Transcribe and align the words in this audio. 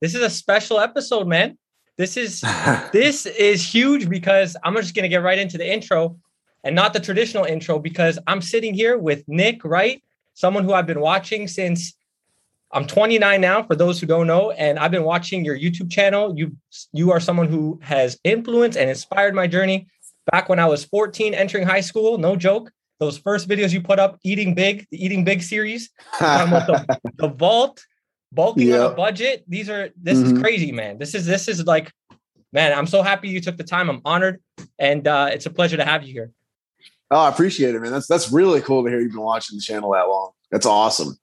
this 0.00 0.14
is 0.14 0.22
a 0.22 0.30
special 0.30 0.80
episode, 0.80 1.26
man. 1.26 1.58
This 1.96 2.16
is 2.16 2.42
this 2.92 3.26
is 3.26 3.62
huge 3.62 4.08
because 4.08 4.56
I'm 4.62 4.74
just 4.76 4.94
gonna 4.94 5.08
get 5.08 5.22
right 5.22 5.38
into 5.38 5.58
the 5.58 5.70
intro 5.70 6.18
and 6.64 6.74
not 6.74 6.92
the 6.92 7.00
traditional 7.00 7.44
intro 7.44 7.78
because 7.78 8.18
I'm 8.26 8.42
sitting 8.42 8.74
here 8.74 8.98
with 8.98 9.24
Nick 9.28 9.64
Wright, 9.64 10.02
someone 10.34 10.64
who 10.64 10.72
I've 10.72 10.86
been 10.86 11.00
watching 11.00 11.48
since 11.48 11.94
I'm 12.72 12.86
29 12.86 13.40
now, 13.40 13.62
for 13.62 13.76
those 13.76 14.00
who 14.00 14.06
don't 14.06 14.26
know, 14.26 14.50
and 14.50 14.78
I've 14.78 14.90
been 14.90 15.04
watching 15.04 15.44
your 15.44 15.56
YouTube 15.56 15.90
channel. 15.90 16.36
You 16.36 16.56
you 16.92 17.12
are 17.12 17.20
someone 17.20 17.48
who 17.48 17.78
has 17.82 18.18
influenced 18.24 18.76
and 18.76 18.90
inspired 18.90 19.34
my 19.34 19.46
journey 19.46 19.88
back 20.30 20.48
when 20.48 20.58
I 20.58 20.66
was 20.66 20.84
14, 20.84 21.32
entering 21.34 21.66
high 21.66 21.80
school. 21.80 22.18
No 22.18 22.36
joke. 22.36 22.70
Those 22.98 23.18
first 23.18 23.48
videos 23.48 23.72
you 23.72 23.80
put 23.80 23.98
up, 23.98 24.18
eating 24.24 24.54
big, 24.54 24.86
the 24.90 25.04
eating 25.04 25.22
big 25.22 25.42
series, 25.42 25.90
the, 26.18 27.00
the, 27.16 27.28
vault, 27.28 27.84
bulking 28.32 28.72
on 28.72 28.92
a 28.92 28.94
budget. 28.94 29.44
These 29.48 29.68
are 29.68 29.90
this 30.00 30.18
mm-hmm. 30.18 30.36
is 30.36 30.42
crazy, 30.42 30.72
man. 30.72 30.98
This 30.98 31.14
is 31.14 31.26
this 31.26 31.48
is 31.48 31.64
like, 31.64 31.92
man. 32.52 32.72
I'm 32.72 32.86
so 32.86 33.02
happy 33.02 33.28
you 33.28 33.40
took 33.40 33.56
the 33.56 33.64
time. 33.64 33.88
I'm 33.88 34.00
honored, 34.04 34.40
and 34.78 35.06
uh, 35.06 35.30
it's 35.32 35.46
a 35.46 35.50
pleasure 35.50 35.76
to 35.76 35.84
have 35.84 36.04
you 36.04 36.12
here. 36.12 36.32
Oh, 37.10 37.20
I 37.20 37.28
appreciate 37.28 37.74
it, 37.74 37.80
man. 37.80 37.92
That's 37.92 38.06
that's 38.06 38.32
really 38.32 38.60
cool 38.60 38.84
to 38.84 38.90
hear 38.90 39.00
you've 39.00 39.12
been 39.12 39.20
watching 39.20 39.56
the 39.56 39.62
channel 39.62 39.92
that 39.92 40.08
long. 40.08 40.30
That's 40.50 40.66
awesome. 40.66 41.18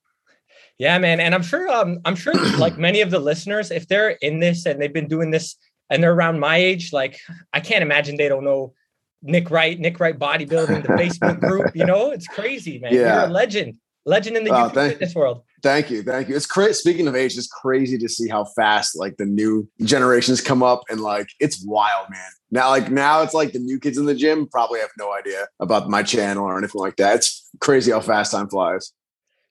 Yeah, 0.78 0.98
man. 0.98 1.20
And 1.20 1.36
I'm 1.36 1.44
sure 1.44 1.70
um 1.70 2.00
I'm 2.06 2.16
sure 2.16 2.34
like 2.58 2.78
many 2.78 3.02
of 3.02 3.12
the 3.12 3.20
listeners, 3.20 3.72
if 3.72 3.88
they're 3.88 4.12
in 4.22 4.40
this 4.40 4.66
and 4.66 4.82
they've 4.82 4.94
been 4.94 5.08
doing 5.08 5.32
this 5.32 5.56
and 5.90 6.02
they're 6.02 6.14
around 6.14 6.40
my 6.40 6.58
age, 6.58 6.94
like 6.94 7.20
I 7.52 7.60
can't 7.60 7.82
imagine 7.82 8.18
they 8.18 8.30
don't 8.30 8.44
know 8.44 8.74
Nick 9.22 9.50
Wright, 9.50 9.80
Nick 9.80 10.00
Wright 10.00 10.18
bodybuilding, 10.18 10.84
the 10.84 10.90
Facebook 10.90 11.40
group. 11.40 11.76
You 11.76 11.86
know, 11.92 12.12
it's 12.12 12.28
crazy, 12.28 12.80
man. 12.80 12.94
Yeah. 12.94 13.22
You're 13.22 13.30
a 13.30 13.32
legend. 13.32 13.76
Legend 14.06 14.36
in 14.36 14.44
the 14.44 14.54
oh, 14.54 14.70
fitness 14.70 15.16
world. 15.16 15.44
Thank 15.64 15.90
you. 15.90 16.04
Thank 16.04 16.28
you. 16.28 16.36
It's 16.36 16.46
crazy. 16.46 16.74
Speaking 16.74 17.08
of 17.08 17.16
age, 17.16 17.38
it's 17.38 17.48
crazy 17.48 17.98
to 17.98 18.10
see 18.10 18.28
how 18.28 18.44
fast 18.44 19.00
like 19.00 19.16
the 19.16 19.26
new 19.26 19.68
generations 19.82 20.42
come 20.42 20.62
up 20.62 20.82
and 20.90 21.00
like 21.00 21.30
it's 21.40 21.64
wild, 21.66 22.10
man. 22.10 22.30
Now, 22.52 22.70
like 22.70 22.92
now 22.92 23.22
it's 23.22 23.34
like 23.34 23.54
the 23.54 23.60
new 23.60 23.80
kids 23.80 23.98
in 23.98 24.06
the 24.06 24.14
gym 24.14 24.46
probably 24.46 24.82
have 24.82 24.90
no 25.00 25.14
idea 25.14 25.48
about 25.62 25.90
my 25.90 26.04
channel 26.04 26.44
or 26.46 26.58
anything 26.58 26.82
like 26.82 26.98
that. 26.98 27.16
It's 27.16 27.50
crazy 27.62 27.92
how 27.92 28.02
fast 28.02 28.34
time 28.34 28.50
flies. 28.50 28.92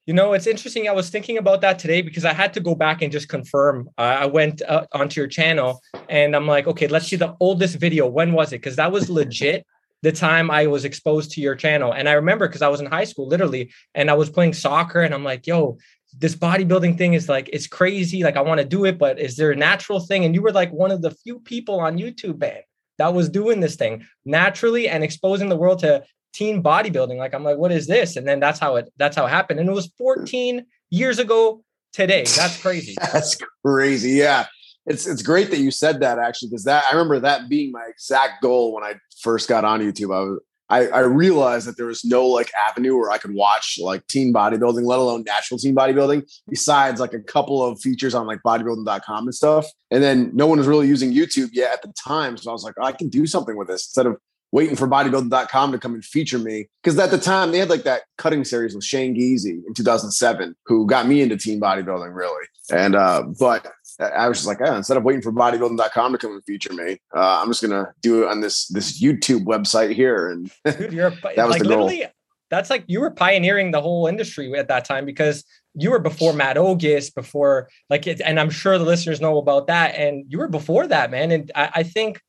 You 0.04 0.12
know, 0.12 0.34
it's 0.34 0.46
interesting. 0.46 0.86
I 0.86 0.92
was 0.92 1.08
thinking 1.08 1.38
about 1.38 1.62
that 1.62 1.78
today 1.78 2.02
because 2.02 2.26
I 2.26 2.34
had 2.34 2.52
to 2.54 2.60
go 2.60 2.74
back 2.74 3.00
and 3.00 3.10
just 3.10 3.30
confirm. 3.30 3.88
Uh, 3.96 4.02
I 4.20 4.26
went 4.26 4.60
uh, 4.62 4.84
onto 4.92 5.18
your 5.18 5.28
channel 5.28 5.80
and 6.10 6.36
I'm 6.36 6.46
like, 6.46 6.66
okay, 6.66 6.88
let's 6.88 7.06
see 7.06 7.16
the 7.16 7.34
oldest 7.40 7.76
video. 7.78 8.06
When 8.06 8.32
was 8.32 8.52
it? 8.52 8.58
Because 8.58 8.76
that 8.76 8.92
was 8.92 9.08
legit 9.08 9.64
the 10.02 10.12
time 10.12 10.50
I 10.50 10.66
was 10.66 10.84
exposed 10.84 11.30
to 11.32 11.40
your 11.40 11.54
channel. 11.54 11.92
And 11.92 12.08
I 12.08 12.12
remember 12.12 12.48
because 12.48 12.62
I 12.62 12.68
was 12.68 12.80
in 12.80 12.86
high 12.86 13.04
school, 13.04 13.28
literally, 13.28 13.72
and 13.94 14.10
I 14.10 14.14
was 14.14 14.28
playing 14.28 14.52
soccer, 14.52 15.00
and 15.00 15.14
I'm 15.14 15.24
like, 15.24 15.46
yo, 15.46 15.78
this 16.18 16.34
bodybuilding 16.34 16.98
thing 16.98 17.14
is 17.14 17.28
like, 17.28 17.48
it's 17.52 17.66
crazy. 17.66 18.22
Like, 18.22 18.36
I 18.36 18.40
want 18.40 18.58
to 18.58 18.66
do 18.66 18.84
it, 18.84 18.98
but 18.98 19.18
is 19.18 19.36
there 19.36 19.50
a 19.50 19.56
natural 19.56 20.00
thing? 20.00 20.24
And 20.24 20.34
you 20.34 20.42
were 20.42 20.52
like 20.52 20.70
one 20.72 20.90
of 20.90 21.02
the 21.02 21.10
few 21.10 21.40
people 21.40 21.80
on 21.80 21.98
YouTube, 21.98 22.38
man, 22.38 22.60
that 22.98 23.14
was 23.14 23.28
doing 23.28 23.60
this 23.60 23.76
thing 23.76 24.06
naturally 24.24 24.88
and 24.88 25.02
exposing 25.02 25.48
the 25.48 25.56
world 25.56 25.80
to 25.80 26.04
teen 26.32 26.62
bodybuilding. 26.62 27.16
Like, 27.16 27.34
I'm 27.34 27.44
like, 27.44 27.58
what 27.58 27.72
is 27.72 27.86
this? 27.86 28.16
And 28.16 28.26
then 28.26 28.40
that's 28.40 28.58
how 28.58 28.76
it 28.76 28.92
that's 28.96 29.16
how 29.16 29.26
it 29.26 29.30
happened. 29.30 29.60
And 29.60 29.68
it 29.68 29.72
was 29.72 29.92
14 29.98 30.66
years 30.90 31.18
ago 31.18 31.64
today. 31.92 32.24
That's 32.24 32.60
crazy. 32.60 32.94
that's 33.12 33.38
crazy. 33.64 34.10
Yeah 34.10 34.46
it's 34.86 35.06
it's 35.06 35.22
great 35.22 35.50
that 35.50 35.58
you 35.58 35.70
said 35.70 36.00
that 36.00 36.18
actually 36.18 36.48
because 36.48 36.64
that 36.64 36.84
I 36.86 36.92
remember 36.92 37.20
that 37.20 37.48
being 37.48 37.70
my 37.70 37.84
exact 37.88 38.42
goal 38.42 38.74
when 38.74 38.82
I 38.82 38.94
first 39.20 39.48
got 39.48 39.64
on 39.64 39.80
YouTube. 39.80 40.14
I 40.14 40.20
was 40.20 40.40
I, 40.72 40.86
I 40.86 41.00
realized 41.00 41.66
that 41.66 41.76
there 41.76 41.84
was 41.84 42.02
no 42.02 42.26
like 42.26 42.50
avenue 42.68 42.96
where 42.96 43.10
I 43.10 43.18
could 43.18 43.34
watch 43.34 43.78
like 43.78 44.06
teen 44.06 44.32
bodybuilding, 44.32 44.86
let 44.86 44.98
alone 44.98 45.22
natural 45.26 45.58
teen 45.58 45.74
bodybuilding, 45.74 46.26
besides 46.48 46.98
like 46.98 47.12
a 47.12 47.20
couple 47.20 47.62
of 47.62 47.78
features 47.78 48.14
on 48.14 48.26
like 48.26 48.40
bodybuilding.com 48.42 49.24
and 49.26 49.34
stuff. 49.34 49.66
And 49.90 50.02
then 50.02 50.30
no 50.32 50.46
one 50.46 50.56
was 50.56 50.66
really 50.66 50.88
using 50.88 51.12
YouTube 51.12 51.50
yet 51.52 51.74
at 51.74 51.82
the 51.82 51.92
time. 52.02 52.38
So 52.38 52.48
I 52.48 52.54
was 52.54 52.64
like, 52.64 52.72
oh, 52.80 52.84
I 52.84 52.92
can 52.92 53.10
do 53.10 53.26
something 53.26 53.54
with 53.54 53.68
this 53.68 53.84
instead 53.84 54.06
of 54.06 54.16
waiting 54.50 54.74
for 54.74 54.88
bodybuilding.com 54.88 55.72
to 55.72 55.78
come 55.78 55.92
and 55.92 56.02
feature 56.02 56.38
me. 56.38 56.68
Because 56.82 56.98
at 56.98 57.10
the 57.10 57.18
time 57.18 57.52
they 57.52 57.58
had 57.58 57.68
like 57.68 57.82
that 57.82 58.04
cutting 58.16 58.42
series 58.42 58.74
with 58.74 58.84
Shane 58.84 59.14
Geezy 59.14 59.60
in 59.66 59.74
2007, 59.74 60.56
who 60.64 60.86
got 60.86 61.06
me 61.06 61.20
into 61.20 61.36
teen 61.36 61.60
bodybuilding 61.60 62.14
really. 62.14 62.46
And 62.70 62.94
uh, 62.94 63.24
but 63.38 63.70
I 64.00 64.28
was 64.28 64.38
just 64.38 64.46
like, 64.46 64.58
oh, 64.60 64.76
instead 64.76 64.96
of 64.96 65.04
waiting 65.04 65.22
for 65.22 65.32
bodybuilding.com 65.32 66.12
to 66.12 66.18
come 66.18 66.32
and 66.32 66.44
feature 66.44 66.72
me, 66.72 66.98
uh, 67.14 67.40
I'm 67.42 67.48
just 67.48 67.62
gonna 67.62 67.92
do 68.00 68.22
it 68.22 68.28
on 68.28 68.40
this 68.40 68.66
this 68.68 69.00
YouTube 69.00 69.44
website 69.44 69.94
here. 69.94 70.30
And 70.30 70.50
Dude, 70.78 70.92
you're 70.92 71.10
that 71.10 71.46
was 71.46 71.58
like, 71.58 71.62
the 71.62 71.68
goal. 71.68 71.92
That's 72.50 72.68
like 72.68 72.84
you 72.86 73.00
were 73.00 73.10
pioneering 73.10 73.70
the 73.70 73.80
whole 73.80 74.06
industry 74.06 74.52
at 74.58 74.68
that 74.68 74.84
time 74.84 75.06
because 75.06 75.42
you 75.74 75.90
were 75.90 75.98
before 75.98 76.34
Matt 76.34 76.56
Ogus, 76.56 77.12
before 77.14 77.70
like 77.88 78.06
it, 78.06 78.20
and 78.20 78.38
I'm 78.38 78.50
sure 78.50 78.76
the 78.76 78.84
listeners 78.84 79.22
know 79.22 79.38
about 79.38 79.68
that. 79.68 79.94
And 79.96 80.26
you 80.28 80.38
were 80.38 80.48
before 80.48 80.86
that, 80.86 81.10
man. 81.10 81.30
And 81.30 81.50
I, 81.54 81.70
I 81.76 81.82
think, 81.82 82.20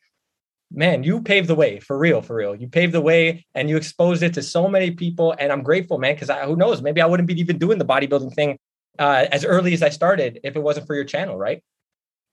man, 0.72 1.04
you 1.04 1.22
paved 1.22 1.50
the 1.50 1.56
way 1.56 1.82
for 1.82 1.98
real, 1.98 2.22
for 2.22 2.38
real. 2.38 2.56
You 2.56 2.70
paved 2.70 2.94
the 2.94 3.02
way 3.02 3.46
and 3.54 3.70
you 3.70 3.76
exposed 3.76 4.24
it 4.24 4.34
to 4.36 4.42
so 4.42 4.70
many 4.70 4.92
people. 4.92 5.36
And 5.38 5.52
I'm 5.52 5.62
grateful, 5.62 5.98
man, 5.98 6.16
because 6.16 6.30
who 6.46 6.56
knows, 6.56 6.82
maybe 6.82 7.02
I 7.02 7.06
wouldn't 7.06 7.28
be 7.28 7.38
even 7.40 7.58
doing 7.58 7.78
the 7.78 7.86
bodybuilding 7.86 8.34
thing 8.34 8.58
uh, 9.00 9.26
as 9.32 9.46
early 9.46 9.74
as 9.74 9.84
I 9.84 9.90
started 9.90 10.40
if 10.44 10.56
it 10.56 10.62
wasn't 10.62 10.88
for 10.88 10.96
your 10.96 11.06
channel, 11.06 11.38
right? 11.38 11.64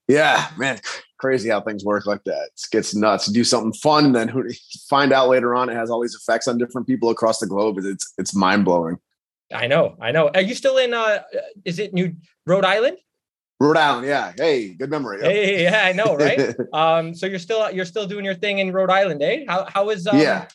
Yeah, 0.07 0.49
man, 0.57 0.79
crazy 1.17 1.49
how 1.49 1.61
things 1.61 1.85
work 1.85 2.05
like 2.05 2.23
that. 2.25 2.49
It 2.53 2.61
gets 2.71 2.93
nuts. 2.93 3.27
Do 3.27 3.43
something 3.43 3.73
fun, 3.73 4.05
and 4.05 4.15
then 4.15 4.27
who, 4.27 4.49
find 4.89 5.13
out 5.13 5.29
later 5.29 5.55
on 5.55 5.69
it 5.69 5.75
has 5.75 5.89
all 5.89 6.01
these 6.01 6.15
effects 6.15 6.47
on 6.47 6.57
different 6.57 6.87
people 6.87 7.09
across 7.09 7.39
the 7.39 7.47
globe. 7.47 7.77
It's 7.79 8.13
it's 8.17 8.35
mind 8.35 8.65
blowing. 8.65 8.97
I 9.53 9.67
know, 9.67 9.95
I 10.01 10.11
know. 10.11 10.29
Are 10.33 10.41
you 10.41 10.55
still 10.55 10.77
in? 10.77 10.93
uh 10.93 11.21
Is 11.65 11.79
it 11.79 11.93
New 11.93 12.15
Rhode 12.45 12.65
Island? 12.65 12.97
Rhode 13.59 13.77
Island, 13.77 14.07
yeah. 14.07 14.33
Hey, 14.35 14.69
good 14.69 14.89
memory. 14.89 15.19
Yep. 15.21 15.31
Hey, 15.31 15.63
yeah, 15.63 15.85
I 15.85 15.91
know, 15.91 16.15
right? 16.15 16.55
um, 16.73 17.13
so 17.13 17.27
you're 17.27 17.39
still 17.39 17.69
you're 17.71 17.85
still 17.85 18.07
doing 18.07 18.25
your 18.25 18.33
thing 18.33 18.59
in 18.59 18.73
Rhode 18.73 18.89
Island, 18.89 19.21
eh? 19.21 19.45
How 19.47 19.65
how 19.65 19.89
is 19.91 20.07
um, 20.07 20.17
yeah? 20.17 20.47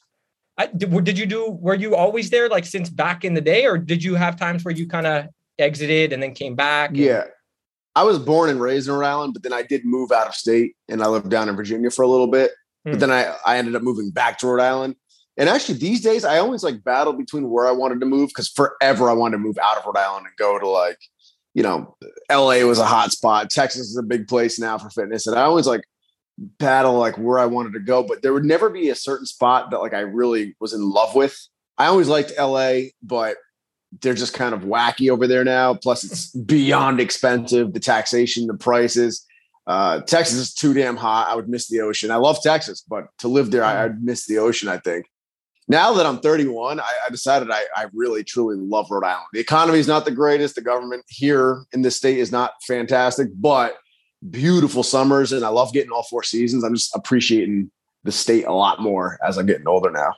I, 0.58 0.66
did, 0.66 1.04
did 1.04 1.18
you 1.18 1.26
do? 1.26 1.50
Were 1.50 1.74
you 1.74 1.94
always 1.94 2.30
there, 2.30 2.48
like 2.48 2.64
since 2.64 2.88
back 2.90 3.24
in 3.24 3.34
the 3.34 3.40
day, 3.40 3.66
or 3.66 3.78
did 3.78 4.02
you 4.02 4.14
have 4.14 4.36
times 4.36 4.64
where 4.64 4.74
you 4.74 4.88
kind 4.88 5.06
of 5.06 5.26
exited 5.58 6.12
and 6.12 6.22
then 6.22 6.34
came 6.34 6.54
back? 6.54 6.90
And- 6.90 6.98
yeah. 6.98 7.24
I 7.94 8.02
was 8.02 8.18
born 8.18 8.50
and 8.50 8.60
raised 8.60 8.88
in 8.88 8.94
Rhode 8.94 9.06
Island, 9.06 9.32
but 9.32 9.42
then 9.42 9.54
I 9.54 9.62
did 9.62 9.86
move 9.86 10.12
out 10.12 10.26
of 10.26 10.34
state 10.34 10.76
and 10.86 11.02
I 11.02 11.06
lived 11.06 11.30
down 11.30 11.48
in 11.48 11.56
Virginia 11.56 11.90
for 11.90 12.02
a 12.02 12.06
little 12.06 12.26
bit. 12.26 12.50
Hmm. 12.84 12.90
But 12.92 13.00
then 13.00 13.10
I, 13.10 13.34
I 13.46 13.56
ended 13.56 13.74
up 13.74 13.82
moving 13.82 14.10
back 14.10 14.38
to 14.38 14.46
Rhode 14.46 14.62
Island. 14.62 14.96
And 15.38 15.48
actually, 15.48 15.78
these 15.78 16.02
days, 16.02 16.24
I 16.24 16.38
always 16.38 16.62
like 16.62 16.84
battle 16.84 17.12
between 17.12 17.50
where 17.50 17.66
I 17.66 17.72
wanted 17.72 18.00
to 18.00 18.06
move 18.06 18.28
because 18.28 18.48
forever 18.48 19.10
I 19.10 19.14
wanted 19.14 19.38
to 19.38 19.42
move 19.42 19.58
out 19.62 19.78
of 19.78 19.86
Rhode 19.86 19.98
Island 19.98 20.26
and 20.26 20.36
go 20.36 20.58
to 20.58 20.68
like, 20.68 20.98
you 21.54 21.62
know, 21.62 21.96
LA 22.30 22.64
was 22.66 22.78
a 22.78 22.86
hot 22.86 23.12
spot. 23.12 23.50
Texas 23.50 23.88
is 23.88 23.96
a 23.96 24.02
big 24.02 24.28
place 24.28 24.58
now 24.58 24.76
for 24.76 24.90
fitness. 24.90 25.26
And 25.26 25.38
I 25.38 25.42
always 25.42 25.66
like 25.66 25.82
battle 26.38 26.98
like 26.98 27.16
where 27.16 27.38
I 27.38 27.46
wanted 27.46 27.72
to 27.74 27.80
go, 27.80 28.02
but 28.02 28.22
there 28.22 28.32
would 28.32 28.44
never 28.44 28.68
be 28.70 28.90
a 28.90 28.94
certain 28.94 29.26
spot 29.26 29.70
that 29.70 29.80
like 29.80 29.94
I 29.94 30.00
really 30.00 30.54
was 30.60 30.72
in 30.72 30.82
love 30.88 31.14
with. 31.14 31.36
I 31.78 31.86
always 31.86 32.08
liked 32.08 32.32
LA, 32.38 32.90
but 33.02 33.36
they're 34.02 34.14
just 34.14 34.34
kind 34.34 34.54
of 34.54 34.62
wacky 34.62 35.10
over 35.10 35.26
there 35.26 35.44
now. 35.44 35.74
Plus, 35.74 36.04
it's 36.04 36.30
beyond 36.30 37.00
expensive. 37.00 37.72
The 37.72 37.80
taxation, 37.80 38.46
the 38.46 38.54
prices. 38.54 39.24
Uh, 39.66 40.00
Texas 40.00 40.38
is 40.38 40.54
too 40.54 40.72
damn 40.74 40.96
hot. 40.96 41.28
I 41.28 41.34
would 41.34 41.48
miss 41.48 41.68
the 41.68 41.80
ocean. 41.80 42.10
I 42.10 42.16
love 42.16 42.40
Texas, 42.42 42.82
but 42.82 43.08
to 43.18 43.28
live 43.28 43.50
there, 43.50 43.64
I, 43.64 43.86
would 43.86 44.02
miss 44.02 44.26
the 44.26 44.38
ocean. 44.38 44.68
I 44.68 44.78
think. 44.78 45.06
Now 45.68 45.92
that 45.94 46.06
I'm 46.06 46.20
31, 46.20 46.78
I, 46.78 46.84
I 46.84 47.10
decided 47.10 47.50
I, 47.50 47.62
I, 47.74 47.86
really 47.92 48.22
truly 48.22 48.54
love 48.56 48.88
Rhode 48.88 49.04
Island. 49.04 49.26
The 49.32 49.40
economy 49.40 49.80
is 49.80 49.88
not 49.88 50.04
the 50.04 50.12
greatest. 50.12 50.54
The 50.54 50.60
government 50.60 51.02
here 51.08 51.64
in 51.72 51.82
this 51.82 51.96
state 51.96 52.18
is 52.18 52.30
not 52.30 52.52
fantastic, 52.64 53.28
but 53.34 53.76
beautiful 54.30 54.84
summers, 54.84 55.32
and 55.32 55.44
I 55.44 55.48
love 55.48 55.72
getting 55.72 55.90
all 55.90 56.04
four 56.04 56.22
seasons. 56.22 56.62
I'm 56.62 56.74
just 56.74 56.94
appreciating 56.94 57.70
the 58.04 58.12
state 58.12 58.44
a 58.46 58.52
lot 58.52 58.80
more 58.80 59.18
as 59.26 59.36
I'm 59.36 59.46
getting 59.46 59.66
older 59.66 59.90
now. 59.90 60.14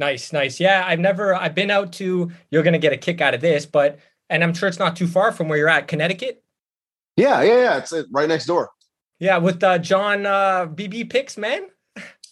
Nice, 0.00 0.32
nice. 0.32 0.58
Yeah, 0.58 0.82
I've 0.86 0.98
never 0.98 1.34
I've 1.34 1.54
been 1.54 1.70
out 1.70 1.92
to 1.94 2.32
you're 2.50 2.62
gonna 2.62 2.78
get 2.78 2.94
a 2.94 2.96
kick 2.96 3.20
out 3.20 3.34
of 3.34 3.42
this, 3.42 3.66
but 3.66 3.98
and 4.30 4.42
I'm 4.42 4.54
sure 4.54 4.66
it's 4.66 4.78
not 4.78 4.96
too 4.96 5.06
far 5.06 5.30
from 5.30 5.46
where 5.46 5.58
you're 5.58 5.68
at, 5.68 5.88
Connecticut. 5.88 6.42
Yeah, 7.16 7.42
yeah, 7.42 7.56
yeah. 7.56 7.76
It's 7.76 7.92
right 8.10 8.26
next 8.26 8.46
door. 8.46 8.70
Yeah, 9.18 9.36
with 9.36 9.62
uh, 9.62 9.76
John 9.76 10.24
uh, 10.24 10.68
BB 10.68 11.10
Picks, 11.10 11.36
man. 11.36 11.66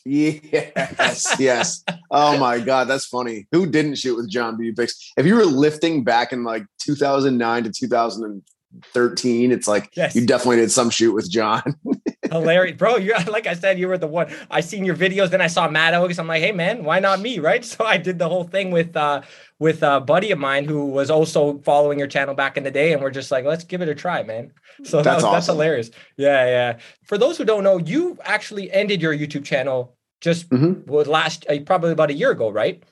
Yes, 0.06 1.37
yes. 1.38 1.85
Oh 2.11 2.38
my 2.38 2.59
God, 2.59 2.88
that's 2.88 3.05
funny. 3.05 3.47
Who 3.53 3.67
didn't 3.67 3.97
shoot 3.97 4.17
with 4.17 4.31
John 4.31 4.56
BB 4.56 4.75
Picks? 4.75 5.12
If 5.19 5.26
you 5.26 5.35
were 5.35 5.44
lifting 5.44 6.05
back 6.05 6.32
in 6.32 6.44
like 6.44 6.64
2009 6.79 7.64
to 7.64 7.71
2013, 7.71 9.53
it's 9.53 9.69
like 9.69 9.91
yes. 9.94 10.17
you 10.17 10.25
definitely 10.25 10.56
did 10.56 10.73
some 10.73 10.88
shoot 10.88 11.12
with 11.12 11.31
John. 11.31 11.62
Hilarious, 12.31 12.77
bro. 12.77 12.97
You're 12.97 13.19
like 13.27 13.47
I 13.47 13.55
said, 13.55 13.79
you 13.79 13.89
were 13.89 13.99
the 13.99 14.07
one. 14.07 14.33
I 14.51 14.61
seen 14.61 14.85
your 14.85 14.97
videos, 14.97 15.31
then 15.31 15.41
I 15.41 15.47
saw 15.47 15.69
Matt 15.69 15.95
Ogus. 15.95 16.19
I'm 16.19 16.27
like, 16.27 16.43
hey 16.43 16.53
man, 16.53 16.85
why 16.85 16.99
not 17.01 17.21
me, 17.21 17.39
right? 17.39 17.65
So 17.79 17.85
I 17.85 17.97
did 17.97 18.19
the 18.19 18.29
whole 18.29 18.45
thing 18.45 18.71
with 18.71 18.97
uh 18.97 19.23
with 19.59 19.83
a 19.83 20.01
buddy 20.01 20.31
of 20.31 20.39
mine 20.39 20.65
who 20.65 20.87
was 20.87 21.11
also 21.11 21.59
following 21.59 21.99
your 21.99 22.09
channel 22.09 22.35
back 22.35 22.57
in 22.57 22.65
the 22.65 22.71
day, 22.71 22.93
and 22.93 23.03
we're 23.03 23.11
just 23.11 23.31
like, 23.31 23.45
let's 23.45 23.65
give 23.65 23.83
it 23.83 23.89
a 23.89 23.95
try, 23.95 24.23
man. 24.23 24.53
So 24.85 24.99
that's 24.99 25.05
that 25.05 25.15
was, 25.17 25.25
awesome. 25.25 25.33
that's 25.35 25.47
hilarious. 25.47 25.91
Yeah, 26.17 26.45
yeah. 26.47 26.79
For 27.03 27.19
those 27.19 27.37
who 27.37 27.45
don't 27.45 27.65
know, 27.65 27.79
you 27.79 28.17
actually 28.23 28.71
ended 28.71 29.03
your 29.03 29.13
YouTube 29.13 29.45
channel 29.45 29.97
just 30.21 30.49
mm-hmm. 30.51 30.89
last 31.11 31.47
uh, 31.51 31.59
probably 31.67 31.91
about 31.91 32.11
a 32.11 32.15
year 32.15 32.31
ago, 32.31 32.49
right? 32.49 32.83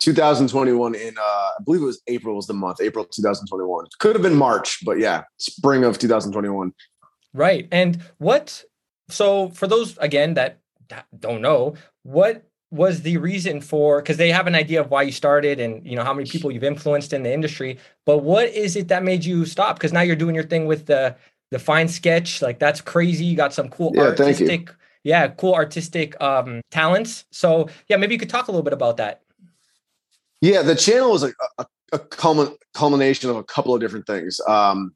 2021 0.00 0.94
in 0.94 1.14
uh 1.18 1.20
I 1.22 1.62
believe 1.64 1.82
it 1.82 1.84
was 1.84 2.02
April 2.08 2.34
was 2.34 2.46
the 2.46 2.54
month, 2.54 2.80
April 2.80 3.04
2021. 3.04 3.86
Could 3.98 4.16
have 4.16 4.22
been 4.22 4.34
March, 4.34 4.84
but 4.84 4.98
yeah, 4.98 5.22
spring 5.38 5.84
of 5.84 5.98
2021. 5.98 6.72
Right. 7.32 7.68
And 7.70 8.02
what, 8.18 8.64
so 9.10 9.50
for 9.50 9.66
those, 9.66 9.98
again, 9.98 10.34
that 10.34 10.58
don't 11.18 11.42
know, 11.42 11.74
what 12.02 12.44
was 12.70 13.02
the 13.02 13.16
reason 13.16 13.60
for, 13.60 14.00
because 14.00 14.16
they 14.16 14.30
have 14.30 14.46
an 14.46 14.54
idea 14.54 14.80
of 14.80 14.90
why 14.90 15.02
you 15.02 15.12
started 15.12 15.58
and, 15.58 15.84
you 15.84 15.96
know, 15.96 16.04
how 16.04 16.14
many 16.14 16.28
people 16.28 16.50
you've 16.50 16.64
influenced 16.64 17.12
in 17.12 17.22
the 17.22 17.32
industry, 17.32 17.78
but 18.06 18.18
what 18.18 18.48
is 18.48 18.76
it 18.76 18.88
that 18.88 19.02
made 19.02 19.24
you 19.24 19.44
stop? 19.44 19.76
Because 19.76 19.92
now 19.92 20.02
you're 20.02 20.16
doing 20.16 20.34
your 20.34 20.44
thing 20.44 20.66
with 20.66 20.86
the, 20.86 21.16
the 21.50 21.58
fine 21.58 21.88
sketch. 21.88 22.40
Like 22.40 22.60
that's 22.60 22.80
crazy. 22.80 23.24
You 23.24 23.36
got 23.36 23.52
some 23.52 23.68
cool 23.68 23.92
Yeah, 23.94 24.02
artistic, 24.02 24.70
yeah, 25.02 25.26
cool 25.28 25.54
artistic 25.54 26.20
um 26.20 26.60
talents. 26.70 27.24
So 27.32 27.68
yeah, 27.88 27.96
maybe 27.96 28.14
you 28.14 28.20
could 28.20 28.30
talk 28.30 28.46
a 28.46 28.52
little 28.52 28.62
bit 28.62 28.72
about 28.72 28.98
that. 28.98 29.22
Yeah, 30.40 30.62
the 30.62 30.76
channel 30.76 31.10
was 31.10 31.24
a, 31.24 31.32
a, 31.58 31.66
a 31.92 31.98
culmin- 31.98 32.56
culmination 32.72 33.30
of 33.30 33.36
a 33.36 33.44
couple 33.44 33.74
of 33.74 33.80
different 33.80 34.06
things. 34.06 34.40
Um, 34.46 34.94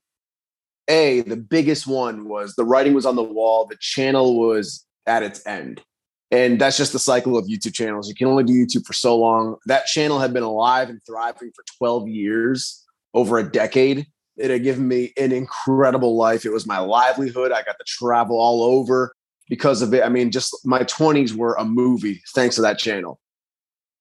a, 0.89 1.23
the 1.23 1.37
biggest 1.37 1.87
one 1.87 2.29
was 2.29 2.55
the 2.55 2.65
writing 2.65 2.95
was 2.95 3.07
on 3.07 3.17
the 3.17 3.23
wall. 3.23 3.67
The 3.67 3.77
channel 3.81 4.39
was 4.39 4.85
at 5.07 5.23
its 5.23 5.45
end. 5.47 5.83
And 6.31 6.61
that's 6.61 6.77
just 6.77 6.93
the 6.93 6.99
cycle 6.99 7.37
of 7.37 7.47
YouTube 7.47 7.75
channels. 7.75 8.09
You 8.09 8.15
can 8.15 8.27
only 8.27 8.45
do 8.45 8.53
YouTube 8.53 8.85
for 8.85 8.93
so 8.93 9.17
long. 9.17 9.57
That 9.67 9.87
channel 9.87 10.19
had 10.19 10.33
been 10.33 10.43
alive 10.43 10.89
and 10.89 11.01
thriving 11.07 11.53
for 11.55 11.65
12 11.79 12.09
years, 12.09 12.85
over 13.15 13.39
a 13.39 13.49
decade. 13.49 14.07
It 14.37 14.51
had 14.51 14.65
given 14.65 14.89
me 14.89 15.13
an 15.17 15.31
incredible 15.31 16.17
life. 16.17 16.45
It 16.45 16.53
was 16.53 16.67
my 16.67 16.79
livelihood. 16.79 17.53
I 17.53 17.63
got 17.63 17.79
to 17.79 17.85
travel 17.87 18.39
all 18.39 18.65
over 18.65 19.15
because 19.49 19.81
of 19.81 19.95
it. 19.95 20.03
I 20.03 20.09
mean, 20.09 20.33
just 20.33 20.55
my 20.67 20.81
20s 20.81 21.35
were 21.35 21.55
a 21.55 21.65
movie 21.65 22.21
thanks 22.35 22.57
to 22.57 22.63
that 22.63 22.79
channel. 22.79 23.21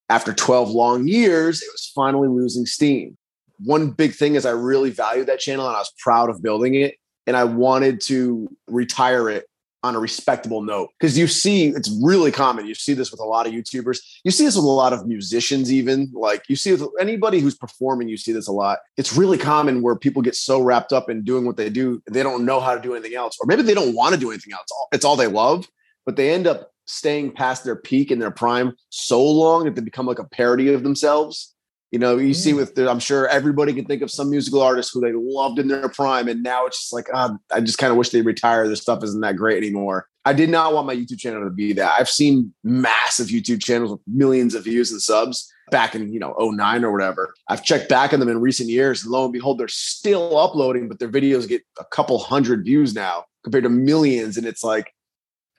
After 0.09 0.33
12 0.33 0.71
long 0.71 1.07
years, 1.07 1.61
it 1.61 1.69
was 1.71 1.91
finally 1.93 2.27
losing 2.27 2.65
steam. 2.65 3.17
One 3.59 3.91
big 3.91 4.13
thing 4.13 4.35
is 4.35 4.45
I 4.45 4.51
really 4.51 4.89
valued 4.89 5.27
that 5.27 5.39
channel 5.39 5.67
and 5.67 5.75
I 5.75 5.79
was 5.79 5.91
proud 5.99 6.29
of 6.29 6.41
building 6.41 6.75
it. 6.75 6.95
And 7.25 7.37
I 7.37 7.45
wanted 7.45 8.01
to 8.01 8.49
retire 8.67 9.29
it 9.29 9.45
on 9.81 9.95
a 9.95 9.99
respectable 9.99 10.61
note. 10.61 10.89
Because 10.99 11.17
you 11.17 11.27
see 11.27 11.67
it's 11.67 11.89
really 12.01 12.31
common. 12.31 12.65
You 12.65 12.75
see 12.75 12.93
this 12.93 13.11
with 13.11 13.21
a 13.21 13.25
lot 13.25 13.47
of 13.47 13.53
youtubers. 13.53 13.99
You 14.23 14.31
see 14.31 14.43
this 14.45 14.55
with 14.55 14.65
a 14.65 14.67
lot 14.67 14.91
of 14.91 15.07
musicians 15.07 15.71
even. 15.71 16.11
Like 16.13 16.43
you 16.49 16.57
see 16.57 16.73
with 16.73 16.83
anybody 16.99 17.39
who's 17.39 17.55
performing 17.55 18.09
you 18.09 18.17
see 18.17 18.33
this 18.33 18.47
a 18.47 18.51
lot. 18.51 18.79
It's 18.97 19.15
really 19.15 19.37
common 19.37 19.81
where 19.81 19.95
people 19.95 20.21
get 20.21 20.35
so 20.35 20.61
wrapped 20.61 20.91
up 20.91 21.09
in 21.09 21.23
doing 21.23 21.45
what 21.45 21.57
they 21.57 21.69
do 21.69 22.01
they 22.09 22.23
don't 22.23 22.45
know 22.45 22.59
how 22.59 22.75
to 22.75 22.81
do 22.81 22.93
anything 22.93 23.15
else. 23.15 23.37
Or 23.39 23.45
maybe 23.45 23.61
they 23.61 23.73
don't 23.73 23.95
want 23.95 24.13
to 24.13 24.19
do 24.19 24.31
anything 24.31 24.53
else. 24.53 24.67
It's 24.91 25.05
all 25.05 25.15
they 25.15 25.27
love 25.27 25.67
but 26.05 26.15
they 26.15 26.33
end 26.33 26.47
up 26.47 26.71
staying 26.85 27.31
past 27.31 27.63
their 27.63 27.75
peak 27.75 28.11
and 28.11 28.21
their 28.21 28.31
prime 28.31 28.73
so 28.89 29.23
long 29.23 29.65
that 29.65 29.75
they 29.75 29.81
become 29.81 30.05
like 30.05 30.19
a 30.19 30.25
parody 30.25 30.73
of 30.73 30.83
themselves 30.83 31.52
you 31.93 31.99
know, 31.99 32.17
you 32.17 32.33
see 32.33 32.53
mm. 32.53 32.55
with 32.55 32.73
the, 32.73 32.89
I'm 32.89 32.99
sure 32.99 33.27
everybody 33.27 33.71
can 33.71 33.85
think 33.85 34.01
of 34.01 34.09
some 34.09 34.31
musical 34.31 34.63
artists 34.63 34.91
who 34.91 34.99
they 34.99 35.13
loved 35.13 35.59
in 35.59 35.67
their 35.67 35.87
prime, 35.89 36.27
and 36.27 36.41
now 36.41 36.65
it's 36.65 36.79
just 36.79 36.91
like, 36.91 37.07
oh, 37.13 37.37
I 37.51 37.61
just 37.61 37.77
kind 37.77 37.91
of 37.91 37.97
wish 37.97 38.09
they 38.09 38.23
retire. 38.23 38.65
Their 38.65 38.75
stuff 38.75 39.03
isn't 39.03 39.21
that 39.21 39.35
great 39.35 39.57
anymore. 39.57 40.07
I 40.25 40.33
did 40.33 40.49
not 40.49 40.73
want 40.73 40.87
my 40.87 40.95
YouTube 40.95 41.19
channel 41.19 41.43
to 41.43 41.51
be 41.51 41.71
that. 41.73 41.93
I've 41.99 42.09
seen 42.09 42.51
massive 42.63 43.27
YouTube 43.27 43.63
channels 43.63 43.91
with 43.91 44.01
millions 44.07 44.55
of 44.55 44.63
views 44.63 44.91
and 44.91 44.99
subs 44.99 45.47
back 45.69 45.93
in, 45.93 46.11
you 46.11 46.19
know, 46.19 46.33
09 46.39 46.83
or 46.83 46.91
whatever. 46.91 47.31
I've 47.47 47.63
checked 47.63 47.89
back 47.89 48.11
on 48.11 48.19
them 48.19 48.29
in 48.29 48.41
recent 48.41 48.69
years, 48.69 49.03
and 49.03 49.11
lo 49.11 49.25
and 49.25 49.33
behold, 49.33 49.59
they're 49.59 49.67
still 49.67 50.35
uploading, 50.35 50.87
but 50.87 50.97
their 50.97 51.09
videos 51.09 51.47
get 51.47 51.61
a 51.77 51.85
couple 51.85 52.17
hundred 52.17 52.65
views 52.65 52.95
now 52.95 53.25
compared 53.43 53.65
to 53.65 53.69
millions. 53.69 54.35
And 54.35 54.47
it's 54.47 54.63
like, 54.63 54.91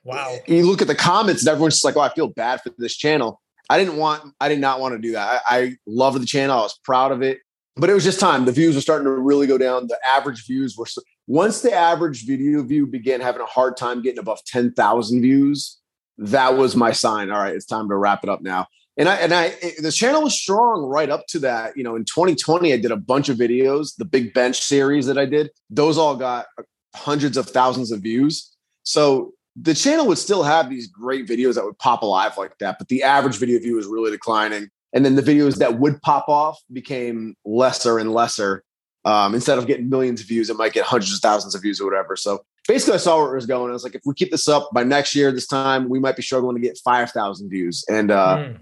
Wow. 0.03 0.37
You 0.45 0.67
look 0.67 0.83
at 0.83 0.87
the 0.87 0.95
comments, 0.95 1.41
and 1.41 1.49
everyone's 1.49 1.75
just 1.75 1.85
like, 1.85 1.97
oh, 1.97 2.01
I 2.01 2.13
feel 2.13 2.27
bad 2.27 2.61
for 2.61 2.71
this 2.77 2.95
channel. 2.95 3.41
I 3.69 3.77
didn't 3.77 3.97
want, 3.97 4.33
I 4.39 4.49
did 4.49 4.59
not 4.59 4.79
want 4.79 4.93
to 4.93 4.99
do 4.99 5.13
that. 5.13 5.41
I, 5.49 5.57
I 5.57 5.75
loved 5.85 6.21
the 6.21 6.25
channel. 6.25 6.59
I 6.59 6.61
was 6.61 6.77
proud 6.83 7.11
of 7.11 7.21
it, 7.21 7.39
but 7.75 7.89
it 7.89 7.93
was 7.93 8.03
just 8.03 8.19
time. 8.19 8.45
The 8.45 8.51
views 8.51 8.75
were 8.75 8.81
starting 8.81 9.05
to 9.05 9.11
really 9.11 9.47
go 9.47 9.57
down. 9.57 9.87
The 9.87 9.97
average 10.07 10.45
views 10.45 10.75
were, 10.77 10.85
once 11.27 11.61
the 11.61 11.73
average 11.73 12.25
video 12.25 12.63
view 12.63 12.85
began 12.85 13.21
having 13.21 13.41
a 13.41 13.45
hard 13.45 13.77
time 13.77 14.01
getting 14.01 14.19
above 14.19 14.43
10,000 14.45 15.21
views, 15.21 15.79
that 16.17 16.55
was 16.55 16.75
my 16.75 16.91
sign. 16.91 17.31
All 17.31 17.39
right, 17.39 17.55
it's 17.55 17.65
time 17.65 17.89
to 17.89 17.95
wrap 17.95 18.23
it 18.23 18.29
up 18.29 18.41
now. 18.41 18.67
And 18.97 19.09
I, 19.09 19.15
and 19.15 19.33
I, 19.33 19.45
it, 19.61 19.81
the 19.81 19.91
channel 19.91 20.23
was 20.23 20.39
strong 20.39 20.83
right 20.83 21.09
up 21.09 21.25
to 21.29 21.39
that. 21.39 21.75
You 21.75 21.83
know, 21.83 21.95
in 21.95 22.05
2020, 22.05 22.71
I 22.71 22.77
did 22.77 22.91
a 22.91 22.97
bunch 22.97 23.27
of 23.29 23.37
videos, 23.37 23.95
the 23.97 24.05
Big 24.05 24.33
Bench 24.33 24.61
series 24.61 25.05
that 25.07 25.17
I 25.17 25.25
did, 25.25 25.49
those 25.69 25.97
all 25.97 26.15
got 26.15 26.45
uh, 26.57 26.63
hundreds 26.95 27.35
of 27.35 27.49
thousands 27.49 27.91
of 27.91 28.01
views. 28.01 28.55
So 28.83 29.33
the 29.55 29.73
channel 29.73 30.05
would 30.07 30.17
still 30.17 30.43
have 30.43 30.69
these 30.69 30.87
great 30.87 31.27
videos 31.27 31.55
that 31.55 31.63
would 31.63 31.79
pop 31.79 32.01
alive 32.01 32.37
like 32.37 32.57
that, 32.59 32.77
but 32.77 32.89
the 32.89 33.03
average 33.03 33.37
video 33.37 33.59
view 33.59 33.75
was 33.75 33.87
really 33.87 34.11
declining. 34.11 34.69
And 34.93 35.03
then 35.03 35.15
the 35.15 35.21
videos 35.21 35.57
that 35.57 35.79
would 35.79 36.01
pop 36.01 36.27
off 36.27 36.59
became 36.71 37.35
lesser 37.45 37.99
and 37.99 38.13
lesser. 38.13 38.63
Um, 39.03 39.35
instead 39.35 39.57
of 39.57 39.67
getting 39.67 39.89
millions 39.89 40.21
of 40.21 40.27
views, 40.27 40.49
it 40.49 40.57
might 40.57 40.73
get 40.73 40.85
hundreds 40.85 41.13
of 41.13 41.19
thousands 41.19 41.53
of 41.53 41.61
views 41.61 41.79
or 41.79 41.85
whatever. 41.85 42.15
So 42.15 42.43
basically, 42.67 42.95
I 42.95 42.97
saw 42.97 43.21
where 43.21 43.33
it 43.33 43.35
was 43.35 43.45
going. 43.45 43.69
I 43.69 43.73
was 43.73 43.83
like, 43.83 43.93
if 43.93 44.01
we 44.03 44.15
keep 44.15 44.31
this 44.31 44.47
up 44.47 44.69
by 44.73 44.83
next 44.83 45.13
year, 45.13 45.31
this 45.31 45.47
time 45.47 45.89
we 45.89 45.99
might 45.99 46.15
be 46.15 46.23
struggling 46.23 46.55
to 46.55 46.61
get 46.61 46.79
five 46.83 47.11
thousand 47.11 47.49
views. 47.49 47.85
And 47.87 48.09
uh, 48.09 48.37
mm. 48.37 48.57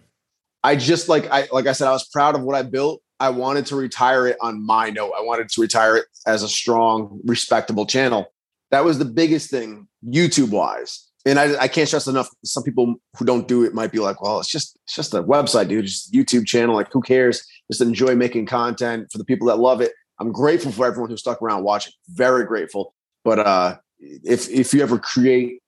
I 0.64 0.76
just 0.76 1.08
like 1.08 1.30
I 1.32 1.48
like 1.52 1.68
I 1.68 1.72
said, 1.72 1.88
I 1.88 1.92
was 1.92 2.08
proud 2.10 2.36
of 2.36 2.42
what 2.42 2.56
I 2.56 2.64
built. 2.64 3.02
I 3.22 3.30
wanted 3.30 3.68
to 3.68 3.78
retire 3.78 4.28
it 4.28 4.38
on 4.42 4.62
my 4.62 4.90
note. 4.90 5.14
I 5.18 5.22
wanted 5.22 5.48
to 5.48 5.62
retire 5.62 5.96
it 5.96 6.06
as 6.28 6.44
a 6.44 6.50
strong, 6.50 7.22
respectable 7.24 7.86
channel. 7.86 8.33
That 8.74 8.84
was 8.84 8.98
the 8.98 9.06
biggest 9.06 9.52
thing 9.52 9.88
YouTube 10.04 10.50
wise. 10.50 11.08
And 11.28 11.38
I, 11.38 11.56
I 11.62 11.68
can't 11.68 11.88
stress 11.88 12.08
enough. 12.08 12.28
Some 12.44 12.64
people 12.64 12.96
who 13.16 13.24
don't 13.24 13.48
do 13.48 13.64
it 13.64 13.76
might 13.76 13.92
be 13.92 14.00
like, 14.00 14.20
well, 14.20 14.40
it's 14.40 14.50
just 14.50 14.80
it's 14.86 14.96
just 14.96 15.14
a 15.14 15.22
website, 15.22 15.68
dude. 15.68 15.86
Just 15.86 16.12
YouTube 16.12 16.48
channel. 16.48 16.74
Like, 16.74 16.92
who 16.92 17.00
cares? 17.04 17.46
Just 17.72 17.82
enjoy 17.82 18.16
making 18.16 18.48
content 18.48 19.12
for 19.12 19.20
the 19.20 19.26
people 19.26 19.48
that 19.50 19.60
love 19.60 19.80
it. 19.80 19.92
I'm 20.20 20.32
grateful 20.32 20.72
for 20.72 20.88
everyone 20.88 21.12
who 21.12 21.18
stuck 21.18 21.40
around 21.40 21.64
watching. 21.64 21.94
Very 22.10 22.46
grateful. 22.46 22.96
But 23.24 23.40
uh, 23.40 23.78
if 24.00 24.50
if 24.50 24.74
you 24.74 24.82
ever 24.82 24.98
create 24.98 25.62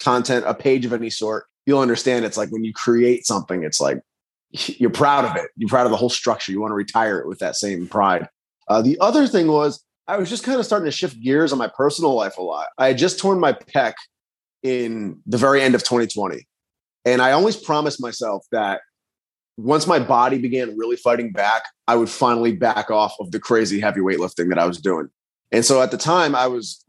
content, 0.00 0.44
a 0.44 0.52
page 0.52 0.84
of 0.84 0.92
any 0.92 1.10
sort, 1.10 1.46
you'll 1.64 1.78
understand. 1.78 2.24
It's 2.24 2.36
like 2.36 2.50
when 2.50 2.64
you 2.64 2.72
create 2.72 3.24
something, 3.24 3.62
it's 3.62 3.80
like 3.80 4.02
you're 4.50 4.90
proud 4.90 5.24
of 5.24 5.36
it. 5.36 5.52
You're 5.56 5.68
proud 5.68 5.86
of 5.86 5.92
the 5.92 5.96
whole 5.96 6.10
structure. 6.10 6.50
You 6.50 6.60
want 6.60 6.72
to 6.72 6.74
retire 6.76 7.20
it 7.20 7.28
with 7.28 7.38
that 7.38 7.54
same 7.54 7.86
pride. 7.86 8.28
Uh, 8.66 8.82
the 8.82 8.98
other 8.98 9.28
thing 9.28 9.46
was 9.46 9.80
I 10.08 10.16
was 10.16 10.30
just 10.30 10.42
kind 10.42 10.58
of 10.58 10.64
starting 10.64 10.86
to 10.86 10.90
shift 10.90 11.20
gears 11.20 11.52
on 11.52 11.58
my 11.58 11.68
personal 11.68 12.14
life 12.14 12.38
a 12.38 12.42
lot. 12.42 12.68
I 12.78 12.88
had 12.88 12.98
just 12.98 13.18
torn 13.18 13.38
my 13.38 13.52
pec 13.52 13.92
in 14.62 15.20
the 15.26 15.36
very 15.36 15.60
end 15.60 15.74
of 15.74 15.84
2020. 15.84 16.48
And 17.04 17.20
I 17.20 17.32
always 17.32 17.56
promised 17.56 18.00
myself 18.00 18.46
that 18.50 18.80
once 19.58 19.86
my 19.86 19.98
body 19.98 20.38
began 20.38 20.78
really 20.78 20.96
fighting 20.96 21.30
back, 21.30 21.64
I 21.86 21.96
would 21.96 22.08
finally 22.08 22.52
back 22.52 22.90
off 22.90 23.14
of 23.20 23.32
the 23.32 23.38
crazy 23.38 23.80
heavy 23.80 24.00
weightlifting 24.00 24.48
that 24.48 24.58
I 24.58 24.64
was 24.64 24.80
doing. 24.80 25.08
And 25.52 25.64
so 25.64 25.82
at 25.82 25.90
the 25.90 25.98
time, 25.98 26.34
I 26.34 26.46
was 26.46 26.84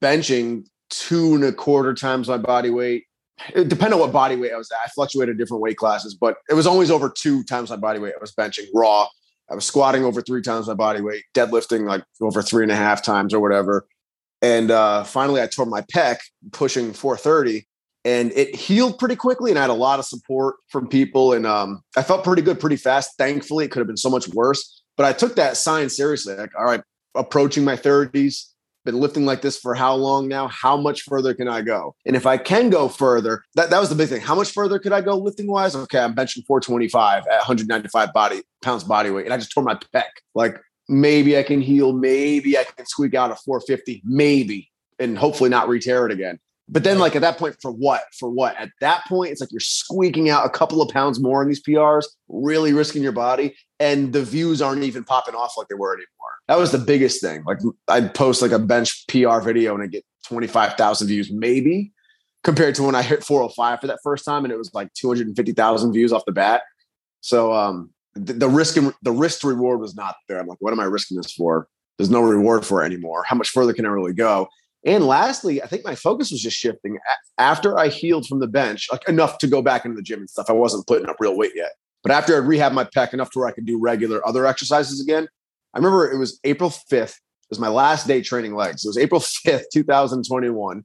benching 0.00 0.66
two 0.88 1.34
and 1.34 1.44
a 1.44 1.52
quarter 1.52 1.92
times 1.92 2.28
my 2.28 2.38
body 2.38 2.70
weight. 2.70 3.04
It 3.54 3.68
depended 3.68 3.94
on 3.94 4.00
what 4.00 4.12
body 4.12 4.36
weight 4.36 4.52
I 4.52 4.56
was 4.56 4.70
at. 4.70 4.78
I 4.84 4.88
fluctuated 4.90 5.36
different 5.36 5.62
weight 5.62 5.76
classes, 5.76 6.14
but 6.14 6.36
it 6.48 6.54
was 6.54 6.66
always 6.66 6.90
over 6.90 7.10
two 7.10 7.44
times 7.44 7.70
my 7.70 7.76
body 7.76 7.98
weight. 7.98 8.14
I 8.16 8.20
was 8.20 8.32
benching 8.32 8.66
raw 8.72 9.08
I 9.52 9.54
was 9.54 9.66
squatting 9.66 10.02
over 10.02 10.22
three 10.22 10.40
times 10.40 10.66
my 10.66 10.72
body 10.72 11.02
weight, 11.02 11.24
deadlifting 11.34 11.86
like 11.86 12.02
over 12.22 12.40
three 12.40 12.62
and 12.62 12.72
a 12.72 12.76
half 12.76 13.02
times 13.02 13.34
or 13.34 13.40
whatever. 13.40 13.86
And 14.40 14.70
uh, 14.70 15.04
finally, 15.04 15.42
I 15.42 15.46
tore 15.46 15.66
my 15.66 15.82
pec 15.82 16.16
pushing 16.52 16.94
430 16.94 17.68
and 18.06 18.32
it 18.32 18.56
healed 18.56 18.98
pretty 18.98 19.14
quickly. 19.14 19.50
And 19.50 19.58
I 19.58 19.62
had 19.62 19.70
a 19.70 19.74
lot 19.74 19.98
of 19.98 20.06
support 20.06 20.56
from 20.68 20.88
people. 20.88 21.34
And 21.34 21.46
um, 21.46 21.82
I 21.98 22.02
felt 22.02 22.24
pretty 22.24 22.40
good 22.40 22.60
pretty 22.60 22.76
fast. 22.76 23.18
Thankfully, 23.18 23.66
it 23.66 23.70
could 23.70 23.80
have 23.80 23.86
been 23.86 23.98
so 23.98 24.08
much 24.08 24.26
worse. 24.28 24.82
But 24.96 25.04
I 25.04 25.12
took 25.12 25.36
that 25.36 25.58
sign 25.58 25.90
seriously. 25.90 26.34
Like, 26.34 26.52
all 26.58 26.64
right, 26.64 26.82
approaching 27.14 27.62
my 27.62 27.76
30s, 27.76 28.51
been 28.84 28.98
lifting 29.00 29.24
like 29.24 29.42
this 29.42 29.58
for 29.58 29.74
how 29.74 29.94
long 29.94 30.28
now? 30.28 30.48
How 30.48 30.76
much 30.76 31.02
further 31.02 31.34
can 31.34 31.48
I 31.48 31.62
go? 31.62 31.94
And 32.06 32.16
if 32.16 32.26
I 32.26 32.36
can 32.36 32.70
go 32.70 32.88
further, 32.88 33.42
that, 33.54 33.70
that 33.70 33.78
was 33.78 33.88
the 33.88 33.94
big 33.94 34.08
thing. 34.08 34.20
How 34.20 34.34
much 34.34 34.50
further 34.50 34.78
could 34.78 34.92
I 34.92 35.00
go 35.00 35.16
lifting 35.16 35.46
wise? 35.46 35.74
Okay, 35.74 35.98
I'm 35.98 36.14
benching 36.14 36.44
425 36.46 37.26
at 37.26 37.38
195 37.38 38.12
body 38.12 38.42
pounds 38.62 38.84
body 38.84 39.10
weight, 39.10 39.24
and 39.24 39.34
I 39.34 39.36
just 39.36 39.52
tore 39.52 39.62
my 39.62 39.78
pec. 39.94 40.04
Like 40.34 40.58
maybe 40.88 41.38
I 41.38 41.42
can 41.42 41.60
heal, 41.60 41.92
maybe 41.92 42.58
I 42.58 42.64
can 42.64 42.86
squeak 42.86 43.14
out 43.14 43.30
a 43.30 43.36
450, 43.36 44.02
maybe, 44.04 44.70
and 44.98 45.16
hopefully 45.16 45.50
not 45.50 45.68
re-tear 45.68 46.06
it 46.06 46.12
again. 46.12 46.38
But 46.68 46.84
then, 46.84 46.98
like 46.98 47.16
at 47.16 47.22
that 47.22 47.38
point, 47.38 47.56
for 47.60 47.70
what? 47.70 48.02
For 48.18 48.30
what? 48.30 48.56
At 48.56 48.70
that 48.80 49.04
point, 49.06 49.32
it's 49.32 49.40
like 49.40 49.50
you're 49.52 49.60
squeaking 49.60 50.30
out 50.30 50.46
a 50.46 50.50
couple 50.50 50.80
of 50.80 50.88
pounds 50.90 51.20
more 51.20 51.42
on 51.42 51.48
these 51.48 51.62
PRs, 51.62 52.04
really 52.28 52.72
risking 52.72 53.02
your 53.02 53.12
body, 53.12 53.54
and 53.80 54.12
the 54.12 54.22
views 54.22 54.62
aren't 54.62 54.82
even 54.84 55.04
popping 55.04 55.34
off 55.34 55.54
like 55.56 55.68
they 55.68 55.74
were 55.74 55.92
anymore. 55.92 56.06
That 56.48 56.58
was 56.58 56.72
the 56.72 56.78
biggest 56.78 57.20
thing. 57.20 57.44
Like 57.44 57.58
I'd 57.88 58.14
post 58.14 58.42
like 58.42 58.52
a 58.52 58.58
bench 58.58 59.06
PR 59.08 59.40
video 59.40 59.74
and 59.74 59.82
I 59.82 59.86
get 59.86 60.04
twenty 60.26 60.46
five 60.46 60.74
thousand 60.74 61.08
views, 61.08 61.30
maybe, 61.32 61.92
compared 62.44 62.74
to 62.76 62.84
when 62.84 62.94
I 62.94 63.02
hit 63.02 63.24
four 63.24 63.40
hundred 63.40 63.54
five 63.54 63.80
for 63.80 63.88
that 63.88 63.98
first 64.02 64.24
time, 64.24 64.44
and 64.44 64.52
it 64.52 64.58
was 64.58 64.72
like 64.72 64.92
two 64.94 65.08
hundred 65.08 65.26
and 65.26 65.36
fifty 65.36 65.52
thousand 65.52 65.92
views 65.92 66.12
off 66.12 66.24
the 66.26 66.32
bat. 66.32 66.62
So 67.20 67.52
um, 67.52 67.90
the, 68.14 68.32
the 68.34 68.48
risk 68.48 68.76
and 68.76 68.92
the 69.02 69.12
risk 69.12 69.40
to 69.40 69.48
reward 69.48 69.80
was 69.80 69.94
not 69.94 70.16
there. 70.28 70.38
I'm 70.38 70.46
like, 70.46 70.60
what 70.60 70.72
am 70.72 70.80
I 70.80 70.84
risking 70.84 71.16
this 71.16 71.32
for? 71.32 71.68
There's 71.98 72.10
no 72.10 72.20
reward 72.20 72.64
for 72.64 72.82
it 72.82 72.86
anymore. 72.86 73.24
How 73.26 73.36
much 73.36 73.50
further 73.50 73.72
can 73.72 73.84
I 73.84 73.90
really 73.90 74.12
go? 74.12 74.48
And 74.84 75.06
lastly, 75.06 75.62
I 75.62 75.66
think 75.66 75.84
my 75.84 75.94
focus 75.94 76.32
was 76.32 76.40
just 76.40 76.56
shifting 76.56 76.98
after 77.38 77.78
I 77.78 77.88
healed 77.88 78.26
from 78.26 78.40
the 78.40 78.48
bench, 78.48 78.88
like 78.90 79.08
enough 79.08 79.38
to 79.38 79.46
go 79.46 79.62
back 79.62 79.84
into 79.84 79.96
the 79.96 80.02
gym 80.02 80.20
and 80.20 80.30
stuff. 80.30 80.46
I 80.48 80.54
wasn't 80.54 80.86
putting 80.86 81.08
up 81.08 81.16
real 81.20 81.36
weight 81.36 81.52
yet. 81.54 81.72
But 82.02 82.10
after 82.10 82.36
I 82.36 82.44
rehabbed 82.44 82.72
my 82.72 82.84
pec 82.84 83.14
enough 83.14 83.30
to 83.30 83.38
where 83.38 83.48
I 83.48 83.52
could 83.52 83.64
do 83.64 83.78
regular 83.78 84.26
other 84.26 84.44
exercises 84.44 85.00
again, 85.00 85.28
I 85.74 85.78
remember 85.78 86.10
it 86.10 86.18
was 86.18 86.40
April 86.44 86.70
5th 86.70 87.14
It 87.14 87.50
was 87.50 87.60
my 87.60 87.68
last 87.68 88.06
day 88.06 88.22
training 88.22 88.54
legs. 88.54 88.84
It 88.84 88.88
was 88.88 88.98
April 88.98 89.20
5th, 89.20 89.64
2021. 89.72 90.84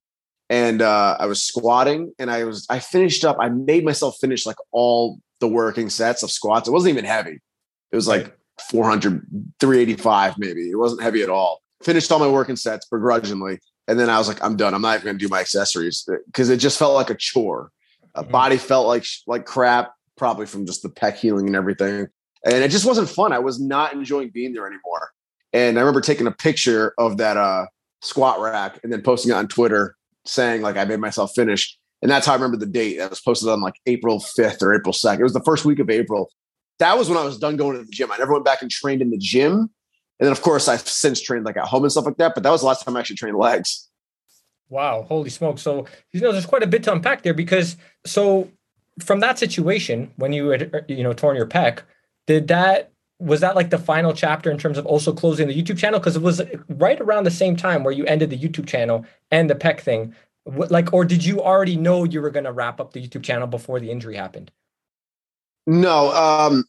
And 0.50 0.82
uh, 0.82 1.18
I 1.20 1.26
was 1.26 1.44
squatting 1.44 2.14
and 2.20 2.32
I 2.32 2.44
was, 2.46 2.66
I 2.70 2.80
finished 2.80 3.26
up, 3.26 3.38
I 3.40 3.50
made 3.50 3.84
myself 3.84 4.18
finish 4.22 4.46
like 4.46 4.56
all 4.72 5.20
the 5.40 5.48
working 5.48 5.90
sets 5.90 6.24
of 6.24 6.32
squats. 6.32 6.68
It 6.68 6.72
wasn't 6.72 6.94
even 6.94 7.06
heavy. 7.06 7.40
It 7.92 7.96
was 7.96 8.08
like 8.08 8.38
400, 8.70 9.26
385 9.60 10.36
maybe. 10.38 10.70
It 10.70 10.78
wasn't 10.78 11.02
heavy 11.02 11.22
at 11.22 11.30
all. 11.30 11.62
Finished 11.84 12.12
all 12.12 12.20
my 12.20 12.28
working 12.28 12.56
sets 12.56 12.88
begrudgingly. 12.88 13.60
And 13.88 14.00
then 14.00 14.10
I 14.10 14.18
was 14.18 14.28
like, 14.28 14.44
I'm 14.44 14.58
done. 14.58 14.74
I'm 14.74 14.82
not 14.82 14.96
even 14.96 15.06
going 15.06 15.18
to 15.18 15.26
do 15.26 15.30
my 15.30 15.40
accessories 15.40 16.08
because 16.26 16.50
it 16.50 16.58
just 16.58 16.78
felt 16.78 16.94
like 16.94 17.10
a 17.10 17.16
chore. 17.16 17.72
A 18.16 18.24
mm-hmm. 18.24 18.32
body 18.32 18.58
felt 18.58 18.88
like 18.88 19.06
like 19.28 19.46
crap, 19.46 19.94
probably 20.18 20.46
from 20.46 20.66
just 20.66 20.84
the 20.84 20.90
pec 20.90 21.16
healing 21.16 21.48
and 21.48 21.56
everything. 21.56 22.08
And 22.44 22.56
it 22.56 22.70
just 22.70 22.86
wasn't 22.86 23.10
fun. 23.10 23.34
I 23.34 23.40
was 23.40 23.60
not 23.60 23.94
enjoying 23.94 24.32
being 24.34 24.54
there 24.54 24.68
anymore. 24.68 25.12
And 25.54 25.78
I 25.78 25.82
remember 25.82 26.02
taking 26.02 26.28
a 26.28 26.32
picture 26.32 26.94
of 26.98 27.18
that 27.18 27.38
uh, 27.38 27.68
squat 28.02 28.40
rack 28.40 28.80
and 28.84 28.92
then 28.92 29.02
posting 29.02 29.32
it 29.32 29.36
on 29.36 29.48
Twitter 29.48 29.96
saying 30.26 30.62
like 30.62 30.78
I 30.78 30.86
made 30.86 31.00
myself 31.00 31.32
finish. 31.34 31.78
And 32.02 32.12
that's 32.12 32.28
how 32.28 32.34
I 32.34 32.36
remember 32.36 32.58
the 32.58 32.66
date. 32.66 32.98
That 32.98 33.10
was 33.10 33.22
posted 33.22 33.50
on 33.50 33.62
like 33.62 33.76
April 33.86 34.20
5th 34.20 34.62
or 34.62 34.74
April 34.74 34.94
2nd. 34.94 35.20
It 35.20 35.24
was 35.24 35.34
the 35.34 35.44
first 35.44 35.66
week 35.66 35.80
of 35.80 35.90
April. 35.90 36.30
That 36.80 36.98
was 36.98 37.10
when 37.10 37.18
I 37.18 37.24
was 37.24 37.40
done 37.40 37.58
going 37.58 37.78
to 37.78 37.84
the 37.84 37.92
gym. 37.92 38.12
I 38.12 38.18
never 38.18 38.34
went 38.34 38.46
back 38.46 38.62
and 38.62 38.70
trained 38.70 39.02
in 39.02 39.10
the 39.10 39.18
gym. 39.18 39.72
And 40.20 40.26
then 40.26 40.32
of 40.32 40.42
course 40.42 40.68
I've 40.68 40.88
since 40.88 41.22
trained 41.22 41.46
like 41.46 41.58
at 41.58 41.66
home 41.66 41.84
and 41.84 41.92
stuff 41.92 42.06
like 42.06 42.18
that. 42.18 42.34
But 42.34 42.44
that 42.44 42.52
was 42.52 42.62
the 42.62 42.68
last 42.68 42.84
time 42.84 42.96
I 42.96 43.00
actually 43.00 43.18
trained 43.18 43.38
legs. 43.38 43.88
Wow, 44.70 45.04
holy 45.04 45.30
smoke. 45.30 45.60
So 45.60 45.86
you 46.12 46.22
know 46.22 46.32
there's 46.32 46.46
quite 46.46 46.64
a 46.64 46.68
bit 46.68 46.84
to 46.84 46.92
unpack 46.92 47.24
there 47.24 47.34
because 47.34 47.78
so 48.06 48.50
from 49.00 49.20
that 49.20 49.38
situation 49.38 50.12
when 50.16 50.34
you 50.34 50.50
had 50.50 50.86
you 50.88 51.04
know 51.04 51.14
torn 51.14 51.36
your 51.36 51.46
pec, 51.46 51.82
did 52.26 52.48
that 52.48 52.92
was 53.20 53.42
that 53.42 53.56
like 53.56 53.70
the 53.70 53.80
final 53.80 54.14
chapter 54.14 54.52
in 54.52 54.58
terms 54.58 54.78
of 54.78 54.86
also 54.86 55.12
closing 55.12 55.48
the 55.48 55.62
YouTube 55.62 55.78
channel? 55.78 56.00
Because 56.00 56.16
it 56.16 56.22
was 56.22 56.42
right 56.70 57.00
around 57.02 57.24
the 57.24 57.32
same 57.32 57.56
time 57.56 57.84
where 57.84 57.94
you 57.94 58.06
ended 58.06 58.30
the 58.30 58.38
YouTube 58.38 58.68
channel 58.68 59.06
and 59.32 59.50
the 59.50 59.56
pec 59.56 59.80
thing. 59.80 60.14
Like, 60.46 60.94
or 60.94 61.04
did 61.04 61.26
you 61.26 61.42
already 61.42 61.76
know 61.76 62.04
you 62.04 62.22
were 62.22 62.30
going 62.30 62.46
to 62.46 62.54
wrap 62.54 62.80
up 62.80 62.94
the 62.94 63.06
YouTube 63.06 63.24
channel 63.24 63.48
before 63.48 63.80
the 63.80 63.92
injury 63.92 64.16
happened? 64.16 64.52
No, 65.66 66.12
um, 66.14 66.64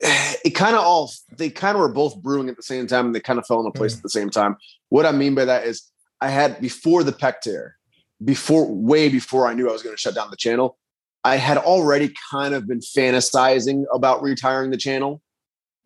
it 0.44 0.54
kind 0.54 0.76
of 0.76 0.82
all 0.82 1.10
they 1.36 1.50
kind 1.50 1.76
of 1.76 1.80
were 1.80 1.92
both 1.92 2.20
brewing 2.22 2.48
at 2.48 2.56
the 2.56 2.62
same 2.62 2.86
time, 2.86 3.06
and 3.06 3.14
they 3.14 3.20
kind 3.20 3.38
of 3.38 3.46
fell 3.46 3.60
into 3.60 3.76
place 3.76 3.94
mm. 3.94 3.98
at 3.98 4.02
the 4.02 4.10
same 4.10 4.30
time. 4.30 4.56
What 4.88 5.06
I 5.06 5.12
mean 5.12 5.34
by 5.34 5.44
that 5.44 5.64
is, 5.64 5.90
I 6.20 6.28
had 6.28 6.60
before 6.60 7.02
the 7.02 7.12
pec 7.12 7.40
tear, 7.40 7.76
before 8.24 8.66
way 8.66 9.08
before 9.08 9.46
I 9.46 9.54
knew 9.54 9.68
I 9.68 9.72
was 9.72 9.82
going 9.82 9.94
to 9.94 10.00
shut 10.00 10.14
down 10.14 10.30
the 10.30 10.36
channel, 10.36 10.78
I 11.24 11.36
had 11.36 11.58
already 11.58 12.12
kind 12.30 12.54
of 12.54 12.66
been 12.66 12.80
fantasizing 12.80 13.84
about 13.92 14.22
retiring 14.22 14.70
the 14.70 14.76
channel 14.76 15.22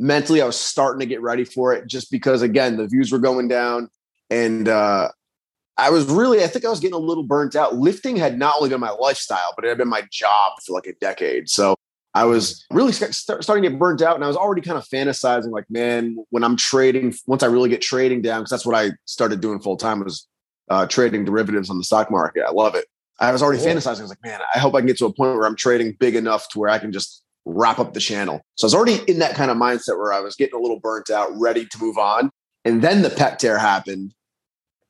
mentally 0.03 0.43
I 0.43 0.47
was 0.47 0.59
starting 0.59 1.01
to 1.01 1.07
get 1.07 1.23
ready 1.23 1.45
for 1.45 1.73
it 1.73 1.87
just 1.87 2.11
because 2.11 2.43
again 2.43 2.77
the 2.77 2.89
views 2.89 3.13
were 3.13 3.19
going 3.19 3.49
down 3.49 3.89
and 4.31 4.69
uh, 4.69 5.09
I 5.79 5.91
was 5.91 6.07
really 6.07 6.43
I 6.43 6.49
think 6.49 6.65
I 6.65 6.71
was 6.71 6.81
getting 6.81 6.95
a 6.95 6.99
little 6.99 7.23
burnt 7.23 7.55
out. 7.55 7.77
Lifting 7.77 8.17
had 8.17 8.39
not 8.39 8.57
only 8.57 8.71
been 8.71 8.81
my 8.81 8.91
lifestyle, 8.91 9.53
but 9.55 9.65
it 9.65 9.69
had 9.69 9.79
been 9.79 9.89
my 9.89 10.03
job 10.11 10.55
for 10.65 10.73
like 10.73 10.87
a 10.87 10.95
decade. 10.95 11.49
So 11.49 11.77
I 12.15 12.25
was 12.25 12.67
really 12.71 12.93
start, 12.93 13.43
starting 13.43 13.63
to 13.63 13.71
get 13.71 13.79
burnt 13.79 14.03
out, 14.03 14.17
and 14.17 14.25
I 14.25 14.27
was 14.29 14.37
already 14.37 14.61
kind 14.61 14.77
of 14.77 14.85
fantasizing 14.85 15.51
like, 15.51 15.65
man, 15.71 16.17
when 16.31 16.45
I'm 16.45 16.57
trading, 16.57 17.15
once 17.27 17.43
I 17.43 17.47
really 17.47 17.71
get 17.71 17.81
trading 17.81 18.21
down, 18.21 18.41
because 18.41 18.51
that's 18.51 18.67
what 18.67 18.77
I 18.77 18.93
started 19.07 19.41
doing 19.41 19.61
full 19.61 19.79
time 19.79 20.01
was 20.05 20.29
uh, 20.69 20.87
trading 20.87 21.25
derivatives 21.25 21.71
on 21.71 21.79
the 21.79 21.85
stock 21.85 22.11
market. 22.11 22.45
I 22.47 22.51
love 22.51 22.75
it. 22.75 22.85
I 23.19 23.33
was 23.33 23.43
already 23.43 23.63
cool. 23.63 23.69
fantasizing. 23.69 23.99
I 23.99 24.03
was 24.03 24.11
like, 24.11 24.25
man, 24.25 24.41
I 24.55 24.59
hope 24.59 24.75
I 24.75 24.81
can 24.81 24.87
get 24.87 24.99
to 24.99 25.07
a 25.07 25.13
point 25.13 25.37
where 25.37 25.47
I'm 25.47 25.57
trading 25.57 25.97
big 25.99 26.15
enough 26.15 26.49
to 26.51 26.59
where 26.59 26.71
I 26.71 26.79
can 26.79 26.93
just 26.93 27.23
wrap 27.45 27.79
up 27.79 27.95
the 27.95 28.01
channel. 28.01 28.41
So 28.57 28.67
I 28.67 28.69
was 28.69 28.75
already 28.75 29.01
in 29.11 29.19
that 29.19 29.35
kind 29.35 29.51
of 29.51 29.57
mindset 29.57 29.99
where 29.99 30.13
I 30.13 30.21
was 30.21 30.37
getting 30.37 30.59
a 30.59 30.63
little 30.63 30.81
burnt 30.81 31.11
out, 31.11 31.29
ready 31.35 31.67
to 31.67 31.79
move 31.81 31.99
on. 31.99 32.31
And 32.65 32.83
then 32.83 33.03
the 33.03 33.09
pec 33.09 33.39
tear 33.39 33.59
happened. 33.59 34.15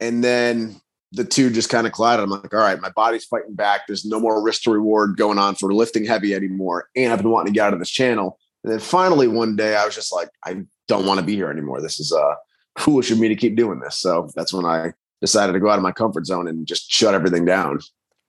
And 0.00 0.22
then 0.22 0.80
the 1.12 1.24
two 1.24 1.50
just 1.50 1.68
kind 1.68 1.86
of 1.86 1.92
collided. 1.92 2.24
I'm 2.24 2.30
like, 2.30 2.52
all 2.52 2.60
right, 2.60 2.80
my 2.80 2.90
body's 2.90 3.24
fighting 3.24 3.54
back. 3.54 3.82
There's 3.86 4.04
no 4.04 4.18
more 4.18 4.42
risk 4.42 4.62
to 4.62 4.70
reward 4.70 5.16
going 5.16 5.38
on 5.38 5.54
for 5.54 5.72
lifting 5.72 6.04
heavy 6.04 6.34
anymore. 6.34 6.88
And 6.96 7.12
I've 7.12 7.20
been 7.20 7.30
wanting 7.30 7.52
to 7.52 7.56
get 7.56 7.66
out 7.66 7.72
of 7.74 7.78
this 7.78 7.90
channel. 7.90 8.38
And 8.64 8.72
then 8.72 8.80
finally 8.80 9.28
one 9.28 9.56
day 9.56 9.76
I 9.76 9.84
was 9.84 9.94
just 9.94 10.12
like, 10.12 10.30
I 10.44 10.62
don't 10.88 11.06
want 11.06 11.20
to 11.20 11.26
be 11.26 11.34
here 11.34 11.50
anymore. 11.50 11.80
This 11.80 12.00
is 12.00 12.12
uh 12.12 12.34
foolish 12.78 13.10
of 13.10 13.18
me 13.18 13.28
to 13.28 13.36
keep 13.36 13.56
doing 13.56 13.80
this. 13.80 13.98
So 13.98 14.30
that's 14.34 14.52
when 14.52 14.64
I 14.64 14.92
decided 15.20 15.52
to 15.52 15.60
go 15.60 15.68
out 15.68 15.78
of 15.78 15.82
my 15.82 15.92
comfort 15.92 16.26
zone 16.26 16.48
and 16.48 16.66
just 16.66 16.90
shut 16.90 17.14
everything 17.14 17.44
down. 17.44 17.80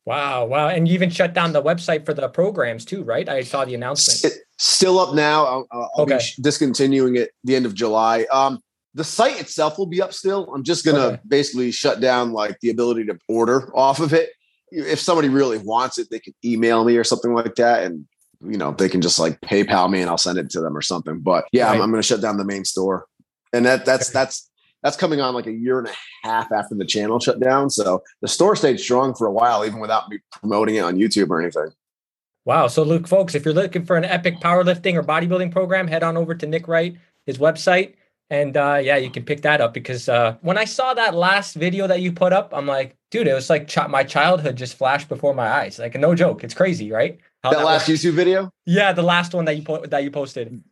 Wow, 0.06 0.46
wow. 0.46 0.68
And 0.68 0.88
you 0.88 0.94
even 0.96 1.10
shut 1.10 1.34
down 1.34 1.54
the 1.54 1.63
website 1.63 2.06
for 2.06 2.13
the 2.13 2.28
programs 2.28 2.84
too, 2.84 3.04
right? 3.04 3.28
I 3.30 3.44
saw 3.44 3.63
the 3.63 3.74
announcement. 3.74 4.36
still 4.58 5.00
up 5.00 5.16
now. 5.16 5.46
I'll, 5.46 5.68
I'll 5.72 5.92
okay. 6.00 6.18
be 6.18 6.42
discontinuing 6.42 7.16
it 7.16 7.32
the 7.46 7.56
end 7.56 7.66
of 7.66 7.74
July. 7.74 8.25
Um, 8.32 8.60
the 8.94 9.04
site 9.04 9.40
itself 9.40 9.78
will 9.78 9.88
be 9.88 10.02
up 10.02 10.14
still. 10.14 10.54
I'm 10.54 10.64
just 10.64 10.86
going 10.86 10.98
to 10.98 11.08
okay. 11.14 11.22
basically 11.28 11.72
shut 11.72 12.00
down 12.00 12.32
like 12.32 12.60
the 12.60 12.70
ability 12.70 13.06
to 13.06 13.18
order 13.28 13.76
off 13.76 14.00
of 14.00 14.14
it. 14.14 14.30
If 14.72 15.00
somebody 15.00 15.30
really 15.30 15.58
wants 15.58 15.98
it, 15.98 16.10
they 16.12 16.20
can 16.20 16.34
email 16.46 16.84
me 16.84 16.98
or 16.98 17.04
something 17.04 17.34
like 17.34 17.56
that. 17.56 17.84
And, 17.84 18.06
you 18.42 18.58
know, 18.58 18.72
they 18.72 18.90
can 18.90 19.02
just 19.02 19.20
like 19.20 19.40
PayPal 19.42 19.90
me 19.90 20.02
and 20.02 20.10
I'll 20.10 20.18
send 20.18 20.38
it 20.38 20.50
to 20.52 20.62
them 20.62 20.78
or 20.78 20.82
something. 20.82 21.20
But 21.20 21.46
yeah, 21.52 21.66
right. 21.66 21.76
I'm, 21.76 21.82
I'm 21.82 21.92
going 21.92 22.02
to 22.02 22.08
shut 22.08 22.22
down 22.22 22.38
the 22.38 22.46
main 22.46 22.66
store. 22.66 23.06
And 23.52 23.66
that 23.66 23.86
that's, 23.86 24.10
that's, 24.10 24.50
that's 24.82 24.98
coming 24.98 25.22
on 25.22 25.34
like 25.34 25.48
a 25.48 25.52
year 25.52 25.80
and 25.80 25.88
a 25.88 25.94
half 26.28 26.52
after 26.52 26.76
the 26.76 26.86
channel 26.86 27.20
shut 27.20 27.40
down. 27.40 27.70
So 27.70 28.04
the 28.22 28.28
store 28.28 28.56
stayed 28.56 28.80
strong 28.80 29.16
for 29.16 29.28
a 29.28 29.32
while, 29.32 29.66
even 29.66 29.80
without 29.80 30.10
me 30.10 30.20
promoting 30.32 30.76
it 30.76 30.82
on 30.82 30.98
YouTube 30.98 31.30
or 31.30 31.42
anything. 31.42 31.70
Wow. 32.46 32.68
So, 32.68 32.84
Luke, 32.84 33.08
folks, 33.08 33.36
if 33.36 33.46
you're 33.46 33.54
looking 33.54 33.86
for 33.86 33.96
an 33.96 34.04
epic 34.04 34.40
powerlifting 34.42 34.96
or 34.96 35.04
bodybuilding 35.04 35.52
program, 35.52 35.88
head 35.88 36.04
on 36.04 36.18
over 36.18 36.36
to 36.36 36.46
Nick 36.46 36.68
Wright, 36.68 36.98
his 37.26 37.38
website. 37.38 37.94
And 38.34 38.58
uh, 38.58 38.80
yeah, 38.82 38.98
you 38.98 39.12
can 39.12 39.24
pick 39.24 39.44
that 39.44 39.62
up 39.62 39.75
because 39.75 40.10
uh, 40.10 40.38
when 40.42 40.58
I 40.58 40.66
saw 40.66 40.96
that 40.96 41.13
last 41.13 41.54
video 41.54 41.86
that 41.86 42.02
you 42.02 42.12
put 42.12 42.34
up, 42.34 42.52
I'm 42.52 42.66
like, 42.66 42.98
dude, 43.12 43.28
it 43.28 43.34
was 43.36 43.48
like 43.48 43.68
ch- 43.68 43.88
my 43.88 44.04
childhood 44.04 44.56
just 44.56 44.75
flashed 44.75 45.08
before 45.08 45.36
my 45.36 45.48
eyes. 45.48 45.78
Like, 45.78 45.94
no 45.94 46.16
joke. 46.16 46.44
It's 46.44 46.56
crazy, 46.56 46.92
right? 46.92 47.20
That, 47.44 47.52
that 47.52 47.63
last 47.63 47.88
works. 47.88 48.02
YouTube 48.02 48.13
video? 48.13 48.50
Yeah, 48.66 48.92
the 48.92 49.04
last 49.04 49.36
one 49.36 49.46
that 49.46 49.56
you 49.56 49.62
po- 49.62 49.86
that 49.86 50.04
you 50.04 50.10
posted. 50.10 50.63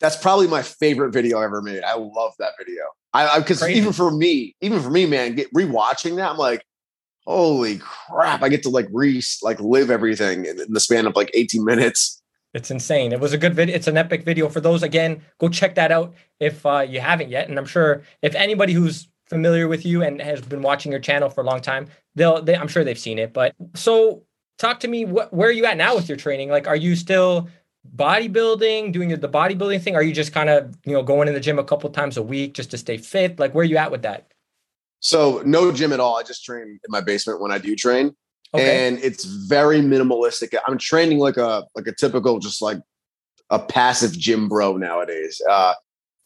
That's 0.00 0.16
probably 0.16 0.46
my 0.46 0.62
favorite 0.62 1.12
video 1.12 1.40
I 1.40 1.44
ever 1.44 1.60
made. 1.60 1.82
I 1.84 1.96
love 1.96 2.32
that 2.38 2.52
video. 2.58 2.82
I 3.12 3.40
because 3.40 3.68
even 3.68 3.92
for 3.92 4.10
me, 4.10 4.56
even 4.62 4.80
for 4.80 4.88
me, 4.88 5.04
man, 5.04 5.34
get 5.34 5.52
rewatching 5.52 6.16
that, 6.16 6.30
I'm 6.30 6.38
like, 6.38 6.64
holy 7.26 7.76
crap! 7.76 8.42
I 8.42 8.48
get 8.48 8.62
to 8.62 8.70
like 8.70 8.88
re 8.90 9.20
like 9.42 9.60
live 9.60 9.90
everything 9.90 10.46
in, 10.46 10.58
in 10.58 10.72
the 10.72 10.80
span 10.80 11.06
of 11.06 11.14
like 11.14 11.30
18 11.34 11.62
minutes. 11.62 12.21
It's 12.54 12.70
insane. 12.70 13.12
It 13.12 13.20
was 13.20 13.32
a 13.32 13.38
good 13.38 13.54
video. 13.54 13.74
It's 13.74 13.88
an 13.88 13.96
epic 13.96 14.24
video. 14.24 14.48
For 14.48 14.60
those, 14.60 14.82
again, 14.82 15.22
go 15.38 15.48
check 15.48 15.74
that 15.76 15.90
out 15.90 16.14
if 16.38 16.64
uh, 16.66 16.86
you 16.88 17.00
haven't 17.00 17.30
yet. 17.30 17.48
And 17.48 17.58
I'm 17.58 17.66
sure 17.66 18.02
if 18.20 18.34
anybody 18.34 18.72
who's 18.72 19.08
familiar 19.26 19.68
with 19.68 19.86
you 19.86 20.02
and 20.02 20.20
has 20.20 20.42
been 20.42 20.62
watching 20.62 20.92
your 20.92 21.00
channel 21.00 21.30
for 21.30 21.40
a 21.40 21.44
long 21.44 21.60
time, 21.60 21.88
they'll. 22.14 22.42
They, 22.42 22.54
I'm 22.54 22.68
sure 22.68 22.84
they've 22.84 22.98
seen 22.98 23.18
it. 23.18 23.32
But 23.32 23.54
so, 23.74 24.24
talk 24.58 24.80
to 24.80 24.88
me. 24.88 25.06
What, 25.06 25.32
where 25.32 25.48
are 25.48 25.52
you 25.52 25.64
at 25.64 25.76
now 25.76 25.94
with 25.94 26.08
your 26.08 26.18
training? 26.18 26.50
Like, 26.50 26.66
are 26.66 26.76
you 26.76 26.94
still 26.94 27.48
bodybuilding, 27.96 28.92
doing 28.92 29.08
the 29.08 29.28
bodybuilding 29.28 29.82
thing? 29.82 29.96
Are 29.96 30.02
you 30.02 30.12
just 30.12 30.32
kind 30.32 30.48
of, 30.48 30.76
you 30.84 30.92
know, 30.92 31.02
going 31.02 31.28
in 31.28 31.34
the 31.34 31.40
gym 31.40 31.58
a 31.58 31.64
couple 31.64 31.90
times 31.90 32.16
a 32.16 32.22
week 32.22 32.54
just 32.54 32.70
to 32.70 32.78
stay 32.78 32.96
fit? 32.96 33.38
Like 33.38 33.54
where 33.54 33.62
are 33.62 33.66
you 33.66 33.76
at 33.76 33.90
with 33.90 34.02
that? 34.02 34.32
So 35.00 35.42
no 35.44 35.72
gym 35.72 35.92
at 35.92 36.00
all. 36.00 36.16
I 36.16 36.22
just 36.22 36.44
train 36.44 36.62
in 36.62 36.78
my 36.88 37.00
basement 37.00 37.40
when 37.40 37.50
I 37.50 37.58
do 37.58 37.74
train. 37.74 38.14
Okay. 38.54 38.86
And 38.86 38.98
it's 38.98 39.24
very 39.24 39.80
minimalistic. 39.80 40.54
I'm 40.66 40.78
training 40.78 41.18
like 41.18 41.36
a 41.36 41.64
like 41.74 41.86
a 41.86 41.94
typical 41.94 42.38
just 42.38 42.60
like 42.60 42.78
a 43.50 43.58
passive 43.58 44.12
gym 44.12 44.48
bro 44.48 44.76
nowadays. 44.76 45.40
Uh 45.48 45.74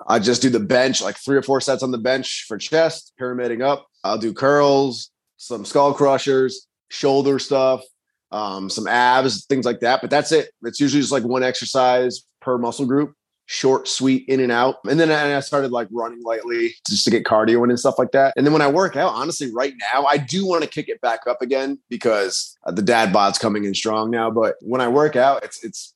I 0.06 0.18
just 0.18 0.42
do 0.42 0.50
the 0.50 0.60
bench, 0.60 1.00
like 1.00 1.16
three 1.16 1.36
or 1.36 1.42
four 1.42 1.60
sets 1.60 1.82
on 1.82 1.90
the 1.90 1.98
bench 1.98 2.44
for 2.46 2.58
chest, 2.58 3.12
pyramiding 3.18 3.62
up. 3.62 3.86
I'll 4.04 4.18
do 4.18 4.32
curls, 4.32 5.10
some 5.36 5.64
skull 5.64 5.94
crushers, 5.94 6.66
shoulder 6.90 7.38
stuff, 7.38 7.82
um, 8.30 8.68
some 8.68 8.86
abs, 8.86 9.46
things 9.46 9.64
like 9.64 9.80
that. 9.80 10.00
But 10.00 10.10
that's 10.10 10.32
it. 10.32 10.50
It's 10.62 10.80
usually 10.80 11.00
just 11.00 11.12
like 11.12 11.24
one 11.24 11.42
exercise 11.42 12.22
per 12.40 12.58
muscle 12.58 12.86
group, 12.86 13.14
short, 13.46 13.88
sweet, 13.88 14.24
in 14.28 14.40
and 14.40 14.52
out. 14.52 14.76
And 14.88 15.00
then 15.00 15.10
I 15.10 15.40
started 15.40 15.72
like 15.72 15.88
running 15.90 16.22
lightly 16.22 16.74
just 16.88 17.04
to 17.04 17.10
get 17.10 17.24
cardio 17.24 17.64
in 17.64 17.70
and 17.70 17.78
stuff 17.78 17.98
like 17.98 18.12
that. 18.12 18.34
And 18.36 18.44
then 18.44 18.52
when 18.52 18.62
I 18.62 18.68
work 18.68 18.96
out, 18.96 19.12
honestly, 19.14 19.50
right 19.52 19.74
now, 19.92 20.04
I 20.04 20.18
do 20.18 20.46
want 20.46 20.62
to 20.62 20.68
kick 20.68 20.88
it 20.88 21.00
back 21.00 21.20
up 21.26 21.40
again 21.42 21.78
because 21.88 22.56
uh, 22.66 22.72
the 22.72 22.82
dad 22.82 23.12
bod's 23.12 23.38
coming 23.38 23.64
in 23.64 23.74
strong 23.74 24.10
now. 24.10 24.30
But 24.30 24.56
when 24.60 24.80
I 24.80 24.88
work 24.88 25.16
out, 25.16 25.44
it's 25.44 25.64
it's 25.64 25.94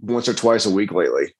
once 0.00 0.28
or 0.28 0.34
twice 0.34 0.66
a 0.66 0.70
week 0.70 0.92
lately. 0.92 1.34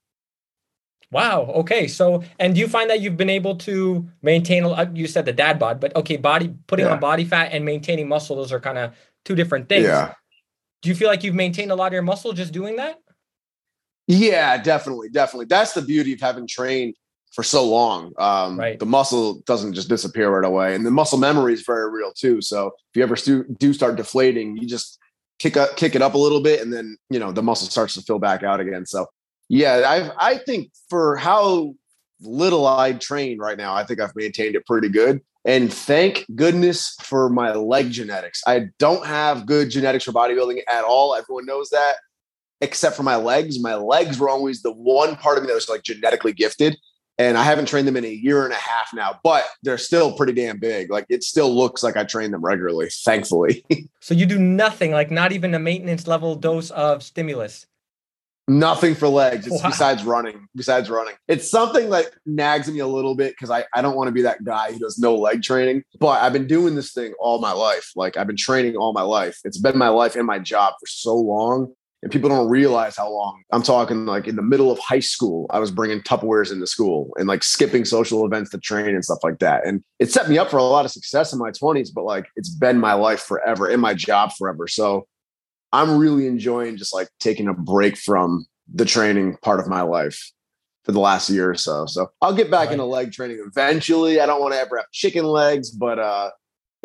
Wow. 1.13 1.43
Okay. 1.55 1.87
So, 1.87 2.25
and 2.39 2.55
do 2.55 2.61
you 2.61 2.69
find 2.69 2.91
that 2.91 3.01
you've 3.01 3.17
been 3.17 3.31
able 3.31 3.57
to 3.57 4.09
maintain? 4.23 4.65
You 4.95 5.07
said 5.07 5.25
the 5.25 5.33
dad 5.33 5.59
bod, 5.59 5.81
but 5.81 5.95
okay, 5.97 6.17
body 6.17 6.55
putting 6.67 6.87
yeah. 6.87 6.93
on 6.93 7.01
body 7.01 7.25
fat 7.25 7.51
and 7.53 7.65
maintaining 7.65 8.09
muscle; 8.09 8.37
those 8.37 8.53
are 8.53 8.61
kind 8.61 8.79
of 8.79 8.93
two 9.25 9.35
different 9.35 9.69
things. 9.69 9.85
Yeah 9.85 10.15
do 10.87 10.91
you 10.91 10.95
feel 10.95 11.09
like 11.09 11.25
you've 11.25 11.35
maintained 11.35 11.73
a 11.73 11.75
lot 11.75 11.89
of 11.89 11.93
your 11.93 12.03
muscle 12.03 12.33
just 12.33 12.53
doing 12.53 12.77
that? 12.77 13.01
Yeah, 14.07 14.57
definitely, 14.59 15.09
definitely. 15.09 15.47
That's 15.47 15.73
the 15.73 15.83
beauty 15.83 16.13
of 16.13 16.21
having 16.21 16.47
trained 16.47 16.95
for 17.33 17.43
so 17.43 17.65
long. 17.65 18.13
Um, 18.19 18.59
right. 18.59 18.79
The 18.79 18.87
muscle 18.87 19.43
doesn't 19.47 19.75
just 19.75 19.89
disappear 19.89 20.31
right 20.31 20.47
away, 20.47 20.75
and 20.75 20.87
the 20.87 20.91
muscle 20.91 21.19
memory 21.19 21.53
is 21.53 21.63
very 21.63 21.91
real 21.91 22.13
too. 22.13 22.41
So 22.41 22.69
if 22.69 22.97
you 22.97 23.03
ever 23.03 23.17
do 23.59 23.73
start 23.73 23.97
deflating, 23.97 24.57
you 24.57 24.67
just 24.67 24.99
kick 25.39 25.57
up, 25.57 25.77
kick 25.77 25.95
it 25.95 26.03
up 26.03 26.15
a 26.15 26.19
little 26.19 26.41
bit, 26.41 26.61
and 26.61 26.73
then 26.73 26.97
you 27.11 27.19
know 27.19 27.33
the 27.33 27.43
muscle 27.43 27.69
starts 27.69 27.95
to 27.95 28.03
fill 28.03 28.19
back 28.19 28.43
out 28.43 28.61
again. 28.61 28.87
So 28.87 29.07
yeah, 29.49 29.83
I 29.87 30.33
I 30.35 30.39
think 30.39 30.71
for 30.89 31.17
how 31.17 31.75
little 32.21 32.67
I 32.67 32.93
train 32.93 33.39
right 33.39 33.59
now, 33.59 33.75
I 33.75 33.85
think 33.85 34.01
I've 34.01 34.17
maintained 34.17 34.57
it 34.57 34.65
pretty 34.67 34.89
good. 34.89 35.21
And 35.45 35.73
thank 35.73 36.27
goodness 36.35 36.97
for 37.03 37.29
my 37.29 37.53
leg 37.53 37.93
genetics. 37.93 38.43
I 38.49 38.69
don't 38.81 39.07
have 39.07 39.47
good 39.47 39.71
genetics 39.71 40.05
for 40.05 40.13
bodybuilding 40.13 40.61
at 40.69 40.83
all. 40.83 41.15
Everyone 41.15 41.47
knows 41.47 41.71
that, 41.71 41.97
except 42.61 42.97
for 42.97 43.03
my 43.03 43.17
legs. 43.17 43.61
My 43.61 43.75
legs 43.75 44.19
were 44.19 44.29
always 44.29 44.63
the 44.63 44.73
one 44.73 45.17
part 45.17 45.39
of 45.39 45.45
me 45.45 45.49
that 45.49 45.55
was 45.55 45.69
like 45.69 45.83
genetically 45.83 46.33
gifted. 46.33 46.77
And 47.19 47.39
I 47.39 47.45
haven't 47.45 47.67
trained 47.67 47.89
them 47.89 47.97
in 47.97 48.05
a 48.05 48.11
year 48.11 48.45
and 48.45 48.53
a 48.53 48.57
half 48.57 48.93
now, 48.93 49.19
but 49.25 49.45
they're 49.63 49.79
still 49.79 50.15
pretty 50.15 50.35
damn 50.35 50.59
big. 50.59 50.91
Like 50.91 51.07
it 51.09 51.23
still 51.23 51.55
looks 51.55 51.83
like 51.83 51.97
I 51.97 52.05
train 52.05 52.31
them 52.31 52.43
regularly, 52.43 52.91
thankfully. 52.91 53.65
so 54.01 54.13
you 54.13 54.27
do 54.27 54.39
nothing, 54.39 54.93
like 54.93 55.11
not 55.11 55.33
even 55.33 55.55
a 55.55 55.59
maintenance 55.59 56.07
level 56.07 56.35
dose 56.35 56.71
of 56.71 57.03
stimulus. 57.03 57.67
Nothing 58.49 58.95
for 58.95 59.09
legs. 59.09 59.47
It's 59.47 59.61
wow. 59.63 59.71
besides 59.71 60.05
running. 60.05 60.47
Besides 60.55 60.89
running, 60.89 61.15
it's 61.27 61.51
something 61.51 61.91
that 61.91 62.07
nags 62.27 62.71
me 62.71 62.79
a 62.79 62.87
little 62.87 63.17
bit 63.17 63.33
because 63.33 63.51
I, 63.51 63.65
I 63.75 63.83
don't 63.83 63.97
want 63.97 64.07
to 64.07 64.13
be 64.13 64.23
that 64.23 64.45
guy 64.45 64.71
who 64.73 64.79
does 64.79 64.99
no 64.99 65.17
leg 65.17 65.43
training. 65.43 65.83
But 65.99 66.23
I've 66.23 66.33
been 66.33 66.47
doing 66.47 66.77
this 66.77 66.93
thing 66.93 67.13
all 67.19 67.41
my 67.41 67.51
life. 67.51 67.91
Like 67.97 68.17
I've 68.17 68.29
been 68.29 68.37
training 68.37 68.77
all 68.77 68.93
my 68.93 69.03
life. 69.03 69.41
It's 69.45 69.59
been 69.59 69.77
my 69.77 69.89
life 69.89 70.15
and 70.15 70.27
my 70.27 70.39
job 70.39 70.75
for 70.79 70.87
so 70.87 71.17
long, 71.17 71.73
and 72.07 72.13
people 72.13 72.29
don't 72.29 72.49
realize 72.49 72.97
how 72.97 73.11
long. 73.11 73.43
I'm 73.51 73.65
talking 73.65 74.07
like 74.07 74.29
in 74.29 74.37
the 74.37 74.43
middle 74.43 74.71
of 74.71 74.79
high 74.79 75.01
school, 75.01 75.49
I 75.51 75.59
was 75.59 75.73
bringing 75.73 76.01
Tupperwares 76.03 76.53
into 76.53 76.65
school 76.65 77.11
and 77.17 77.27
like 77.27 77.43
skipping 77.43 77.85
social 77.85 78.25
events 78.25 78.53
to 78.53 78.59
train 78.59 78.95
and 78.95 79.05
stuff 79.05 79.19
like 79.25 79.41
that. 79.41 79.67
And 79.67 79.83
it 79.99 80.13
set 80.13 80.29
me 80.29 80.39
up 80.39 80.49
for 80.49 80.59
a 80.59 80.63
lot 80.63 80.85
of 80.85 80.93
success 80.93 81.33
in 81.33 81.41
my 81.41 81.51
20s. 81.51 81.89
But 81.93 82.05
like 82.05 82.27
it's 82.37 82.49
been 82.49 82.79
my 82.79 82.93
life 82.93 83.19
forever 83.19 83.67
and 83.67 83.83
my 83.83 83.93
job 83.93 84.31
forever. 84.39 84.69
So 84.69 85.09
I'm 85.73 85.99
really 85.99 86.29
enjoying 86.29 86.77
just 86.77 86.95
like 86.95 87.09
taking 87.19 87.49
a 87.49 87.55
break 87.55 87.97
from 87.97 88.47
the 88.73 88.85
training 88.85 89.39
part 89.43 89.59
of 89.59 89.67
my 89.67 89.83
life 89.83 90.31
for 90.85 90.93
the 90.93 91.01
last 91.01 91.29
year 91.29 91.51
or 91.51 91.57
so. 91.57 91.87
So 91.87 92.13
I'll 92.23 92.37
get 92.37 92.53
back 92.53 92.67
right. 92.67 92.75
into 92.75 92.85
leg 92.85 93.11
training 93.11 93.45
eventually. 93.45 94.21
I 94.21 94.27
don't 94.27 94.41
want 94.41 94.55
to 94.55 94.61
ever 94.61 94.77
have 94.77 94.93
chicken 94.93 95.25
legs, 95.25 95.73
but 95.73 95.99
uh 95.99 96.31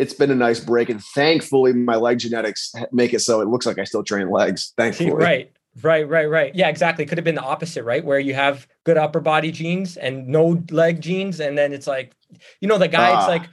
it's 0.02 0.14
been 0.14 0.32
a 0.32 0.36
nice 0.36 0.60
break. 0.60 0.90
And 0.90 1.02
thankfully 1.02 1.74
my 1.74 1.96
leg 1.96 2.18
genetics 2.18 2.74
make 2.92 3.14
it 3.14 3.20
so 3.20 3.40
it 3.40 3.48
looks 3.48 3.68
like 3.68 3.78
I 3.78 3.84
still 3.84 4.04
train 4.04 4.30
legs. 4.30 4.74
Thankfully. 4.76 5.12
Right. 5.22 5.52
Right, 5.82 6.06
right, 6.06 6.30
right. 6.30 6.54
Yeah, 6.54 6.68
exactly. 6.68 7.06
Could 7.06 7.18
have 7.18 7.24
been 7.24 7.36
the 7.36 7.42
opposite, 7.42 7.86
right? 7.86 8.04
Where 8.04 8.20
you 8.20 8.34
have 8.34 8.68
good 8.84 8.98
upper 8.98 9.22
body 9.22 9.52
genes 9.52 9.96
and 9.96 10.28
no 10.28 10.62
leg 10.70 11.00
genes, 11.00 11.40
and 11.40 11.58
then 11.58 11.72
it's 11.72 11.88
like, 11.88 12.12
you 12.60 12.68
know, 12.68 12.78
the 12.78 12.90
guy, 12.90 13.12
uh, 13.12 13.20
it's 13.20 13.24
ah. 13.24 13.28
like 13.28 13.44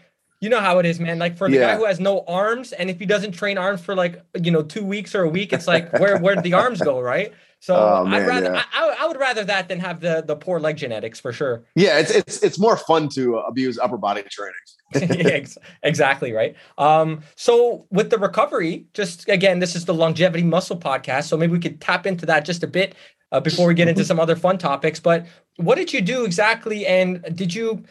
you 0.40 0.48
know 0.48 0.58
how 0.58 0.80
it 0.80 0.86
is, 0.86 0.98
man. 0.98 1.20
Like 1.20 1.36
for 1.36 1.48
the 1.48 1.56
yeah. 1.56 1.72
guy 1.72 1.76
who 1.76 1.84
has 1.84 2.00
no 2.00 2.24
arms, 2.26 2.72
and 2.72 2.90
if 2.90 2.98
he 2.98 3.06
doesn't 3.06 3.32
train 3.32 3.56
arms 3.56 3.80
for 3.80 3.94
like 3.94 4.20
you 4.42 4.50
know 4.50 4.62
two 4.62 4.84
weeks 4.84 5.14
or 5.14 5.22
a 5.22 5.28
week, 5.28 5.52
it's 5.52 5.68
like 5.68 5.92
where 6.00 6.18
where 6.18 6.40
the 6.40 6.54
arms 6.54 6.80
go, 6.80 7.00
right? 7.00 7.32
So 7.60 7.76
oh, 8.00 8.04
man, 8.04 8.22
I'd 8.22 8.26
rather 8.26 8.52
yeah. 8.52 8.62
I, 8.72 8.96
I, 9.00 9.06
would 9.06 9.18
rather 9.18 9.44
that 9.44 9.68
than 9.68 9.78
have 9.80 10.00
the 10.00 10.24
the 10.26 10.34
poor 10.34 10.58
leg 10.58 10.76
genetics 10.76 11.20
for 11.20 11.32
sure. 11.32 11.64
Yeah, 11.76 11.98
it's 11.98 12.10
it's 12.10 12.42
it's 12.42 12.58
more 12.58 12.76
fun 12.76 13.08
to 13.10 13.36
abuse 13.36 13.78
upper 13.78 13.96
body 13.96 14.22
training. 14.22 14.54
yeah, 15.00 15.44
exactly 15.82 16.32
right. 16.32 16.56
Um, 16.78 17.22
so 17.36 17.86
with 17.90 18.10
the 18.10 18.18
recovery, 18.18 18.86
just 18.94 19.28
again, 19.28 19.58
this 19.58 19.76
is 19.76 19.84
the 19.84 19.94
longevity 19.94 20.44
muscle 20.44 20.78
podcast, 20.78 21.24
so 21.24 21.36
maybe 21.36 21.52
we 21.52 21.60
could 21.60 21.80
tap 21.80 22.06
into 22.06 22.26
that 22.26 22.44
just 22.44 22.62
a 22.62 22.66
bit 22.66 22.94
uh, 23.32 23.40
before 23.40 23.66
we 23.66 23.74
get 23.74 23.88
into 23.88 24.04
some 24.04 24.18
other 24.18 24.36
fun 24.36 24.58
topics. 24.58 25.00
But 25.00 25.26
what 25.56 25.76
did 25.76 25.92
you 25.92 26.00
do 26.00 26.24
exactly, 26.24 26.86
and 26.86 27.22
did 27.36 27.54
you 27.54 27.84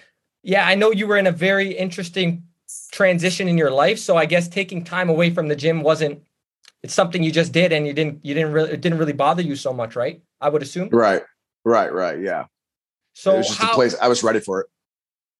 yeah, 0.44 0.66
I 0.66 0.76
know 0.76 0.92
you 0.92 1.08
were 1.08 1.18
in 1.18 1.28
a 1.28 1.32
very 1.32 1.72
interesting 1.72 2.44
transition 2.92 3.48
in 3.48 3.58
your 3.58 3.72
life. 3.72 4.00
So 4.00 4.18
I 4.18 4.26
guess 4.26 4.48
taking 4.48 4.84
time 4.84 5.10
away 5.10 5.30
from 5.30 5.48
the 5.48 5.56
gym 5.56 5.82
wasn't 5.82 6.24
it's 6.84 6.94
something 6.94 7.24
you 7.24 7.32
just 7.32 7.52
did 7.52 7.74
and 7.74 7.88
you 7.88 7.94
didn't 7.94 8.24
you 8.24 8.34
didn't 8.34 8.54
really 8.54 8.72
it 8.72 8.82
didn't 8.82 8.98
really 8.98 9.14
bother 9.14 9.42
you 9.42 9.56
so 9.56 9.74
much, 9.74 9.96
right? 9.96 10.22
I 10.40 10.50
would 10.50 10.62
assume. 10.62 10.90
Right. 10.90 11.24
Right, 11.66 11.92
right. 11.92 12.20
Yeah. 12.20 12.46
So 13.14 13.34
it 13.34 13.38
was 13.40 13.48
just 13.48 13.60
how, 13.60 13.72
a 13.72 13.76
place 13.76 13.96
I 14.02 14.08
was 14.08 14.24
ready 14.24 14.40
for 14.40 14.62
it. 14.62 14.68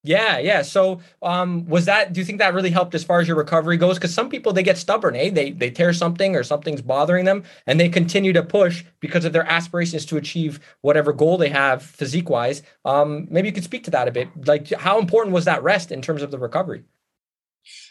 Yeah, 0.08 0.38
yeah. 0.38 0.62
So, 0.62 1.02
um, 1.22 1.68
was 1.68 1.84
that? 1.86 2.14
Do 2.14 2.22
you 2.22 2.26
think 2.26 2.40
that 2.40 2.54
really 2.54 2.70
helped 2.70 2.96
as 2.96 3.04
far 3.04 3.20
as 3.20 3.28
your 3.28 3.36
recovery 3.36 3.76
goes? 3.76 3.98
Because 3.98 4.14
some 4.14 4.30
people 4.30 4.54
they 4.54 4.64
get 4.64 4.78
stubborn, 4.78 5.18
eh? 5.18 5.30
They 5.30 5.52
they 5.52 5.70
tear 5.70 5.92
something 5.92 6.34
or 6.34 6.44
something's 6.44 6.82
bothering 6.82 7.26
them, 7.26 7.44
and 7.66 7.78
they 7.78 7.90
continue 7.90 8.32
to 8.32 8.42
push 8.42 8.86
because 9.02 9.26
of 9.26 9.34
their 9.34 9.44
aspirations 9.44 10.06
to 10.06 10.16
achieve 10.16 10.62
whatever 10.80 11.12
goal 11.12 11.38
they 11.38 11.50
have 11.50 11.84
physique 11.84 12.30
wise. 12.30 12.64
Um, 12.86 13.28
maybe 13.30 13.50
you 13.50 13.54
could 13.54 13.66
speak 13.66 13.84
to 13.84 13.92
that 13.92 14.08
a 14.08 14.12
bit. 14.12 14.30
Like, 14.48 14.72
how 14.72 14.98
important 14.98 15.34
was 15.34 15.44
that 15.44 15.62
rest 15.62 15.92
in 15.92 16.02
terms 16.02 16.22
of 16.22 16.32
the 16.32 16.40
recovery? 16.40 16.84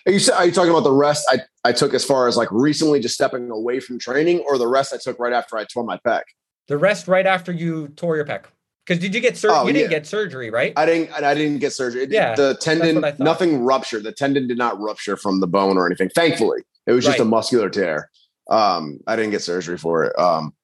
Are 0.06 0.12
you, 0.12 0.32
are 0.32 0.46
you 0.46 0.52
talking 0.52 0.70
about 0.70 0.84
the 0.84 0.92
rest 0.92 1.26
I, 1.30 1.40
I 1.68 1.72
took 1.72 1.92
as 1.92 2.02
far 2.02 2.28
as 2.28 2.36
like 2.36 2.48
recently 2.50 2.98
just 2.98 3.14
stepping 3.14 3.50
away 3.50 3.78
from 3.80 3.98
training, 3.98 4.38
or 4.48 4.56
the 4.56 4.68
rest 4.68 4.94
I 4.94 4.96
took 4.96 5.18
right 5.18 5.34
after 5.34 5.58
I 5.58 5.64
tore 5.64 5.84
my 5.84 5.98
pec? 5.98 6.22
The 6.68 6.78
rest 6.78 7.08
right 7.08 7.26
after 7.26 7.52
you 7.52 7.88
tore 7.88 8.16
your 8.16 8.24
pec. 8.24 8.44
Because 8.86 9.00
did 9.00 9.14
you 9.14 9.20
get 9.20 9.36
surgery? 9.36 9.56
Oh, 9.58 9.66
you 9.66 9.72
didn't 9.72 9.90
get 9.90 10.06
surgery, 10.06 10.48
right? 10.48 10.72
I 10.76 10.86
didn't. 10.86 11.12
I 11.12 11.34
didn't 11.34 11.58
get 11.58 11.72
surgery. 11.72 12.04
It, 12.04 12.12
yeah, 12.12 12.36
the 12.36 12.54
tendon, 12.54 13.04
nothing 13.18 13.64
ruptured. 13.64 14.04
The 14.04 14.12
tendon 14.12 14.46
did 14.46 14.58
not 14.58 14.78
rupture 14.80 15.16
from 15.16 15.40
the 15.40 15.48
bone 15.48 15.76
or 15.76 15.86
anything. 15.86 16.08
Thankfully, 16.10 16.60
it 16.86 16.92
was 16.92 17.04
just 17.04 17.18
right. 17.18 17.26
a 17.26 17.28
muscular 17.28 17.68
tear. 17.68 18.10
Um, 18.48 19.00
I 19.08 19.16
didn't 19.16 19.32
get 19.32 19.42
surgery 19.42 19.76
for 19.76 20.04
it. 20.04 20.16
Um, 20.18 20.54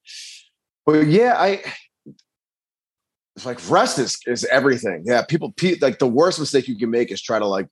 but 0.87 1.07
yeah, 1.09 1.35
I. 1.37 1.63
It's 3.35 3.47
like 3.47 3.59
rest 3.69 3.99
is 3.99 4.19
is 4.27 4.45
everything. 4.45 5.03
Yeah, 5.05 5.23
people 5.23 5.53
like 5.81 5.99
the 5.99 6.07
worst 6.07 6.39
mistake 6.39 6.69
you 6.69 6.79
can 6.79 6.91
make 6.91 7.11
is 7.11 7.21
try 7.21 7.41
to 7.41 7.47
like 7.47 7.67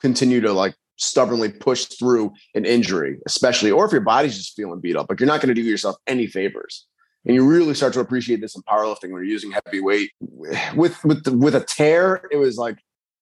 continue 0.00 0.40
to 0.42 0.52
like 0.52 0.76
stubbornly 0.96 1.48
push 1.48 1.86
through 1.86 2.32
an 2.54 2.64
injury, 2.64 3.18
especially 3.26 3.72
or 3.72 3.84
if 3.84 3.90
your 3.90 4.02
body's 4.02 4.36
just 4.36 4.54
feeling 4.54 4.80
beat 4.80 4.94
up. 4.94 5.06
Like 5.08 5.18
you're 5.18 5.26
not 5.26 5.40
going 5.40 5.48
to 5.48 5.60
do 5.60 5.62
yourself 5.62 5.96
any 6.06 6.28
favors 6.28 6.86
and 7.24 7.34
you 7.34 7.46
really 7.46 7.74
start 7.74 7.92
to 7.94 8.00
appreciate 8.00 8.40
this 8.40 8.56
in 8.56 8.62
powerlifting 8.62 9.10
when 9.10 9.22
you're 9.22 9.24
using 9.24 9.52
heavy 9.52 9.80
weight. 9.80 10.12
With 10.74 11.02
with 11.04 11.24
the, 11.24 11.36
with 11.36 11.54
a 11.54 11.60
tear 11.60 12.22
it 12.30 12.36
was 12.36 12.56
like 12.56 12.78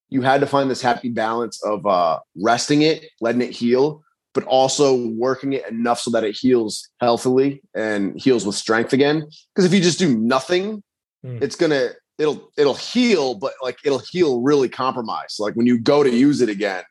you 0.08 0.22
had 0.22 0.40
to 0.40 0.46
find 0.46 0.70
this 0.70 0.80
happy 0.80 1.08
balance 1.08 1.62
of 1.64 1.84
uh 1.86 2.20
resting 2.40 2.82
it 2.82 3.06
letting 3.20 3.42
it 3.42 3.50
heal 3.50 4.02
but 4.34 4.44
also 4.44 5.08
working 5.12 5.54
it 5.54 5.66
enough 5.70 5.98
so 5.98 6.10
that 6.10 6.22
it 6.22 6.36
heals 6.36 6.90
healthily 7.00 7.62
and 7.74 8.20
heals 8.20 8.44
with 8.44 8.54
strength 8.54 8.92
again. 8.92 9.26
Because 9.54 9.64
if 9.64 9.72
you 9.72 9.80
just 9.80 9.98
do 9.98 10.16
nothing 10.16 10.82
mm. 11.24 11.42
it's 11.42 11.56
gonna 11.56 11.90
it'll 12.18 12.50
it'll 12.56 12.74
heal 12.74 13.34
but 13.34 13.54
like 13.62 13.78
it'll 13.84 14.02
heal 14.10 14.40
really 14.42 14.68
compromised. 14.68 15.40
Like 15.40 15.54
when 15.54 15.66
you 15.66 15.78
go 15.78 16.02
to 16.02 16.10
use 16.10 16.40
it 16.40 16.48
again 16.48 16.84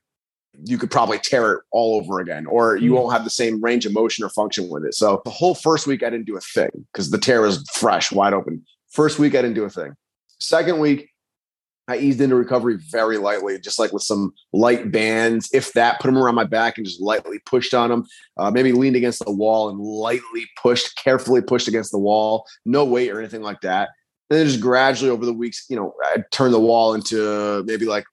you 0.64 0.78
could 0.78 0.92
probably 0.92 1.20
tear 1.20 1.54
it 1.54 1.64
all 1.72 1.96
over 2.00 2.20
again, 2.20 2.46
or 2.46 2.78
you 2.78 2.92
mm. 2.92 2.96
won't 2.96 3.14
have 3.14 3.24
the 3.24 3.30
same 3.30 3.62
range 3.62 3.86
of 3.86 3.94
motion 3.94 4.24
or 4.24 4.30
function 4.30 4.70
with 4.70 4.86
it. 4.86 4.94
So 4.94 5.22
the 5.26 5.32
whole 5.32 5.56
first 5.56 5.88
week, 5.88 6.04
I 6.04 6.10
didn't 6.10 6.26
do 6.26 6.38
a 6.38 6.42
thing 6.42 6.70
because 6.92 7.12
the 7.12 7.18
tear 7.18 7.42
was 7.42 7.68
fresh, 7.74 8.12
wide 8.12 8.34
open. 8.34 8.66
First 8.92 9.20
week, 9.20 9.36
I 9.36 9.42
didn't 9.42 9.56
do 9.56 9.66
a 9.66 9.70
thing. 9.70 9.96
Second 10.40 10.80
week, 10.80 11.10
I 11.88 11.98
eased 11.98 12.20
into 12.20 12.36
recovery 12.36 12.78
very 12.90 13.18
lightly, 13.18 13.60
just 13.60 13.78
like 13.78 13.94
with 13.94 14.02
some 14.02 14.34
light 14.54 14.92
bands, 14.92 15.50
if 15.54 15.74
that, 15.74 16.00
put 16.00 16.08
them 16.08 16.18
around 16.18 16.36
my 16.36 16.44
back 16.44 16.78
and 16.78 16.86
just 16.86 17.02
lightly 17.02 17.40
pushed 17.46 17.74
on 17.74 17.90
them. 17.90 18.06
Uh, 18.38 18.50
maybe 18.50 18.72
leaned 18.72 18.96
against 18.96 19.24
the 19.24 19.32
wall 19.32 19.70
and 19.70 19.80
lightly 19.80 20.46
pushed, 20.60 20.96
carefully 20.96 21.42
pushed 21.42 21.68
against 21.68 21.92
the 21.92 22.00
wall. 22.00 22.48
No 22.66 22.86
weight 22.86 23.12
or 23.12 23.20
anything 23.20 23.44
like 23.44 23.62
that. 23.62 23.90
And 24.30 24.40
then 24.40 24.48
just 24.48 24.62
gradually 24.62 25.12
over 25.12 25.26
the 25.26 25.34
weeks, 25.34 25.66
you 25.70 25.76
know, 25.76 25.94
I 26.04 26.24
turned 26.32 26.54
the 26.54 26.60
wall 26.60 26.96
into 26.96 27.64
maybe 27.68 27.86
like 27.86 28.06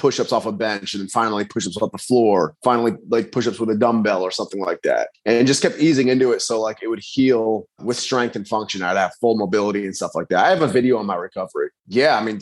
push-ups 0.00 0.32
off 0.32 0.46
a 0.46 0.52
bench 0.52 0.94
and 0.94 1.02
then 1.02 1.08
finally 1.08 1.44
push-ups 1.44 1.76
off 1.76 1.92
the 1.92 1.98
floor 1.98 2.56
finally 2.64 2.92
like 3.10 3.32
push-ups 3.32 3.60
with 3.60 3.68
a 3.68 3.76
dumbbell 3.76 4.22
or 4.22 4.30
something 4.30 4.60
like 4.60 4.80
that. 4.80 5.10
And 5.26 5.46
just 5.46 5.60
kept 5.60 5.78
easing 5.78 6.08
into 6.08 6.32
it 6.32 6.40
so 6.40 6.58
like 6.58 6.78
it 6.82 6.88
would 6.88 7.02
heal 7.02 7.68
with 7.82 7.98
strength 7.98 8.34
and 8.34 8.48
function. 8.48 8.80
I'd 8.80 8.96
have 8.96 9.12
full 9.20 9.36
mobility 9.36 9.84
and 9.84 9.94
stuff 9.94 10.12
like 10.14 10.28
that. 10.28 10.42
I 10.42 10.48
have 10.48 10.62
a 10.62 10.66
video 10.66 10.96
on 10.96 11.04
my 11.04 11.16
recovery. 11.16 11.68
Yeah 11.86 12.16
i 12.16 12.24
mean 12.24 12.40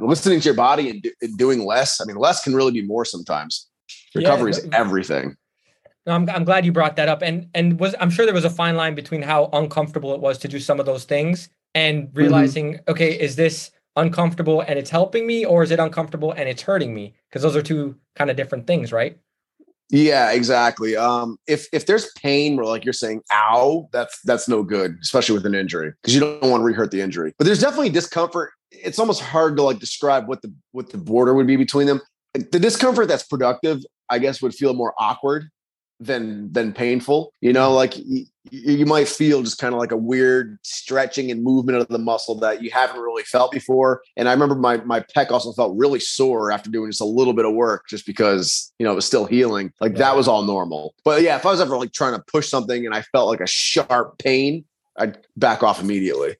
listening 0.00 0.40
to 0.40 0.44
your 0.44 0.54
body 0.54 0.88
and, 0.88 1.02
do, 1.02 1.10
and, 1.20 1.36
doing 1.36 1.64
less 1.64 2.00
i 2.00 2.04
mean 2.04 2.16
less 2.16 2.42
can 2.42 2.54
really 2.54 2.72
be 2.72 2.82
more 2.82 3.04
sometimes. 3.04 3.68
Recovery 4.14 4.52
yeah, 4.52 4.58
is 4.58 4.68
everything. 4.72 5.36
No, 6.06 6.14
I'm, 6.14 6.28
I'm 6.30 6.44
glad 6.44 6.64
you 6.64 6.72
brought 6.72 6.96
that 6.96 7.08
up. 7.08 7.20
And 7.20 7.48
and 7.54 7.78
was 7.78 7.94
i'm 8.00 8.08
sure 8.08 8.24
there 8.24 8.34
was 8.34 8.46
a 8.46 8.50
fine 8.50 8.76
line 8.76 8.94
between 8.94 9.20
how 9.20 9.50
uncomfortable 9.52 10.14
it 10.14 10.20
was 10.20 10.38
to 10.38 10.48
do 10.48 10.58
some 10.58 10.80
of 10.80 10.86
those 10.86 11.04
things 11.04 11.50
and 11.74 12.08
mm-hmm. 12.08 12.18
realizing 12.18 12.74
mm-hmm. 12.74 12.90
okay 12.92 13.12
is 13.18 13.36
this 13.36 13.70
uncomfortable 13.96 14.60
and 14.60 14.78
it's 14.78 14.90
helping 14.90 15.26
me 15.26 15.44
or 15.44 15.62
is 15.62 15.70
it 15.70 15.78
uncomfortable 15.78 16.32
and 16.32 16.48
it's 16.48 16.62
hurting 16.62 16.94
me? 16.94 17.14
Because 17.28 17.42
those 17.42 17.56
are 17.56 17.62
two 17.62 17.96
kind 18.16 18.30
of 18.30 18.36
different 18.36 18.66
things 18.66 18.92
right? 18.92 19.18
Yeah 19.90 20.32
exactly. 20.32 20.96
Um 20.96 21.36
if 21.46 21.66
if 21.72 21.86
there's 21.86 22.10
pain 22.12 22.58
or 22.58 22.64
like 22.64 22.84
you're 22.84 22.92
saying 22.92 23.22
ow 23.32 23.88
that's 23.92 24.20
that's 24.22 24.48
no 24.48 24.62
good 24.62 24.96
especially 25.02 25.34
with 25.34 25.46
an 25.46 25.54
injury 25.54 25.92
because 26.00 26.14
you 26.14 26.20
don't 26.20 26.42
want 26.42 26.60
to 26.60 26.64
re-hurt 26.64 26.90
the 26.90 27.00
injury. 27.00 27.34
But 27.38 27.44
there's 27.44 27.60
definitely 27.60 27.90
discomfort. 27.90 28.50
It's 28.70 28.98
almost 28.98 29.20
hard 29.20 29.56
to 29.56 29.62
like 29.62 29.78
describe 29.78 30.28
what 30.28 30.42
the 30.42 30.54
what 30.72 30.90
the 30.90 30.98
border 30.98 31.34
would 31.34 31.46
be 31.46 31.56
between 31.56 31.86
them. 31.86 32.00
The 32.34 32.58
discomfort 32.58 33.08
that's 33.08 33.24
productive 33.24 33.80
i 34.08 34.18
guess 34.18 34.40
would 34.42 34.54
feel 34.54 34.74
more 34.74 34.94
awkward 34.98 35.50
than 36.00 36.52
than 36.52 36.72
painful 36.72 37.32
you 37.40 37.52
know 37.52 37.70
mm. 37.70 37.74
like 37.76 37.96
you, 37.96 38.24
you 38.50 38.84
might 38.84 39.08
feel 39.08 39.42
just 39.42 39.58
kind 39.58 39.72
of 39.72 39.78
like 39.78 39.92
a 39.92 39.96
weird 39.96 40.58
stretching 40.62 41.30
and 41.30 41.44
movement 41.44 41.78
of 41.78 41.86
the 41.88 41.98
muscle 41.98 42.34
that 42.34 42.62
you 42.62 42.70
haven't 42.70 43.00
really 43.00 43.22
felt 43.22 43.52
before 43.52 44.02
and 44.16 44.28
i 44.28 44.32
remember 44.32 44.54
my 44.54 44.78
my 44.78 45.00
pec 45.00 45.30
also 45.30 45.52
felt 45.52 45.76
really 45.76 46.00
sore 46.00 46.50
after 46.50 46.70
doing 46.70 46.90
just 46.90 47.00
a 47.00 47.04
little 47.04 47.34
bit 47.34 47.44
of 47.44 47.52
work 47.52 47.84
just 47.88 48.04
because 48.04 48.72
you 48.78 48.84
know 48.84 48.92
it 48.92 48.96
was 48.96 49.06
still 49.06 49.26
healing 49.26 49.72
like 49.80 49.92
yeah. 49.92 49.98
that 49.98 50.16
was 50.16 50.26
all 50.26 50.42
normal. 50.42 50.94
But 51.04 51.22
yeah 51.22 51.36
if 51.36 51.46
i 51.46 51.50
was 51.50 51.60
ever 51.60 51.76
like 51.76 51.92
trying 51.92 52.14
to 52.14 52.24
push 52.26 52.48
something 52.48 52.84
and 52.84 52.94
i 52.94 53.02
felt 53.02 53.28
like 53.28 53.40
a 53.40 53.46
sharp 53.46 54.18
pain 54.18 54.64
i'd 54.98 55.18
back 55.36 55.62
off 55.62 55.80
immediately 55.80 56.36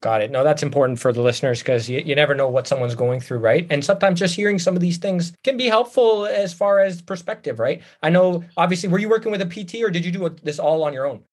Got 0.00 0.22
it. 0.22 0.30
No, 0.30 0.44
that's 0.44 0.62
important 0.62 1.00
for 1.00 1.12
the 1.12 1.22
listeners 1.22 1.58
because 1.58 1.88
you, 1.88 1.98
you 1.98 2.14
never 2.14 2.32
know 2.32 2.48
what 2.48 2.68
someone's 2.68 2.94
going 2.94 3.20
through, 3.20 3.38
right? 3.38 3.66
And 3.68 3.84
sometimes 3.84 4.20
just 4.20 4.36
hearing 4.36 4.60
some 4.60 4.76
of 4.76 4.80
these 4.80 4.98
things 4.98 5.32
can 5.42 5.56
be 5.56 5.66
helpful 5.66 6.24
as 6.26 6.54
far 6.54 6.78
as 6.78 7.02
perspective, 7.02 7.58
right? 7.58 7.82
I 8.00 8.10
know, 8.10 8.44
obviously, 8.56 8.88
were 8.88 9.00
you 9.00 9.08
working 9.08 9.32
with 9.32 9.42
a 9.42 9.46
PT 9.46 9.82
or 9.82 9.90
did 9.90 10.04
you 10.04 10.12
do 10.12 10.28
this 10.42 10.60
all 10.60 10.84
on 10.84 10.92
your 10.92 11.04
own? 11.04 11.24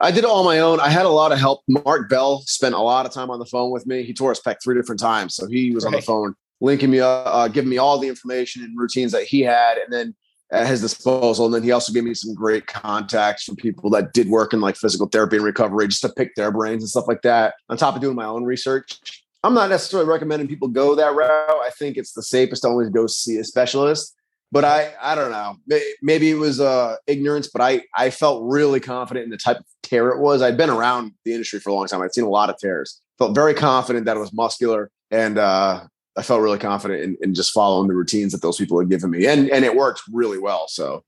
I 0.00 0.10
did 0.10 0.24
it 0.24 0.24
all 0.24 0.40
on 0.40 0.44
my 0.44 0.58
own. 0.58 0.80
I 0.80 0.88
had 0.88 1.06
a 1.06 1.10
lot 1.10 1.30
of 1.30 1.38
help. 1.38 1.62
Mark 1.68 2.08
Bell 2.08 2.42
spent 2.46 2.74
a 2.74 2.80
lot 2.80 3.06
of 3.06 3.12
time 3.12 3.30
on 3.30 3.38
the 3.38 3.46
phone 3.46 3.70
with 3.70 3.86
me. 3.86 4.02
He 4.02 4.12
tore 4.12 4.30
his 4.30 4.40
pec 4.40 4.56
three 4.64 4.74
different 4.74 5.00
times. 5.00 5.36
So 5.36 5.46
he 5.46 5.72
was 5.72 5.84
right. 5.84 5.94
on 5.94 6.00
the 6.00 6.02
phone, 6.02 6.34
linking 6.60 6.90
me 6.90 7.00
up, 7.00 7.26
uh, 7.26 7.48
giving 7.48 7.70
me 7.70 7.78
all 7.78 7.98
the 7.98 8.08
information 8.08 8.64
and 8.64 8.76
routines 8.76 9.12
that 9.12 9.24
he 9.24 9.42
had. 9.42 9.76
And 9.76 9.92
then 9.92 10.16
at 10.52 10.66
his 10.66 10.80
disposal. 10.80 11.46
And 11.46 11.54
then 11.54 11.62
he 11.62 11.72
also 11.72 11.92
gave 11.92 12.04
me 12.04 12.14
some 12.14 12.34
great 12.34 12.66
contacts 12.66 13.44
from 13.44 13.56
people 13.56 13.90
that 13.90 14.12
did 14.12 14.28
work 14.28 14.52
in 14.52 14.60
like 14.60 14.76
physical 14.76 15.06
therapy 15.06 15.36
and 15.36 15.44
recovery 15.44 15.88
just 15.88 16.02
to 16.02 16.08
pick 16.08 16.34
their 16.34 16.50
brains 16.50 16.82
and 16.82 16.90
stuff 16.90 17.08
like 17.08 17.22
that. 17.22 17.54
On 17.68 17.76
top 17.76 17.94
of 17.94 18.00
doing 18.00 18.16
my 18.16 18.24
own 18.24 18.44
research, 18.44 18.98
I'm 19.42 19.54
not 19.54 19.70
necessarily 19.70 20.08
recommending 20.08 20.48
people 20.48 20.68
go 20.68 20.94
that 20.94 21.14
route. 21.14 21.30
I 21.30 21.70
think 21.78 21.96
it's 21.96 22.12
the 22.12 22.22
safest 22.22 22.62
to 22.62 22.68
always 22.68 22.90
go 22.90 23.06
see 23.06 23.38
a 23.38 23.44
specialist. 23.44 24.14
But 24.52 24.64
I, 24.64 24.92
I 25.00 25.14
don't 25.14 25.30
know. 25.30 25.56
Maybe 26.02 26.30
it 26.30 26.34
was 26.34 26.60
uh, 26.60 26.96
ignorance, 27.06 27.48
but 27.48 27.62
I, 27.62 27.82
I 27.96 28.10
felt 28.10 28.42
really 28.44 28.80
confident 28.80 29.24
in 29.24 29.30
the 29.30 29.36
type 29.36 29.58
of 29.58 29.64
tear 29.84 30.08
it 30.10 30.18
was. 30.18 30.42
I'd 30.42 30.56
been 30.56 30.70
around 30.70 31.12
the 31.24 31.32
industry 31.32 31.60
for 31.60 31.70
a 31.70 31.72
long 31.72 31.86
time. 31.86 32.02
I'd 32.02 32.12
seen 32.12 32.24
a 32.24 32.28
lot 32.28 32.50
of 32.50 32.58
tears. 32.58 33.00
Felt 33.18 33.32
very 33.32 33.54
confident 33.54 34.06
that 34.06 34.16
it 34.16 34.20
was 34.20 34.32
muscular, 34.32 34.90
and 35.12 35.38
uh, 35.38 35.82
I 36.16 36.22
felt 36.22 36.42
really 36.42 36.58
confident 36.58 37.02
in, 37.02 37.16
in, 37.20 37.34
just 37.34 37.52
following 37.52 37.88
the 37.88 37.94
routines 37.94 38.32
that 38.32 38.42
those 38.42 38.56
people 38.56 38.78
had 38.78 38.90
given 38.90 39.10
me, 39.10 39.26
and 39.26 39.48
and 39.50 39.64
it 39.64 39.76
worked 39.76 40.02
really 40.12 40.38
well. 40.38 40.66
So, 40.68 41.04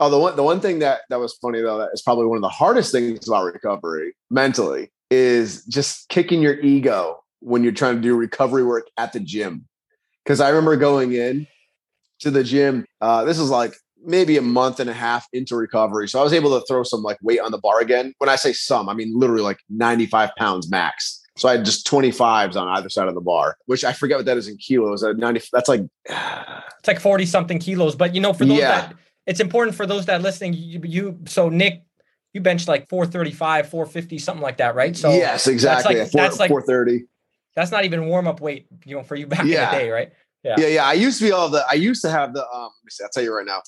oh, 0.00 0.10
the 0.10 0.18
one 0.18 0.36
the 0.36 0.42
one 0.42 0.60
thing 0.60 0.78
that 0.78 1.02
that 1.10 1.20
was 1.20 1.34
funny 1.34 1.60
though 1.60 1.78
that 1.78 1.90
is 1.92 2.02
probably 2.02 2.26
one 2.26 2.36
of 2.36 2.42
the 2.42 2.48
hardest 2.48 2.92
things 2.92 3.28
about 3.28 3.44
recovery 3.44 4.14
mentally 4.30 4.90
is 5.10 5.64
just 5.66 6.08
kicking 6.08 6.40
your 6.40 6.58
ego 6.60 7.22
when 7.40 7.62
you're 7.62 7.72
trying 7.72 7.96
to 7.96 8.00
do 8.00 8.16
recovery 8.16 8.64
work 8.64 8.88
at 8.96 9.12
the 9.12 9.20
gym. 9.20 9.66
Because 10.24 10.40
I 10.40 10.48
remember 10.48 10.76
going 10.76 11.12
in 11.12 11.46
to 12.20 12.30
the 12.30 12.42
gym. 12.42 12.86
Uh, 13.00 13.24
this 13.24 13.38
is 13.38 13.50
like 13.50 13.74
maybe 14.02 14.36
a 14.36 14.42
month 14.42 14.80
and 14.80 14.88
a 14.90 14.94
half 14.94 15.26
into 15.32 15.54
recovery, 15.54 16.08
so 16.08 16.18
I 16.18 16.24
was 16.24 16.32
able 16.32 16.58
to 16.58 16.64
throw 16.66 16.82
some 16.82 17.02
like 17.02 17.18
weight 17.22 17.40
on 17.40 17.52
the 17.52 17.58
bar 17.58 17.80
again. 17.80 18.14
When 18.18 18.30
I 18.30 18.36
say 18.36 18.52
some, 18.54 18.88
I 18.88 18.94
mean 18.94 19.12
literally 19.14 19.42
like 19.42 19.58
95 19.68 20.30
pounds 20.36 20.70
max. 20.70 21.22
So 21.36 21.48
I 21.48 21.52
had 21.52 21.64
just 21.64 21.86
25s 21.86 22.56
on 22.56 22.68
either 22.68 22.88
side 22.88 23.08
of 23.08 23.14
the 23.14 23.20
bar, 23.20 23.58
which 23.66 23.84
I 23.84 23.92
forget 23.92 24.16
what 24.16 24.26
that 24.26 24.38
is 24.38 24.48
in 24.48 24.56
kilos. 24.56 25.02
At 25.02 25.18
90, 25.18 25.48
that's 25.52 25.68
like 25.68 25.82
it's 26.06 26.88
like 26.88 27.00
40 27.00 27.26
something 27.26 27.58
kilos. 27.58 27.94
But 27.94 28.14
you 28.14 28.20
know, 28.20 28.32
for 28.32 28.44
those 28.44 28.58
yeah. 28.58 28.80
that 28.88 28.94
it's 29.26 29.40
important 29.40 29.76
for 29.76 29.86
those 29.86 30.06
that 30.06 30.22
listening, 30.22 30.54
you, 30.54 30.80
you 30.84 31.18
so 31.26 31.48
Nick, 31.48 31.82
you 32.32 32.40
benched 32.40 32.68
like 32.68 32.88
435, 32.88 33.68
450, 33.68 34.18
something 34.18 34.42
like 34.42 34.58
that, 34.58 34.74
right? 34.74 34.96
So 34.96 35.10
yes, 35.10 35.46
exactly. 35.46 35.96
That's 35.96 36.14
like, 36.14 36.22
Four, 36.22 36.22
that's 36.22 36.38
like 36.38 36.48
430. 36.48 37.06
That's 37.54 37.70
not 37.70 37.84
even 37.84 38.06
warm 38.06 38.26
up 38.28 38.40
weight, 38.40 38.66
you 38.84 38.96
know, 38.96 39.02
for 39.02 39.16
you 39.16 39.26
back 39.26 39.44
yeah. 39.44 39.70
in 39.70 39.78
the 39.78 39.84
day, 39.84 39.90
right? 39.90 40.12
Yeah. 40.42 40.54
yeah, 40.58 40.66
yeah. 40.66 40.84
I 40.84 40.92
used 40.92 41.18
to 41.18 41.24
be 41.24 41.32
all 41.32 41.48
the 41.48 41.64
I 41.68 41.74
used 41.74 42.02
to 42.02 42.10
have 42.10 42.32
the 42.32 42.42
um 42.42 42.62
let 42.62 42.84
me 42.84 42.90
see, 42.90 43.04
I'll 43.04 43.10
tell 43.10 43.22
you 43.22 43.34
right 43.36 43.46
now. 43.46 43.62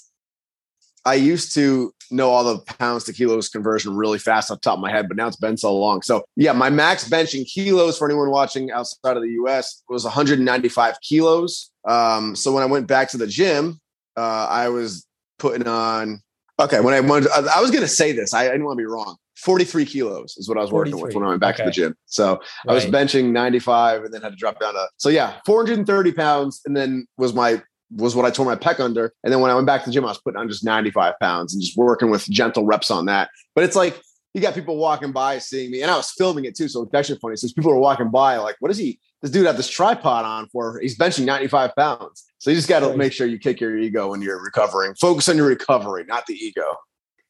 I 1.04 1.14
used 1.14 1.54
to 1.54 1.92
know 2.10 2.30
all 2.30 2.44
the 2.44 2.58
pounds 2.78 3.04
to 3.04 3.12
kilos 3.12 3.48
conversion 3.48 3.96
really 3.96 4.18
fast 4.18 4.50
off 4.50 4.60
top 4.60 4.74
of 4.74 4.80
my 4.80 4.90
head, 4.90 5.08
but 5.08 5.16
now 5.16 5.26
it's 5.26 5.36
been 5.36 5.56
so 5.56 5.76
long. 5.76 6.02
So 6.02 6.24
yeah, 6.36 6.52
my 6.52 6.70
max 6.70 7.08
bench 7.08 7.34
in 7.34 7.44
kilos 7.44 7.98
for 7.98 8.08
anyone 8.08 8.30
watching 8.30 8.70
outside 8.70 9.16
of 9.16 9.22
the 9.22 9.30
US 9.44 9.82
was 9.88 10.04
195 10.04 11.00
kilos. 11.00 11.70
Um, 11.86 12.34
so 12.34 12.52
when 12.52 12.62
I 12.62 12.66
went 12.66 12.86
back 12.86 13.10
to 13.10 13.16
the 13.16 13.26
gym, 13.26 13.80
uh, 14.16 14.46
I 14.50 14.68
was 14.68 15.06
putting 15.38 15.66
on 15.66 16.20
okay. 16.58 16.80
When 16.80 16.94
I 16.94 17.00
wanted, 17.00 17.30
I 17.30 17.60
was 17.60 17.70
going 17.70 17.82
to 17.82 17.88
say 17.88 18.12
this. 18.12 18.34
I, 18.34 18.42
I 18.42 18.48
didn't 18.48 18.64
want 18.64 18.76
to 18.78 18.82
be 18.82 18.86
wrong. 18.86 19.16
43 19.36 19.84
kilos 19.84 20.36
is 20.36 20.48
what 20.48 20.58
I 20.58 20.62
was 20.62 20.72
working 20.72 20.98
with 21.00 21.14
when 21.14 21.24
I 21.24 21.28
went 21.28 21.40
back 21.40 21.54
okay. 21.54 21.62
to 21.62 21.68
the 21.68 21.72
gym. 21.72 21.94
So 22.06 22.32
right. 22.32 22.40
I 22.68 22.72
was 22.72 22.86
benching 22.86 23.30
95 23.30 24.04
and 24.04 24.12
then 24.12 24.20
had 24.20 24.32
to 24.32 24.36
drop 24.36 24.58
down 24.58 24.74
to 24.74 24.88
so 24.96 25.08
yeah, 25.10 25.38
430 25.46 26.12
pounds, 26.12 26.60
and 26.66 26.76
then 26.76 27.06
was 27.16 27.32
my 27.32 27.62
was 27.90 28.14
what 28.14 28.24
I 28.24 28.30
tore 28.30 28.46
my 28.46 28.56
pec 28.56 28.80
under. 28.80 29.12
And 29.24 29.32
then 29.32 29.40
when 29.40 29.50
I 29.50 29.54
went 29.54 29.66
back 29.66 29.84
to 29.84 29.90
the 29.90 29.94
gym, 29.94 30.04
I 30.04 30.08
was 30.08 30.18
putting 30.18 30.38
on 30.38 30.48
just 30.48 30.64
95 30.64 31.14
pounds 31.20 31.54
and 31.54 31.62
just 31.62 31.76
working 31.76 32.10
with 32.10 32.28
gentle 32.28 32.64
reps 32.64 32.90
on 32.90 33.06
that. 33.06 33.30
But 33.54 33.64
it's 33.64 33.76
like 33.76 34.00
you 34.34 34.40
got 34.40 34.54
people 34.54 34.76
walking 34.76 35.12
by 35.12 35.38
seeing 35.38 35.70
me, 35.70 35.82
and 35.82 35.90
I 35.90 35.96
was 35.96 36.12
filming 36.12 36.44
it 36.44 36.56
too. 36.56 36.68
So 36.68 36.82
it's 36.82 36.94
actually 36.94 37.18
funny. 37.18 37.36
Since 37.36 37.52
people 37.52 37.72
are 37.72 37.78
walking 37.78 38.10
by, 38.10 38.36
like, 38.36 38.56
what 38.60 38.70
is 38.70 38.78
he? 38.78 39.00
This 39.22 39.30
dude 39.30 39.46
have 39.46 39.56
this 39.56 39.68
tripod 39.68 40.24
on 40.24 40.48
for? 40.48 40.78
He's 40.80 40.96
benching 40.96 41.24
95 41.24 41.74
pounds. 41.76 42.24
So 42.38 42.50
you 42.50 42.56
just 42.56 42.68
got 42.68 42.80
to 42.80 42.96
make 42.96 43.12
sure 43.12 43.26
you 43.26 43.38
kick 43.38 43.60
your 43.60 43.76
ego 43.76 44.10
when 44.10 44.22
you're 44.22 44.40
recovering. 44.40 44.94
Focus 44.94 45.28
on 45.28 45.36
your 45.36 45.46
recovery, 45.46 46.04
not 46.04 46.26
the 46.26 46.34
ego. 46.34 46.76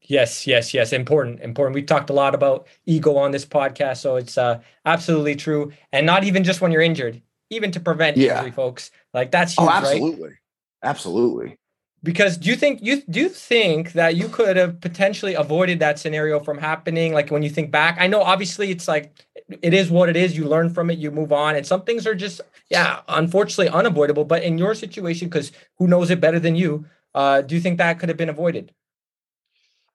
Yes, 0.02 0.46
yes, 0.46 0.74
yes. 0.74 0.92
Important, 0.92 1.40
important. 1.40 1.74
We've 1.74 1.86
talked 1.86 2.10
a 2.10 2.14
lot 2.14 2.34
about 2.34 2.66
ego 2.86 3.16
on 3.16 3.30
this 3.30 3.44
podcast, 3.44 3.98
so 3.98 4.16
it's 4.16 4.36
uh, 4.36 4.60
absolutely 4.84 5.36
true. 5.36 5.72
And 5.92 6.04
not 6.06 6.24
even 6.24 6.44
just 6.44 6.60
when 6.60 6.72
you're 6.72 6.82
injured, 6.82 7.22
even 7.50 7.70
to 7.72 7.80
prevent 7.80 8.16
yeah. 8.16 8.38
injury, 8.38 8.52
folks. 8.52 8.90
Like 9.14 9.30
that's 9.30 9.54
oh, 9.58 9.62
huge, 9.62 9.70
oh, 9.70 9.76
absolutely. 9.76 10.28
Right? 10.28 10.36
Absolutely. 10.82 11.56
Because 12.02 12.36
do 12.36 12.48
you 12.48 12.54
think 12.54 12.78
you 12.80 13.02
do 13.10 13.18
you 13.18 13.28
think 13.28 13.92
that 13.94 14.14
you 14.14 14.28
could 14.28 14.56
have 14.56 14.80
potentially 14.80 15.34
avoided 15.34 15.80
that 15.80 15.98
scenario 15.98 16.38
from 16.38 16.58
happening? 16.58 17.12
Like 17.12 17.30
when 17.30 17.42
you 17.42 17.50
think 17.50 17.72
back, 17.72 17.96
I 17.98 18.06
know 18.06 18.22
obviously 18.22 18.70
it's 18.70 18.86
like 18.86 19.26
it 19.62 19.74
is 19.74 19.90
what 19.90 20.08
it 20.08 20.14
is. 20.16 20.36
You 20.36 20.44
learn 20.44 20.70
from 20.70 20.90
it, 20.90 20.98
you 20.98 21.10
move 21.10 21.32
on, 21.32 21.56
and 21.56 21.66
some 21.66 21.82
things 21.82 22.06
are 22.06 22.14
just 22.14 22.40
yeah, 22.70 23.00
unfortunately 23.08 23.68
unavoidable. 23.68 24.24
But 24.24 24.44
in 24.44 24.58
your 24.58 24.76
situation, 24.76 25.28
because 25.28 25.50
who 25.78 25.88
knows 25.88 26.10
it 26.10 26.20
better 26.20 26.38
than 26.38 26.54
you, 26.54 26.86
uh, 27.14 27.40
do 27.42 27.56
you 27.56 27.60
think 27.60 27.78
that 27.78 27.98
could 27.98 28.08
have 28.08 28.18
been 28.18 28.28
avoided? 28.28 28.72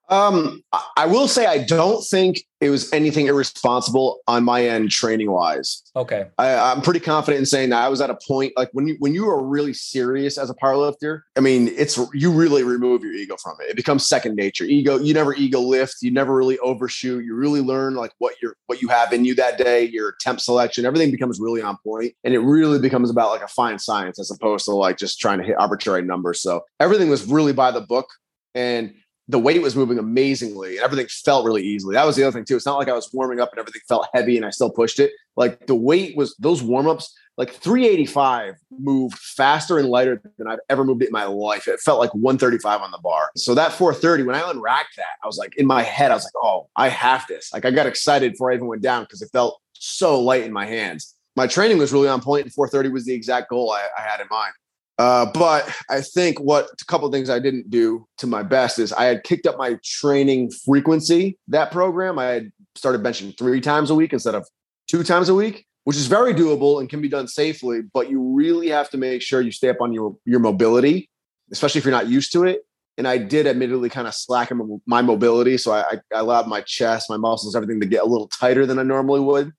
Um, 0.10 0.64
I 0.98 1.06
will 1.06 1.28
say 1.28 1.46
I 1.46 1.64
don't 1.64 2.04
think 2.04 2.44
it 2.60 2.70
was 2.70 2.92
anything 2.94 3.28
irresponsible 3.28 4.20
on 4.28 4.44
my 4.44 4.66
end, 4.66 4.92
training 4.92 5.32
wise. 5.32 5.84
Okay, 5.96 6.28
I, 6.38 6.72
am 6.72 6.82
pretty 6.82 7.00
confident 7.00 7.40
in 7.40 7.46
saying 7.46 7.70
that 7.70 7.84
I 7.84 7.90
was 7.90 8.02
at 8.02 8.10
a 8.10 8.18
point 8.28 8.54
like 8.58 8.70
when 8.74 8.88
you 8.88 8.96
when 9.00 9.14
you 9.14 9.30
are 9.30 9.44
really 9.44 9.74
serious 9.74 10.38
as 10.38 10.50
a 10.50 10.54
powerlifter. 10.56 11.22
I 11.38 11.40
mean, 11.40 11.70
it's 11.70 11.98
you 12.14 12.32
really 12.32 12.64
remove 12.64 13.04
your 13.04 13.14
ego 13.14 13.38
from 13.42 13.56
it. 13.62 13.70
It 13.70 13.76
becomes 13.76 14.08
second 14.08 14.36
nature. 14.36 14.66
Ego, 14.66 14.98
you 14.98 15.14
never 15.14 15.34
ego 15.34 15.60
lift. 15.60 15.98
You 16.02 16.12
never 16.12 16.36
really 16.36 16.60
overshoot. 16.60 17.24
You 17.24 17.36
really 17.36 17.62
learn 17.62 17.96
like 17.96 18.12
what 18.18 18.36
you're 18.42 18.56
what 18.68 18.82
you 18.82 18.90
have 18.90 19.14
in 19.14 19.24
you 19.24 19.36
that 19.36 19.58
day. 19.58 19.86
Your 19.86 20.16
temp 20.20 20.42
selection, 20.42 20.86
everything 20.86 21.12
becomes 21.12 21.40
really 21.40 21.62
on 21.62 21.78
point, 21.84 22.14
and 22.24 22.34
it 22.34 22.40
really 22.40 22.80
becomes 22.80 23.10
about 23.10 23.30
like 23.30 23.44
a 23.44 23.48
fine 23.48 23.80
science 23.80 24.20
as 24.20 24.32
opposed 24.32 24.66
to 24.66 24.72
like 24.72 24.98
just 24.98 25.20
trying 25.20 25.40
to 25.40 25.46
hit 25.46 25.56
arbitrary 25.58 26.02
numbers. 26.02 26.42
So 26.42 26.62
everything 26.80 27.10
was 27.10 27.26
really 27.26 27.54
by 27.54 27.72
the 27.72 27.82
book, 27.82 28.08
and 28.54 28.94
the 29.28 29.40
weight 29.40 29.62
was 29.62 29.76
moving 29.76 29.98
amazingly 29.98 30.78
and 30.78 30.84
everything 30.84 31.08
felt 31.08 31.46
really 31.46 31.64
easily. 31.64 31.94
That 31.94 32.06
was 32.06 32.16
the 32.16 32.24
other 32.24 32.32
thing 32.32 32.46
too. 32.46 32.56
It's 32.56 32.66
not 32.66 32.78
like 32.78 32.90
I 32.90 32.94
was 32.94 33.10
warming 33.14 33.40
up 33.40 33.52
and 33.52 33.60
everything 33.60 33.82
felt 33.88 34.08
heavy 34.14 34.36
and 34.36 34.46
I 34.46 34.50
still 34.50 34.70
pushed 34.70 35.00
it. 35.00 35.12
Like 35.38 35.66
the 35.66 35.76
weight 35.76 36.18
was 36.18 36.36
those 36.40 36.62
warm 36.62 36.88
ups, 36.88 37.14
like 37.38 37.52
385 37.52 38.56
moved 38.80 39.18
faster 39.18 39.80
and 39.80 39.88
lighter 39.88 40.22
than 40.38 40.48
I've 40.48 40.60
ever 40.70 40.84
moved 40.84 41.04
it 41.04 41.08
in 41.08 41.14
my 41.14 41.24
life. 41.24 41.68
It 41.68 41.80
felt 41.80 42.00
like 42.00 42.14
135 42.14 42.82
on 42.82 42.92
the 42.92 43.00
bar. 43.00 43.32
So 43.38 43.56
that 43.56 43.72
430, 43.72 44.24
when 44.24 44.36
I 44.36 44.50
unracked 44.50 44.98
that, 44.98 45.16
I 45.24 45.28
was 45.28 45.38
like 45.38 45.56
in 45.58 45.66
my 45.66 45.84
head, 45.84 46.12
I 46.12 46.16
was 46.16 46.26
like, 46.26 46.44
oh, 46.44 46.68
I 46.76 46.90
have 46.90 47.26
this. 47.28 47.52
Like 47.54 47.66
I 47.66 47.72
got 47.72 47.88
excited 47.88 48.34
before 48.34 48.52
I 48.52 48.56
even 48.56 48.68
went 48.68 48.82
down 48.82 49.04
because 49.04 49.22
it 49.22 49.30
felt 49.32 49.60
so 49.74 50.20
light 50.20 50.44
in 50.44 50.52
my 50.52 50.66
hands. 50.66 51.16
My 51.36 51.48
training 51.48 51.80
was 51.80 51.92
really 51.92 52.08
on 52.08 52.22
point, 52.22 52.44
and 52.44 52.54
430 52.54 52.90
was 52.90 53.06
the 53.06 53.14
exact 53.14 53.50
goal 53.50 53.72
I, 53.72 53.82
I 53.98 54.02
had 54.02 54.20
in 54.20 54.28
mind. 54.30 54.54
Uh, 55.00 55.26
but 55.34 55.68
I 55.90 56.02
think 56.02 56.40
what 56.40 56.70
a 56.82 56.86
couple 56.86 57.08
of 57.08 57.14
things 57.14 57.30
I 57.30 57.40
didn't 57.40 57.70
do 57.70 58.06
to 58.20 58.28
my 58.28 58.44
best 58.44 58.78
is 58.78 58.94
I 58.94 59.06
had 59.06 59.24
kicked 59.24 59.48
up 59.48 59.58
my 59.58 59.80
training 59.84 60.52
frequency. 60.52 61.38
That 61.48 61.72
program 61.72 62.20
I 62.20 62.26
had 62.26 62.52
started 62.76 63.02
benching 63.02 63.38
three 63.38 63.62
times 63.62 63.90
a 63.90 63.96
week 63.96 64.14
instead 64.14 64.36
of 64.36 64.48
two 64.88 65.04
times 65.04 65.30
a 65.30 65.36
week, 65.36 65.66
which 65.86 65.98
is 65.98 66.06
very 66.08 66.34
doable 66.34 66.80
and 66.80 66.90
can 66.90 67.02
be 67.02 67.10
done 67.10 67.28
safely. 67.28 67.82
But 67.94 68.10
you 68.10 68.22
really 68.22 68.70
have 68.70 68.90
to 68.92 68.98
make 68.98 69.22
sure 69.22 69.42
you 69.42 69.52
stay 69.52 69.70
up 69.70 69.82
on 69.82 69.94
your 69.94 70.16
your 70.26 70.40
mobility, 70.40 71.10
especially 71.52 71.80
if 71.80 71.86
you're 71.86 71.92
not 71.92 72.08
used 72.08 72.32
to 72.34 72.44
it. 72.44 72.62
And 72.96 73.08
I 73.08 73.18
did 73.18 73.48
admittedly 73.48 73.90
kind 73.90 74.08
of 74.08 74.14
slacken 74.14 74.80
my 74.86 75.02
mobility, 75.02 75.58
so 75.58 75.74
I, 75.74 76.00
I 76.14 76.20
allowed 76.20 76.48
my 76.48 76.62
chest, 76.62 77.10
my 77.10 77.18
muscles, 77.18 77.56
everything 77.56 77.80
to 77.80 77.88
get 77.88 78.04
a 78.04 78.06
little 78.06 78.28
tighter 78.28 78.68
than 78.68 78.78
I 78.78 78.84
normally 78.84 79.20
would. 79.20 79.52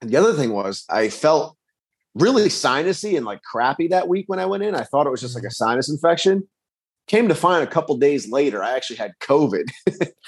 And 0.00 0.10
the 0.10 0.16
other 0.16 0.32
thing 0.32 0.52
was 0.52 0.84
I 0.90 1.08
felt 1.08 1.56
really 2.14 2.44
sinusy 2.44 3.16
and 3.16 3.24
like 3.24 3.42
crappy 3.42 3.88
that 3.88 4.08
week 4.08 4.24
when 4.28 4.38
I 4.38 4.46
went 4.46 4.62
in. 4.62 4.74
I 4.74 4.82
thought 4.82 5.06
it 5.06 5.10
was 5.10 5.20
just 5.20 5.34
like 5.34 5.44
a 5.44 5.48
mm-hmm. 5.48 5.64
sinus 5.64 5.88
infection. 5.88 6.48
Came 7.06 7.28
to 7.28 7.34
find 7.34 7.64
a 7.64 7.66
couple 7.66 7.96
days 7.96 8.30
later, 8.30 8.62
I 8.62 8.76
actually 8.76 8.96
had 8.96 9.12
COVID. 9.20 9.68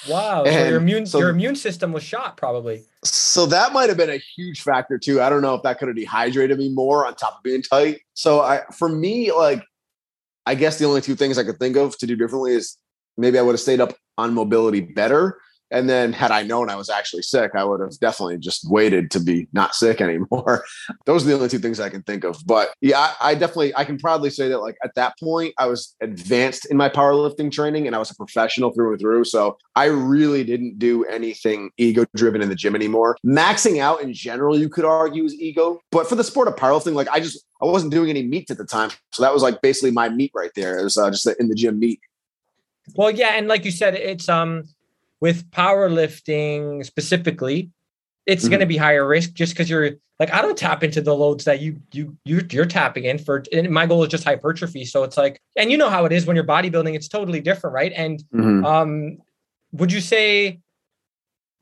wow! 0.08 0.44
so 0.46 0.66
your 0.66 0.78
immune 0.78 1.06
so, 1.06 1.18
your 1.20 1.28
immune 1.28 1.54
system 1.54 1.92
was 1.92 2.02
shot, 2.02 2.36
probably. 2.36 2.82
So 3.04 3.46
that 3.46 3.72
might 3.72 3.88
have 3.88 3.96
been 3.96 4.10
a 4.10 4.20
huge 4.36 4.62
factor 4.62 4.98
too. 4.98 5.20
I 5.20 5.28
don't 5.28 5.42
know 5.42 5.54
if 5.54 5.62
that 5.62 5.78
could 5.78 5.88
have 5.88 5.96
dehydrated 5.96 6.58
me 6.58 6.70
more 6.70 7.06
on 7.06 7.14
top 7.14 7.36
of 7.36 7.42
being 7.44 7.62
tight. 7.62 8.00
So 8.14 8.40
I, 8.40 8.62
for 8.76 8.88
me, 8.88 9.30
like, 9.30 9.62
I 10.44 10.56
guess 10.56 10.78
the 10.78 10.86
only 10.86 11.02
two 11.02 11.14
things 11.14 11.38
I 11.38 11.44
could 11.44 11.58
think 11.58 11.76
of 11.76 11.96
to 11.98 12.06
do 12.06 12.16
differently 12.16 12.54
is 12.54 12.76
maybe 13.16 13.38
I 13.38 13.42
would 13.42 13.52
have 13.52 13.60
stayed 13.60 13.80
up 13.80 13.94
on 14.18 14.34
mobility 14.34 14.80
better 14.80 15.38
And 15.72 15.88
then 15.88 16.12
had 16.12 16.30
I 16.30 16.42
known 16.42 16.70
I 16.70 16.76
was 16.76 16.90
actually 16.90 17.22
sick, 17.22 17.52
I 17.54 17.64
would 17.64 17.80
have 17.80 17.98
definitely 17.98 18.38
just 18.38 18.68
waited 18.70 19.10
to 19.12 19.20
be 19.20 19.48
not 19.52 19.74
sick 19.74 20.00
anymore. 20.00 20.64
Those 21.06 21.24
are 21.24 21.28
the 21.28 21.34
only 21.34 21.48
two 21.48 21.58
things 21.58 21.80
I 21.80 21.88
can 21.88 22.02
think 22.02 22.24
of. 22.24 22.36
But 22.46 22.74
yeah, 22.80 22.98
I, 22.98 23.30
I 23.30 23.34
definitely 23.34 23.74
I 23.74 23.84
can 23.84 23.98
proudly 23.98 24.30
say 24.30 24.48
that 24.48 24.58
like 24.58 24.76
at 24.84 24.94
that 24.94 25.18
point 25.18 25.54
I 25.58 25.66
was 25.66 25.96
advanced 26.00 26.66
in 26.66 26.76
my 26.76 26.88
powerlifting 26.88 27.50
training 27.50 27.86
and 27.86 27.96
I 27.96 27.98
was 27.98 28.10
a 28.10 28.14
professional 28.14 28.70
through 28.70 28.92
and 28.92 29.00
through. 29.00 29.24
So 29.24 29.56
I 29.74 29.86
really 29.86 30.44
didn't 30.44 30.78
do 30.78 31.04
anything 31.06 31.70
ego 31.78 32.04
driven 32.14 32.42
in 32.42 32.48
the 32.48 32.54
gym 32.54 32.74
anymore. 32.74 33.16
Maxing 33.24 33.78
out 33.78 34.02
in 34.02 34.12
general, 34.12 34.58
you 34.58 34.68
could 34.68 34.84
argue 34.84 35.24
is 35.24 35.34
ego. 35.34 35.80
But 35.90 36.06
for 36.06 36.14
the 36.14 36.24
sport 36.24 36.48
of 36.48 36.56
powerlifting, 36.56 36.94
like 36.94 37.08
I 37.08 37.20
just 37.20 37.44
I 37.62 37.66
wasn't 37.66 37.92
doing 37.92 38.10
any 38.10 38.22
meets 38.22 38.50
at 38.50 38.58
the 38.58 38.64
time. 38.64 38.90
So 39.12 39.22
that 39.22 39.32
was 39.32 39.42
like 39.42 39.62
basically 39.62 39.92
my 39.92 40.08
meet 40.08 40.32
right 40.34 40.50
there. 40.54 40.78
It 40.78 40.84
was 40.84 40.98
uh, 40.98 41.10
just 41.10 41.26
in 41.38 41.48
the 41.48 41.54
gym 41.54 41.78
meet. 41.78 42.00
Well, 42.94 43.10
yeah, 43.10 43.34
and 43.36 43.48
like 43.48 43.64
you 43.64 43.70
said, 43.70 43.94
it's 43.94 44.28
um 44.28 44.64
with 45.22 45.48
powerlifting 45.52 46.84
specifically, 46.84 47.70
it's 48.26 48.42
mm-hmm. 48.42 48.50
going 48.50 48.60
to 48.60 48.66
be 48.66 48.76
higher 48.76 49.06
risk 49.06 49.34
just 49.34 49.52
because 49.52 49.70
you're 49.70 49.92
like 50.18 50.32
I 50.34 50.42
don't 50.42 50.58
tap 50.58 50.82
into 50.82 51.00
the 51.00 51.14
loads 51.14 51.44
that 51.44 51.60
you 51.60 51.80
you 51.92 52.16
you 52.24 52.42
you're 52.50 52.66
tapping 52.66 53.04
in 53.04 53.18
for. 53.18 53.44
And 53.52 53.70
my 53.70 53.86
goal 53.86 54.02
is 54.02 54.08
just 54.08 54.24
hypertrophy, 54.24 54.84
so 54.84 55.04
it's 55.04 55.16
like, 55.16 55.40
and 55.56 55.70
you 55.70 55.78
know 55.78 55.88
how 55.88 56.04
it 56.06 56.12
is 56.12 56.26
when 56.26 56.34
you're 56.34 56.44
bodybuilding, 56.44 56.94
it's 56.94 57.08
totally 57.08 57.40
different, 57.40 57.72
right? 57.72 57.92
And 57.94 58.22
mm-hmm. 58.34 58.66
um, 58.66 59.18
would 59.72 59.92
you 59.92 60.00
say? 60.00 60.58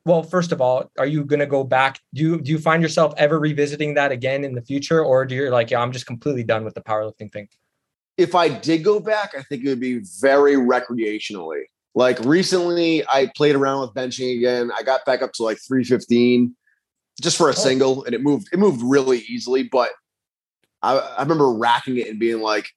Well, 0.03 0.23
first 0.23 0.51
of 0.51 0.59
all, 0.61 0.91
are 0.97 1.05
you 1.05 1.23
going 1.23 1.41
to 1.41 1.45
go 1.45 1.63
back? 1.63 1.99
Do 2.15 2.23
you 2.23 2.41
do 2.41 2.51
you 2.51 2.57
find 2.57 2.81
yourself 2.81 3.13
ever 3.17 3.39
revisiting 3.39 3.93
that 3.93 4.11
again 4.11 4.43
in 4.43 4.55
the 4.55 4.63
future, 4.63 5.05
or 5.05 5.23
do 5.25 5.35
you 5.35 5.51
like, 5.51 5.69
yeah, 5.69 5.79
I'm 5.79 5.91
just 5.91 6.07
completely 6.07 6.43
done 6.43 6.65
with 6.65 6.73
the 6.73 6.81
powerlifting 6.81 7.31
thing? 7.31 7.47
If 8.17 8.33
I 8.33 8.49
did 8.49 8.83
go 8.83 8.99
back, 8.99 9.35
I 9.37 9.43
think 9.43 9.63
it 9.63 9.69
would 9.69 9.79
be 9.79 9.99
very 10.19 10.55
recreationally. 10.55 11.65
Like 11.93 12.19
recently, 12.19 13.05
I 13.07 13.31
played 13.35 13.55
around 13.55 13.81
with 13.81 13.93
benching 13.93 14.37
again. 14.37 14.71
I 14.77 14.83
got 14.83 15.05
back 15.05 15.21
up 15.21 15.33
to 15.33 15.43
like 15.43 15.57
315 15.67 16.55
just 17.21 17.37
for 17.37 17.47
a 17.47 17.51
oh. 17.51 17.55
single, 17.55 18.03
and 18.05 18.15
it 18.15 18.21
moved. 18.21 18.47
It 18.53 18.59
moved 18.59 18.81
really 18.83 19.19
easily, 19.19 19.63
but 19.63 19.91
I, 20.81 20.97
I 20.97 21.21
remember 21.21 21.51
racking 21.51 21.97
it 21.97 22.07
and 22.07 22.19
being 22.19 22.41
like, 22.41 22.69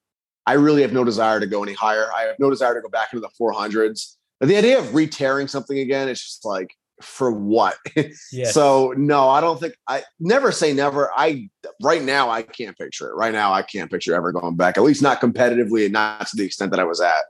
I 0.47 0.55
really 0.55 0.83
have 0.83 0.93
no 0.93 1.05
desire 1.05 1.41
to 1.41 1.47
go 1.47 1.63
any 1.63 1.73
higher. 1.73 2.09
I 2.15 2.23
have 2.23 2.39
no 2.39 2.51
desire 2.51 2.75
to 2.75 2.81
go 2.81 2.89
back 2.89 3.13
into 3.13 3.21
the 3.21 3.31
400s. 3.41 4.17
But 4.41 4.49
the 4.49 4.57
idea 4.57 4.79
of 4.79 4.95
re-tearing 4.95 5.49
something 5.49 5.79
again, 5.79 6.09
it's 6.09 6.23
just 6.23 6.45
like 6.45 6.75
for 7.01 7.31
what? 7.31 7.77
Yes. 8.33 8.53
so 8.53 8.93
no, 8.97 9.29
I 9.29 9.41
don't 9.41 9.61
think 9.61 9.75
I 9.89 10.03
never 10.19 10.51
say 10.51 10.73
never. 10.73 11.11
I 11.17 11.49
right 11.83 12.03
now 12.03 12.31
I 12.31 12.43
can't 12.43 12.77
picture 12.77 13.09
it. 13.09 13.15
Right 13.15 13.33
now 13.33 13.53
I 13.53 13.63
can't 13.63 13.91
picture 13.91 14.15
ever 14.15 14.33
going 14.33 14.57
back, 14.57 14.77
at 14.77 14.83
least 14.83 15.03
not 15.03 15.21
competitively 15.21 15.85
and 15.85 15.93
not 15.93 16.27
to 16.29 16.37
the 16.37 16.45
extent 16.45 16.73
that 16.73 16.81
I 16.81 16.85
was 16.85 17.01
at. 17.01 17.25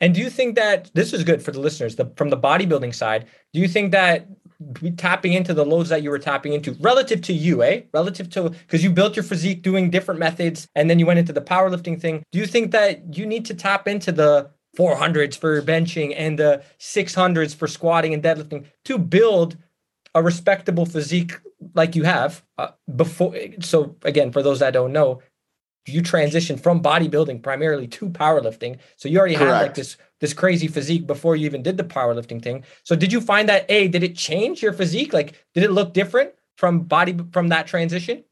And 0.00 0.14
do 0.14 0.20
you 0.20 0.30
think 0.30 0.54
that 0.56 0.90
this 0.94 1.12
is 1.12 1.24
good 1.24 1.42
for 1.42 1.50
the 1.50 1.60
listeners 1.60 1.96
the, 1.96 2.10
from 2.16 2.30
the 2.30 2.36
bodybuilding 2.36 2.94
side? 2.94 3.26
Do 3.52 3.60
you 3.60 3.68
think 3.68 3.92
that 3.92 4.26
tapping 4.96 5.32
into 5.32 5.54
the 5.54 5.64
loads 5.64 5.88
that 5.88 6.02
you 6.02 6.10
were 6.10 6.18
tapping 6.18 6.52
into 6.52 6.72
relative 6.80 7.22
to 7.22 7.32
you, 7.32 7.62
eh? 7.62 7.82
Relative 7.92 8.28
to 8.30 8.50
because 8.50 8.84
you 8.84 8.90
built 8.90 9.16
your 9.16 9.22
physique 9.22 9.62
doing 9.62 9.90
different 9.90 10.20
methods 10.20 10.68
and 10.74 10.88
then 10.88 10.98
you 10.98 11.06
went 11.06 11.18
into 11.18 11.32
the 11.32 11.40
powerlifting 11.40 12.00
thing. 12.00 12.22
Do 12.32 12.38
you 12.38 12.46
think 12.46 12.72
that 12.72 13.16
you 13.16 13.26
need 13.26 13.44
to 13.46 13.54
tap 13.54 13.88
into 13.88 14.12
the 14.12 14.50
400s 14.78 15.36
for 15.36 15.60
benching 15.62 16.14
and 16.16 16.38
the 16.38 16.62
600s 16.78 17.54
for 17.54 17.66
squatting 17.66 18.14
and 18.14 18.22
deadlifting 18.22 18.66
to 18.84 18.98
build 18.98 19.56
a 20.14 20.22
respectable 20.22 20.86
physique 20.86 21.32
like 21.74 21.96
you 21.96 22.04
have 22.04 22.42
uh, 22.58 22.68
before? 22.94 23.34
So, 23.60 23.96
again, 24.02 24.30
for 24.30 24.42
those 24.42 24.60
that 24.60 24.72
don't 24.72 24.92
know, 24.92 25.22
you 25.86 26.02
transitioned 26.02 26.60
from 26.60 26.82
bodybuilding 26.82 27.42
primarily 27.42 27.86
to 27.88 28.08
powerlifting. 28.10 28.78
So 28.96 29.08
you 29.08 29.18
already 29.18 29.34
Correct. 29.34 29.52
had 29.52 29.62
like 29.62 29.74
this 29.74 29.96
this 30.20 30.34
crazy 30.34 30.68
physique 30.68 31.06
before 31.06 31.34
you 31.34 31.46
even 31.46 31.62
did 31.62 31.78
the 31.78 31.84
powerlifting 31.84 32.42
thing. 32.42 32.64
So 32.82 32.94
did 32.94 33.12
you 33.12 33.20
find 33.20 33.48
that 33.48 33.64
a 33.70 33.88
did 33.88 34.02
it 34.02 34.16
change 34.16 34.62
your 34.62 34.72
physique? 34.72 35.12
Like 35.12 35.44
did 35.54 35.64
it 35.64 35.70
look 35.70 35.94
different 35.94 36.32
from 36.56 36.80
body 36.80 37.18
from 37.32 37.48
that 37.48 37.66
transition? 37.66 38.24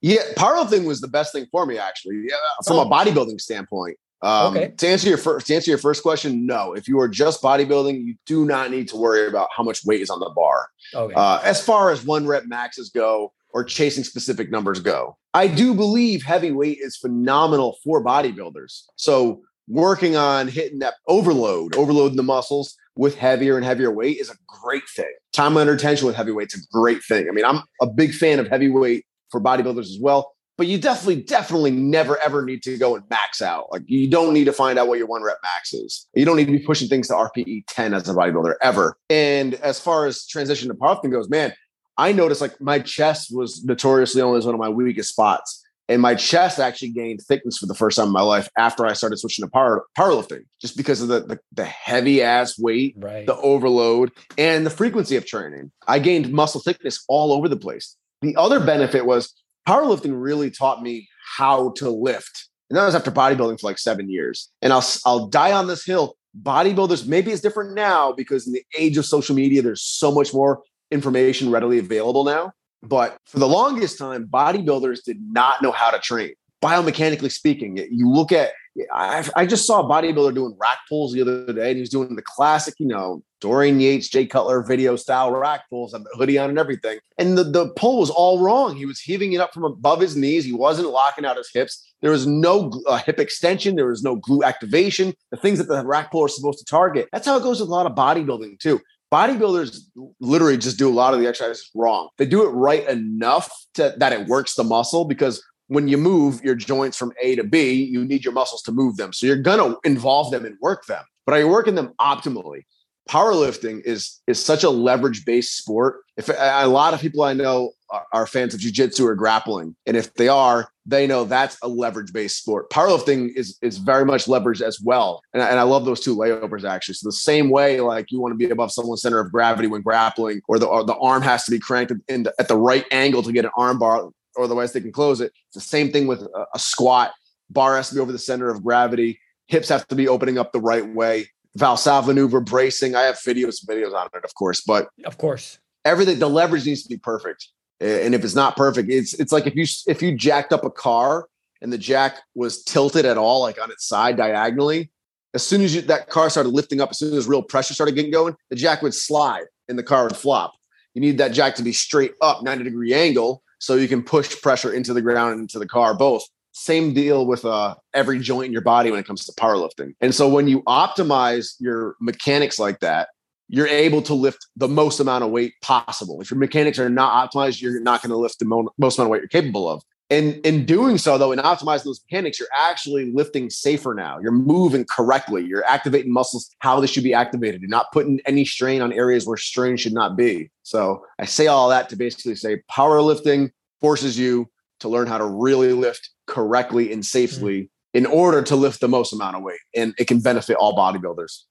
Yeah, 0.00 0.22
powerlifting 0.36 0.84
was 0.84 1.00
the 1.00 1.08
best 1.08 1.32
thing 1.32 1.46
for 1.50 1.66
me 1.66 1.78
actually. 1.78 2.24
Yeah, 2.28 2.36
from 2.66 2.76
oh. 2.78 2.82
a 2.82 2.86
bodybuilding 2.86 3.40
standpoint. 3.40 3.96
Um, 4.22 4.56
okay. 4.56 4.72
To 4.76 4.86
answer 4.86 5.08
your 5.08 5.18
first 5.18 5.48
to 5.48 5.54
answer 5.54 5.70
your 5.70 5.78
first 5.78 6.02
question, 6.02 6.46
no. 6.46 6.74
If 6.74 6.86
you 6.86 7.00
are 7.00 7.08
just 7.08 7.42
bodybuilding, 7.42 8.04
you 8.04 8.14
do 8.24 8.44
not 8.44 8.70
need 8.70 8.86
to 8.88 8.96
worry 8.96 9.26
about 9.26 9.48
how 9.56 9.64
much 9.64 9.84
weight 9.84 10.00
is 10.00 10.10
on 10.10 10.20
the 10.20 10.30
bar. 10.30 10.68
Okay. 10.94 11.14
Uh, 11.14 11.40
as 11.42 11.64
far 11.64 11.90
as 11.90 12.04
one 12.04 12.26
rep 12.26 12.44
maxes 12.46 12.90
go, 12.90 13.32
or 13.52 13.64
chasing 13.64 14.04
specific 14.04 14.50
numbers 14.50 14.80
go. 14.80 15.16
I 15.34 15.46
do 15.46 15.74
believe 15.74 16.22
heavyweight 16.22 16.78
is 16.80 16.96
phenomenal 16.96 17.78
for 17.84 18.04
bodybuilders. 18.04 18.82
So 18.96 19.42
working 19.68 20.16
on 20.16 20.48
hitting 20.48 20.80
that 20.80 20.94
overload, 21.06 21.74
overloading 21.76 22.16
the 22.16 22.22
muscles 22.22 22.76
with 22.96 23.16
heavier 23.16 23.56
and 23.56 23.64
heavier 23.64 23.90
weight 23.90 24.18
is 24.18 24.30
a 24.30 24.34
great 24.46 24.82
thing. 24.94 25.12
Time 25.32 25.56
under 25.56 25.76
tension 25.76 26.06
with 26.06 26.16
heavyweight's 26.16 26.56
a 26.56 26.60
great 26.72 27.02
thing. 27.04 27.28
I 27.28 27.32
mean, 27.32 27.44
I'm 27.44 27.62
a 27.80 27.86
big 27.86 28.12
fan 28.12 28.38
of 28.38 28.48
heavyweight 28.48 29.06
for 29.30 29.40
bodybuilders 29.40 29.86
as 29.86 29.98
well, 30.00 30.34
but 30.58 30.66
you 30.66 30.78
definitely, 30.78 31.22
definitely 31.22 31.70
never 31.70 32.18
ever 32.18 32.44
need 32.44 32.62
to 32.64 32.76
go 32.76 32.94
and 32.94 33.04
max 33.08 33.40
out. 33.40 33.72
Like 33.72 33.82
you 33.86 34.08
don't 34.08 34.34
need 34.34 34.44
to 34.44 34.52
find 34.52 34.78
out 34.78 34.88
what 34.88 34.98
your 34.98 35.06
one 35.06 35.22
rep 35.22 35.38
max 35.42 35.72
is. 35.72 36.06
You 36.14 36.26
don't 36.26 36.36
need 36.36 36.46
to 36.46 36.52
be 36.52 36.58
pushing 36.58 36.88
things 36.88 37.08
to 37.08 37.14
RPE 37.14 37.64
10 37.68 37.94
as 37.94 38.08
a 38.08 38.14
bodybuilder 38.14 38.54
ever. 38.60 38.98
And 39.08 39.54
as 39.54 39.80
far 39.80 40.06
as 40.06 40.26
transition 40.26 40.68
to 40.68 40.74
powerlifting 40.74 41.12
goes, 41.12 41.30
man, 41.30 41.54
I 41.98 42.12
noticed 42.12 42.40
like 42.40 42.60
my 42.60 42.78
chest 42.78 43.34
was 43.34 43.64
notoriously 43.64 44.22
always 44.22 44.44
one 44.44 44.54
of 44.54 44.60
my 44.60 44.68
weakest 44.68 45.10
spots. 45.10 45.62
And 45.88 46.00
my 46.00 46.14
chest 46.14 46.58
actually 46.58 46.90
gained 46.90 47.20
thickness 47.22 47.58
for 47.58 47.66
the 47.66 47.74
first 47.74 47.96
time 47.96 48.06
in 48.06 48.12
my 48.12 48.22
life 48.22 48.48
after 48.56 48.86
I 48.86 48.92
started 48.92 49.18
switching 49.18 49.44
to 49.44 49.50
power 49.50 49.84
powerlifting, 49.98 50.44
just 50.60 50.76
because 50.76 51.02
of 51.02 51.08
the 51.08 51.20
the, 51.20 51.40
the 51.52 51.64
heavy 51.64 52.22
ass 52.22 52.58
weight, 52.58 52.94
right. 52.98 53.26
the 53.26 53.36
overload, 53.36 54.10
and 54.38 54.64
the 54.64 54.70
frequency 54.70 55.16
of 55.16 55.26
training. 55.26 55.70
I 55.86 55.98
gained 55.98 56.32
muscle 56.32 56.60
thickness 56.60 57.04
all 57.08 57.32
over 57.32 57.48
the 57.48 57.56
place. 57.56 57.96
The 58.22 58.36
other 58.36 58.60
benefit 58.60 59.04
was 59.04 59.34
powerlifting 59.68 60.12
really 60.14 60.50
taught 60.50 60.82
me 60.82 61.08
how 61.36 61.70
to 61.76 61.90
lift. 61.90 62.48
And 62.70 62.78
that 62.78 62.86
was 62.86 62.94
after 62.94 63.10
bodybuilding 63.10 63.60
for 63.60 63.66
like 63.66 63.78
seven 63.78 64.08
years. 64.08 64.50
And 64.62 64.72
I'll 64.72 64.84
I'll 65.04 65.26
die 65.26 65.52
on 65.52 65.66
this 65.66 65.84
hill. 65.84 66.16
Bodybuilders, 66.40 67.06
maybe 67.06 67.32
it's 67.32 67.42
different 67.42 67.74
now 67.74 68.12
because 68.12 68.46
in 68.46 68.54
the 68.54 68.64
age 68.78 68.96
of 68.96 69.04
social 69.04 69.34
media, 69.34 69.60
there's 69.60 69.82
so 69.82 70.10
much 70.10 70.32
more 70.32 70.62
information 70.92 71.50
readily 71.50 71.78
available 71.78 72.24
now. 72.24 72.52
But 72.82 73.16
for 73.26 73.38
the 73.38 73.48
longest 73.48 73.98
time, 73.98 74.26
bodybuilders 74.26 75.04
did 75.04 75.18
not 75.20 75.62
know 75.62 75.72
how 75.72 75.90
to 75.90 75.98
train. 75.98 76.34
Biomechanically 76.62 77.30
speaking, 77.30 77.76
you 77.76 78.08
look 78.08 78.32
at, 78.32 78.50
I, 78.92 79.28
I 79.36 79.46
just 79.46 79.66
saw 79.66 79.80
a 79.80 79.84
bodybuilder 79.84 80.34
doing 80.34 80.56
rack 80.60 80.78
pulls 80.88 81.12
the 81.12 81.22
other 81.22 81.52
day, 81.52 81.68
and 81.68 81.76
he 81.76 81.80
was 81.80 81.90
doing 81.90 82.14
the 82.14 82.22
classic, 82.22 82.74
you 82.78 82.86
know, 82.86 83.22
Dorian 83.40 83.80
Yates, 83.80 84.08
Jay 84.08 84.26
Cutler 84.26 84.62
video 84.62 84.94
style 84.94 85.32
rack 85.32 85.68
pulls, 85.68 85.92
and 85.92 86.04
the 86.04 86.10
hoodie 86.14 86.38
on 86.38 86.50
and 86.50 86.58
everything. 86.58 86.98
And 87.18 87.36
the, 87.36 87.44
the 87.44 87.68
pull 87.70 87.98
was 87.98 88.10
all 88.10 88.38
wrong. 88.38 88.76
He 88.76 88.86
was 88.86 89.00
heaving 89.00 89.32
it 89.32 89.40
up 89.40 89.52
from 89.52 89.64
above 89.64 90.00
his 90.00 90.16
knees. 90.16 90.44
He 90.44 90.52
wasn't 90.52 90.88
locking 90.88 91.24
out 91.24 91.36
his 91.36 91.50
hips. 91.52 91.84
There 92.00 92.12
was 92.12 92.26
no 92.26 92.72
uh, 92.88 92.98
hip 92.98 93.18
extension. 93.18 93.74
There 93.74 93.88
was 93.88 94.04
no 94.04 94.16
glute 94.16 94.44
activation. 94.44 95.12
The 95.32 95.36
things 95.36 95.58
that 95.58 95.68
the 95.68 95.84
rack 95.84 96.12
pull 96.12 96.24
are 96.24 96.28
supposed 96.28 96.60
to 96.60 96.64
target. 96.64 97.08
That's 97.12 97.26
how 97.26 97.36
it 97.36 97.42
goes 97.42 97.60
with 97.60 97.68
a 97.68 97.72
lot 97.72 97.86
of 97.86 97.96
bodybuilding 97.96 98.60
too 98.60 98.80
bodybuilders 99.12 99.78
literally 100.20 100.56
just 100.56 100.78
do 100.78 100.88
a 100.88 100.94
lot 100.94 101.12
of 101.12 101.20
the 101.20 101.26
exercises 101.26 101.70
wrong. 101.74 102.08
They 102.16 102.26
do 102.26 102.44
it 102.44 102.50
right 102.50 102.88
enough 102.88 103.52
to, 103.74 103.94
that 103.98 104.12
it 104.12 104.26
works 104.26 104.54
the 104.54 104.64
muscle 104.64 105.04
because 105.04 105.44
when 105.68 105.86
you 105.86 105.98
move 105.98 106.42
your 106.42 106.54
joints 106.54 106.96
from 106.96 107.12
A 107.20 107.36
to 107.36 107.44
B, 107.44 107.72
you 107.72 108.04
need 108.04 108.24
your 108.24 108.32
muscles 108.32 108.62
to 108.62 108.72
move 108.72 108.96
them. 108.96 109.12
So 109.12 109.26
you're 109.26 109.36
going 109.36 109.58
to 109.58 109.78
involve 109.84 110.30
them 110.30 110.44
and 110.44 110.56
work 110.60 110.86
them. 110.86 111.04
But 111.26 111.34
are 111.34 111.40
you 111.40 111.48
working 111.48 111.74
them 111.74 111.92
optimally? 112.00 112.62
Powerlifting 113.08 113.82
is 113.84 114.20
is 114.28 114.42
such 114.42 114.62
a 114.62 114.70
leverage 114.70 115.24
based 115.24 115.58
sport. 115.58 116.02
If 116.16 116.28
a 116.28 116.66
lot 116.68 116.94
of 116.94 117.00
people 117.00 117.22
I 117.24 117.32
know 117.32 117.72
are, 117.90 118.06
are 118.12 118.26
fans 118.26 118.54
of 118.54 118.60
jiu-jitsu 118.60 119.04
or 119.04 119.16
grappling, 119.16 119.74
and 119.86 119.96
if 119.96 120.14
they 120.14 120.28
are, 120.28 120.68
they 120.84 121.06
know 121.06 121.24
that's 121.24 121.56
a 121.62 121.68
leverage 121.68 122.12
based 122.12 122.38
sport. 122.38 122.70
Powerlifting 122.70 123.34
is 123.36 123.58
is 123.62 123.78
very 123.78 124.04
much 124.04 124.26
leverage 124.26 124.60
as 124.60 124.80
well, 124.80 125.22
and 125.32 125.42
I, 125.42 125.48
and 125.48 125.60
I 125.60 125.62
love 125.62 125.84
those 125.84 126.00
two 126.00 126.16
layovers 126.16 126.64
actually. 126.64 126.94
So 126.94 127.08
the 127.08 127.12
same 127.12 127.50
way, 127.50 127.80
like 127.80 128.10
you 128.10 128.20
want 128.20 128.32
to 128.32 128.36
be 128.36 128.50
above 128.50 128.72
someone's 128.72 129.02
center 129.02 129.20
of 129.20 129.30
gravity 129.30 129.68
when 129.68 129.82
grappling, 129.82 130.40
or 130.48 130.58
the 130.58 130.66
or 130.66 130.84
the 130.84 130.96
arm 130.96 131.22
has 131.22 131.44
to 131.44 131.50
be 131.50 131.58
cranked 131.58 131.92
in 132.08 132.24
the, 132.24 132.34
at 132.38 132.48
the 132.48 132.56
right 132.56 132.84
angle 132.90 133.22
to 133.22 133.32
get 133.32 133.44
an 133.44 133.52
arm 133.56 133.78
bar, 133.78 134.10
or 134.34 134.44
otherwise 134.44 134.72
they 134.72 134.80
can 134.80 134.92
close 134.92 135.20
it. 135.20 135.32
It's 135.48 135.54
the 135.54 135.60
same 135.60 135.92
thing 135.92 136.06
with 136.06 136.22
a, 136.22 136.46
a 136.54 136.58
squat. 136.58 137.12
Bar 137.50 137.76
has 137.76 137.90
to 137.90 137.94
be 137.94 138.00
over 138.00 138.12
the 138.12 138.18
center 138.18 138.48
of 138.50 138.64
gravity. 138.64 139.20
Hips 139.46 139.68
have 139.68 139.86
to 139.88 139.94
be 139.94 140.08
opening 140.08 140.38
up 140.38 140.52
the 140.52 140.60
right 140.60 140.86
way. 140.94 141.28
Valsalva 141.58 142.08
maneuver, 142.08 142.40
bracing. 142.40 142.96
I 142.96 143.02
have 143.02 143.16
videos, 143.16 143.64
videos 143.64 143.94
on 143.94 144.08
it, 144.14 144.24
of 144.24 144.34
course, 144.34 144.62
but 144.62 144.88
of 145.04 145.18
course, 145.18 145.58
everything. 145.84 146.18
The 146.18 146.28
leverage 146.28 146.66
needs 146.66 146.82
to 146.82 146.88
be 146.88 146.96
perfect. 146.96 147.48
And 147.82 148.14
if 148.14 148.24
it's 148.24 148.36
not 148.36 148.56
perfect, 148.56 148.90
it's 148.90 149.12
it's 149.14 149.32
like 149.32 149.46
if 149.46 149.56
you 149.56 149.66
if 149.88 150.00
you 150.00 150.16
jacked 150.16 150.52
up 150.52 150.64
a 150.64 150.70
car 150.70 151.28
and 151.60 151.72
the 151.72 151.78
jack 151.78 152.18
was 152.34 152.62
tilted 152.62 153.04
at 153.04 153.18
all, 153.18 153.40
like 153.40 153.60
on 153.60 153.70
its 153.70 153.86
side 153.86 154.16
diagonally, 154.16 154.90
as 155.34 155.44
soon 155.44 155.62
as 155.62 155.74
you, 155.74 155.82
that 155.82 156.08
car 156.08 156.30
started 156.30 156.50
lifting 156.50 156.80
up, 156.80 156.90
as 156.90 156.98
soon 156.98 157.16
as 157.16 157.26
real 157.26 157.42
pressure 157.42 157.74
started 157.74 157.94
getting 157.96 158.12
going, 158.12 158.36
the 158.50 158.56
jack 158.56 158.82
would 158.82 158.94
slide 158.94 159.44
and 159.68 159.78
the 159.78 159.82
car 159.82 160.04
would 160.04 160.16
flop. 160.16 160.52
You 160.94 161.00
need 161.00 161.18
that 161.18 161.32
jack 161.32 161.54
to 161.56 161.62
be 161.62 161.72
straight 161.72 162.12
up, 162.20 162.42
90 162.42 162.64
degree 162.64 162.94
angle, 162.94 163.42
so 163.58 163.74
you 163.74 163.88
can 163.88 164.02
push 164.02 164.40
pressure 164.42 164.72
into 164.72 164.92
the 164.92 165.02
ground 165.02 165.32
and 165.32 165.40
into 165.42 165.58
the 165.58 165.66
car 165.66 165.94
both. 165.94 166.24
Same 166.52 166.92
deal 166.92 167.26
with 167.26 167.44
uh, 167.44 167.74
every 167.94 168.20
joint 168.20 168.46
in 168.46 168.52
your 168.52 168.62
body 168.62 168.90
when 168.90 169.00
it 169.00 169.06
comes 169.06 169.24
to 169.24 169.32
powerlifting. 169.32 169.94
And 170.02 170.14
so 170.14 170.28
when 170.28 170.46
you 170.46 170.62
optimize 170.64 171.54
your 171.58 171.96
mechanics 171.98 172.58
like 172.58 172.80
that, 172.80 173.08
you're 173.48 173.68
able 173.68 174.02
to 174.02 174.14
lift 174.14 174.46
the 174.56 174.68
most 174.68 175.00
amount 175.00 175.24
of 175.24 175.30
weight 175.30 175.54
possible. 175.60 176.20
If 176.20 176.30
your 176.30 176.38
mechanics 176.38 176.78
are 176.78 176.88
not 176.88 177.30
optimized, 177.30 177.60
you're 177.60 177.80
not 177.80 178.02
going 178.02 178.10
to 178.10 178.16
lift 178.16 178.38
the 178.38 178.44
mo- 178.44 178.72
most 178.78 178.98
amount 178.98 179.08
of 179.08 179.10
weight 179.10 179.20
you're 179.20 179.28
capable 179.28 179.68
of. 179.68 179.82
And 180.10 180.44
in 180.44 180.66
doing 180.66 180.98
so, 180.98 181.16
though, 181.16 181.32
in 181.32 181.38
optimizing 181.38 181.84
those 181.84 182.02
mechanics, 182.10 182.38
you're 182.38 182.48
actually 182.54 183.10
lifting 183.12 183.48
safer 183.48 183.94
now. 183.94 184.18
You're 184.18 184.30
moving 184.30 184.84
correctly. 184.84 185.42
You're 185.42 185.64
activating 185.64 186.12
muscles 186.12 186.50
how 186.58 186.80
they 186.80 186.86
should 186.86 187.02
be 187.02 187.14
activated. 187.14 187.62
You're 187.62 187.70
not 187.70 187.90
putting 187.92 188.20
any 188.26 188.44
strain 188.44 188.82
on 188.82 188.92
areas 188.92 189.26
where 189.26 189.38
strain 189.38 189.78
should 189.78 189.94
not 189.94 190.14
be. 190.14 190.50
So 190.64 191.02
I 191.18 191.24
say 191.24 191.46
all 191.46 191.70
that 191.70 191.88
to 191.88 191.96
basically 191.96 192.36
say 192.36 192.62
powerlifting 192.70 193.52
forces 193.80 194.18
you 194.18 194.50
to 194.80 194.88
learn 194.88 195.06
how 195.06 195.16
to 195.16 195.24
really 195.24 195.72
lift 195.72 196.10
correctly 196.26 196.92
and 196.92 197.04
safely 197.04 197.62
mm-hmm. 197.62 197.98
in 197.98 198.04
order 198.04 198.42
to 198.42 198.54
lift 198.54 198.80
the 198.80 198.88
most 198.88 199.14
amount 199.14 199.36
of 199.36 199.42
weight. 199.42 199.60
And 199.74 199.94
it 199.98 200.08
can 200.08 200.20
benefit 200.20 200.56
all 200.56 200.76
bodybuilders 200.76 201.44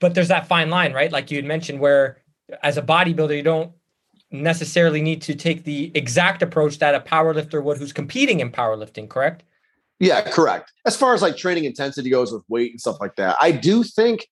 but 0.00 0.14
there's 0.14 0.28
that 0.28 0.46
fine 0.46 0.70
line, 0.70 0.92
right? 0.92 1.10
Like 1.10 1.30
you 1.30 1.36
had 1.36 1.44
mentioned, 1.44 1.80
where 1.80 2.22
as 2.62 2.76
a 2.76 2.82
bodybuilder, 2.82 3.36
you 3.36 3.42
don't 3.42 3.72
necessarily 4.30 5.00
need 5.00 5.22
to 5.22 5.34
take 5.34 5.64
the 5.64 5.90
exact 5.94 6.42
approach 6.42 6.78
that 6.78 6.94
a 6.94 7.00
powerlifter 7.00 7.62
would 7.62 7.78
who's 7.78 7.92
competing 7.92 8.40
in 8.40 8.50
powerlifting, 8.50 9.08
correct? 9.08 9.44
Yeah, 10.00 10.20
correct. 10.20 10.72
As 10.86 10.96
far 10.96 11.14
as 11.14 11.22
like 11.22 11.36
training 11.36 11.64
intensity 11.64 12.10
goes 12.10 12.32
with 12.32 12.42
weight 12.48 12.72
and 12.72 12.80
stuff 12.80 12.98
like 13.00 13.16
that, 13.16 13.36
I 13.40 13.50
do 13.50 13.82
think, 13.82 14.28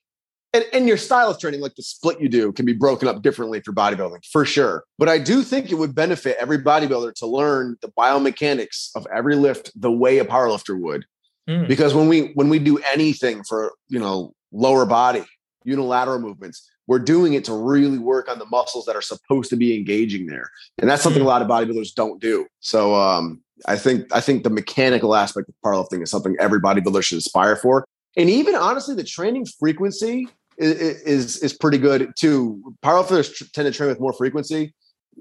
and, 0.52 0.64
and 0.72 0.86
your 0.86 0.96
style 0.96 1.28
of 1.28 1.40
training, 1.40 1.60
like 1.60 1.74
the 1.74 1.82
split 1.82 2.20
you 2.20 2.28
do, 2.28 2.52
can 2.52 2.64
be 2.64 2.72
broken 2.72 3.08
up 3.08 3.22
differently 3.22 3.60
for 3.60 3.72
bodybuilding 3.72 4.24
for 4.30 4.44
sure. 4.44 4.84
But 4.98 5.08
I 5.08 5.18
do 5.18 5.42
think 5.42 5.72
it 5.72 5.74
would 5.74 5.94
benefit 5.94 6.36
every 6.38 6.58
bodybuilder 6.58 7.14
to 7.14 7.26
learn 7.26 7.76
the 7.82 7.88
biomechanics 7.88 8.90
of 8.94 9.06
every 9.12 9.34
lift 9.34 9.72
the 9.74 9.90
way 9.90 10.18
a 10.18 10.24
powerlifter 10.24 10.78
would. 10.80 11.04
Mm. 11.48 11.66
Because 11.66 11.94
when 11.94 12.08
we 12.08 12.32
when 12.34 12.48
we 12.48 12.58
do 12.58 12.78
anything 12.92 13.42
for 13.44 13.72
you 13.88 13.98
know 13.98 14.34
lower 14.52 14.86
body, 14.86 15.24
unilateral 15.66 16.18
movements. 16.18 16.68
We're 16.86 17.00
doing 17.00 17.34
it 17.34 17.44
to 17.46 17.54
really 17.54 17.98
work 17.98 18.30
on 18.30 18.38
the 18.38 18.46
muscles 18.46 18.84
that 18.86 18.94
are 18.94 19.02
supposed 19.02 19.50
to 19.50 19.56
be 19.56 19.76
engaging 19.76 20.26
there. 20.26 20.50
And 20.78 20.88
that's 20.88 21.02
something 21.02 21.22
a 21.22 21.24
hmm. 21.24 21.28
lot 21.28 21.42
of 21.42 21.48
bodybuilders 21.48 21.94
don't 21.94 22.20
do. 22.20 22.46
So 22.60 22.94
um, 22.94 23.42
I 23.66 23.76
think 23.76 24.06
I 24.14 24.20
think 24.20 24.44
the 24.44 24.50
mechanical 24.50 25.14
aspect 25.14 25.48
of 25.48 25.54
powerlifting 25.64 26.02
is 26.02 26.10
something 26.10 26.36
every 26.38 26.60
bodybuilder 26.60 27.02
should 27.02 27.18
aspire 27.18 27.56
for. 27.56 27.84
And 28.16 28.30
even 28.30 28.54
honestly, 28.54 28.94
the 28.94 29.04
training 29.04 29.46
frequency 29.58 30.28
is 30.58 31.02
is, 31.02 31.36
is 31.38 31.52
pretty 31.52 31.78
good 31.78 32.12
too. 32.16 32.74
Powerlifters 32.84 33.50
tend 33.52 33.66
to 33.66 33.72
train 33.72 33.88
with 33.88 34.00
more 34.00 34.12
frequency. 34.12 34.74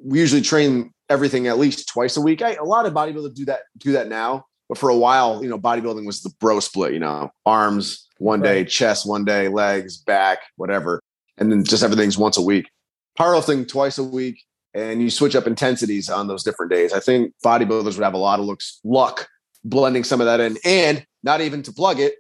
We 0.04 0.20
usually 0.20 0.42
train 0.42 0.92
everything 1.10 1.48
at 1.48 1.58
least 1.58 1.88
twice 1.88 2.18
a 2.18 2.22
week. 2.22 2.42
I, 2.42 2.54
a 2.56 2.64
lot 2.64 2.86
of 2.86 2.94
bodybuilders 2.94 3.34
do 3.34 3.46
that 3.46 3.62
do 3.78 3.94
that 3.94 4.08
now, 4.08 4.46
but 4.68 4.78
for 4.78 4.90
a 4.90 4.98
while, 4.98 5.44
you 5.44 5.50
know, 5.50 5.60
bodybuilding 5.60 6.06
was 6.06 6.22
the 6.22 6.32
bro 6.40 6.60
split. 6.60 6.94
You 6.94 7.00
know, 7.00 7.32
arms, 7.46 8.08
one 8.18 8.42
day, 8.42 8.58
right. 8.58 8.70
chest 8.70 9.08
one 9.08 9.26
day, 9.26 9.48
legs, 9.48 9.98
back, 9.98 10.40
whatever. 10.56 11.02
And 11.38 11.52
then 11.52 11.64
just 11.64 11.84
everything's 11.84 12.18
once 12.18 12.38
a 12.38 12.42
week. 12.42 12.70
Powerlifting 13.20 13.68
twice 13.68 13.98
a 13.98 14.04
week, 14.04 14.42
and 14.74 15.02
you 15.02 15.10
switch 15.10 15.36
up 15.36 15.48
intensities 15.48 16.10
on 16.10 16.28
those 16.28 16.44
different 16.44 16.72
days. 16.72 16.94
I 16.94 17.00
think 17.00 17.34
bodybuilders 17.44 17.96
would 17.96 18.04
have 18.04 18.14
a 18.14 18.18
lot 18.18 18.40
of 18.40 18.46
looks 18.46 18.80
luck 18.84 19.28
blending 19.64 20.04
some 20.04 20.22
of 20.22 20.28
that 20.28 20.40
in, 20.40 20.58
and 20.64 21.06
not 21.24 21.42
even 21.42 21.64
to 21.64 21.74
plug 21.74 22.00
it 22.00 22.16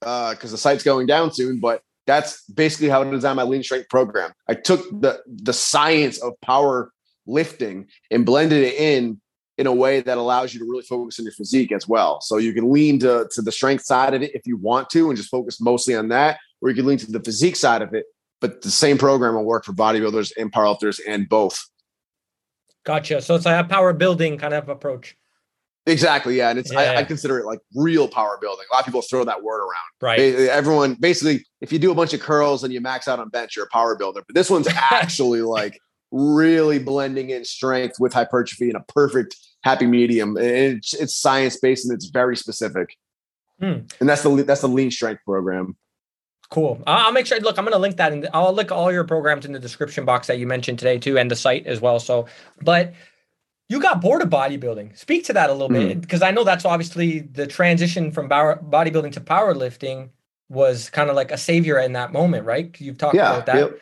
because 0.00 0.44
uh, 0.44 0.48
the 0.50 0.58
site's 0.58 0.84
going 0.84 1.06
down 1.06 1.32
soon. 1.32 1.60
But 1.60 1.82
that's 2.06 2.42
basically 2.44 2.88
how 2.88 3.02
I 3.02 3.10
designed 3.10 3.36
my 3.36 3.42
lean 3.42 3.62
strength 3.62 3.88
program. 3.88 4.32
I 4.48 4.54
took 4.54 4.82
the 5.00 5.20
the 5.26 5.52
science 5.52 6.18
of 6.22 6.32
power 6.40 6.90
lifting 7.26 7.88
and 8.10 8.24
blended 8.24 8.62
it 8.62 8.74
in 8.74 9.20
in 9.58 9.66
a 9.66 9.72
way 9.72 10.00
that 10.00 10.18
allows 10.18 10.52
you 10.52 10.60
to 10.60 10.66
really 10.66 10.82
focus 10.82 11.18
on 11.18 11.24
your 11.24 11.32
physique 11.32 11.72
as 11.72 11.88
well. 11.88 12.20
So 12.20 12.36
you 12.36 12.52
can 12.52 12.70
lean 12.70 12.98
to, 13.00 13.28
to 13.32 13.42
the 13.42 13.52
strength 13.52 13.84
side 13.84 14.14
of 14.14 14.22
it 14.22 14.34
if 14.34 14.46
you 14.46 14.56
want 14.56 14.90
to 14.90 15.08
and 15.08 15.16
just 15.16 15.30
focus 15.30 15.60
mostly 15.60 15.94
on 15.94 16.08
that, 16.08 16.38
or 16.60 16.68
you 16.68 16.76
can 16.76 16.86
lean 16.86 16.98
to 16.98 17.10
the 17.10 17.20
physique 17.20 17.56
side 17.56 17.82
of 17.82 17.94
it. 17.94 18.04
But 18.40 18.60
the 18.60 18.70
same 18.70 18.98
program 18.98 19.34
will 19.34 19.44
work 19.44 19.64
for 19.64 19.72
bodybuilders 19.72 20.32
and 20.36 20.52
powerlifters 20.52 21.00
and 21.08 21.26
both. 21.26 21.58
Gotcha. 22.84 23.22
So 23.22 23.34
it's 23.34 23.46
like 23.46 23.64
a 23.64 23.68
power 23.68 23.94
building 23.94 24.36
kind 24.36 24.52
of 24.52 24.68
approach. 24.68 25.16
Exactly. 25.86 26.36
Yeah. 26.36 26.50
And 26.50 26.58
it's, 26.58 26.72
yeah. 26.72 26.80
I, 26.80 26.96
I, 26.96 27.04
consider 27.04 27.38
it 27.38 27.46
like 27.46 27.60
real 27.74 28.08
power 28.08 28.38
building. 28.40 28.64
A 28.70 28.74
lot 28.74 28.80
of 28.80 28.86
people 28.86 29.02
throw 29.02 29.24
that 29.24 29.42
word 29.42 29.60
around. 29.60 29.88
Right. 30.02 30.18
Everyone 30.18 30.94
basically, 30.94 31.46
if 31.60 31.72
you 31.72 31.78
do 31.78 31.92
a 31.92 31.94
bunch 31.94 32.12
of 32.12 32.20
curls 32.20 32.64
and 32.64 32.72
you 32.72 32.80
max 32.80 33.06
out 33.06 33.20
on 33.20 33.28
bench, 33.28 33.54
you're 33.56 33.66
a 33.66 33.68
power 33.68 33.96
builder. 33.96 34.22
But 34.26 34.34
this 34.34 34.50
one's 34.50 34.66
actually 34.90 35.42
like 35.42 35.78
really 36.10 36.78
blending 36.78 37.30
in 37.30 37.44
strength 37.44 37.96
with 37.98 38.12
hypertrophy 38.12 38.70
in 38.70 38.76
a 38.76 38.82
perfect 38.84 39.36
happy 39.62 39.86
medium. 39.86 40.36
It's, 40.36 40.94
it's 40.94 41.16
science 41.16 41.56
based 41.58 41.84
and 41.86 41.94
it's 41.94 42.06
very 42.06 42.36
specific. 42.36 42.96
Hmm. 43.60 43.80
And 44.00 44.08
that's 44.08 44.22
the 44.22 44.42
that's 44.42 44.60
the 44.60 44.68
lean 44.68 44.90
strength 44.90 45.24
program. 45.24 45.76
Cool. 46.50 46.80
I'll 46.86 47.12
make 47.12 47.26
sure. 47.26 47.40
Look, 47.40 47.58
I'm 47.58 47.64
going 47.64 47.72
to 47.72 47.78
link 47.78 47.96
that, 47.96 48.12
and 48.12 48.28
I'll 48.32 48.52
link 48.52 48.70
all 48.70 48.92
your 48.92 49.02
programs 49.04 49.44
in 49.44 49.52
the 49.52 49.58
description 49.58 50.04
box 50.04 50.28
that 50.28 50.38
you 50.38 50.46
mentioned 50.46 50.78
today 50.78 50.98
too, 50.98 51.18
and 51.18 51.30
the 51.30 51.36
site 51.36 51.66
as 51.66 51.80
well. 51.80 51.98
So, 51.98 52.26
but 52.62 52.94
you 53.68 53.80
got 53.80 54.00
bored 54.00 54.22
of 54.22 54.30
bodybuilding. 54.30 54.96
Speak 54.96 55.24
to 55.24 55.32
that 55.32 55.50
a 55.50 55.52
little 55.52 55.70
mm. 55.70 55.88
bit 55.88 56.00
because 56.00 56.22
I 56.22 56.30
know 56.30 56.44
that's 56.44 56.64
obviously 56.64 57.20
the 57.20 57.46
transition 57.46 58.12
from 58.12 58.28
bodybuilding 58.28 59.12
to 59.12 59.20
powerlifting 59.20 60.10
was 60.48 60.88
kind 60.90 61.10
of 61.10 61.16
like 61.16 61.32
a 61.32 61.38
savior 61.38 61.78
in 61.78 61.94
that 61.94 62.12
moment, 62.12 62.46
right? 62.46 62.74
You've 62.80 62.98
talked 62.98 63.16
yeah, 63.16 63.32
about 63.32 63.46
that. 63.46 63.56
Yep. 63.56 63.80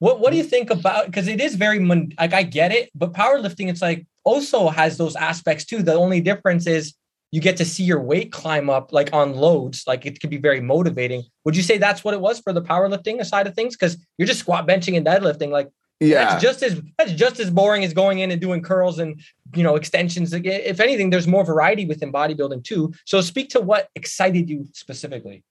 What 0.00 0.18
What 0.18 0.32
do 0.32 0.36
you 0.36 0.44
mm. 0.44 0.50
think 0.50 0.70
about? 0.70 1.06
Because 1.06 1.28
it 1.28 1.40
is 1.40 1.54
very 1.54 1.78
like 2.18 2.34
I 2.34 2.42
get 2.42 2.72
it, 2.72 2.90
but 2.94 3.12
powerlifting, 3.12 3.70
it's 3.70 3.80
like 3.80 4.06
also 4.24 4.68
has 4.68 4.96
those 4.96 5.14
aspects 5.14 5.64
too. 5.64 5.82
The 5.82 5.94
only 5.94 6.20
difference 6.20 6.66
is 6.66 6.94
you 7.32 7.40
get 7.40 7.56
to 7.58 7.64
see 7.64 7.84
your 7.84 8.00
weight 8.00 8.32
climb 8.32 8.68
up 8.68 8.92
like 8.92 9.12
on 9.12 9.34
loads. 9.34 9.84
Like 9.86 10.04
it 10.04 10.18
can 10.18 10.30
be 10.30 10.38
very 10.38 10.60
motivating. 10.60 11.22
Would 11.44 11.56
you 11.56 11.62
say 11.62 11.78
that's 11.78 12.02
what 12.02 12.14
it 12.14 12.20
was 12.20 12.40
for 12.40 12.52
the 12.52 12.62
powerlifting 12.62 13.24
side 13.24 13.46
of 13.46 13.54
things? 13.54 13.76
Because 13.76 13.96
you're 14.18 14.26
just 14.26 14.40
squat 14.40 14.66
benching 14.66 14.96
and 14.96 15.06
deadlifting. 15.06 15.50
Like 15.50 15.68
yeah, 16.00 16.24
that's 16.24 16.42
just 16.42 16.62
as 16.62 16.80
that's 16.98 17.12
just 17.12 17.38
as 17.38 17.50
boring 17.50 17.84
as 17.84 17.92
going 17.92 18.20
in 18.20 18.30
and 18.30 18.40
doing 18.40 18.62
curls 18.62 18.98
and 18.98 19.20
you 19.54 19.62
know 19.62 19.76
extensions. 19.76 20.32
If 20.32 20.80
anything, 20.80 21.10
there's 21.10 21.28
more 21.28 21.44
variety 21.44 21.84
within 21.84 22.10
bodybuilding 22.10 22.64
too. 22.64 22.92
So 23.04 23.20
speak 23.20 23.50
to 23.50 23.60
what 23.60 23.88
excited 23.94 24.48
you 24.48 24.66
specifically. 24.72 25.44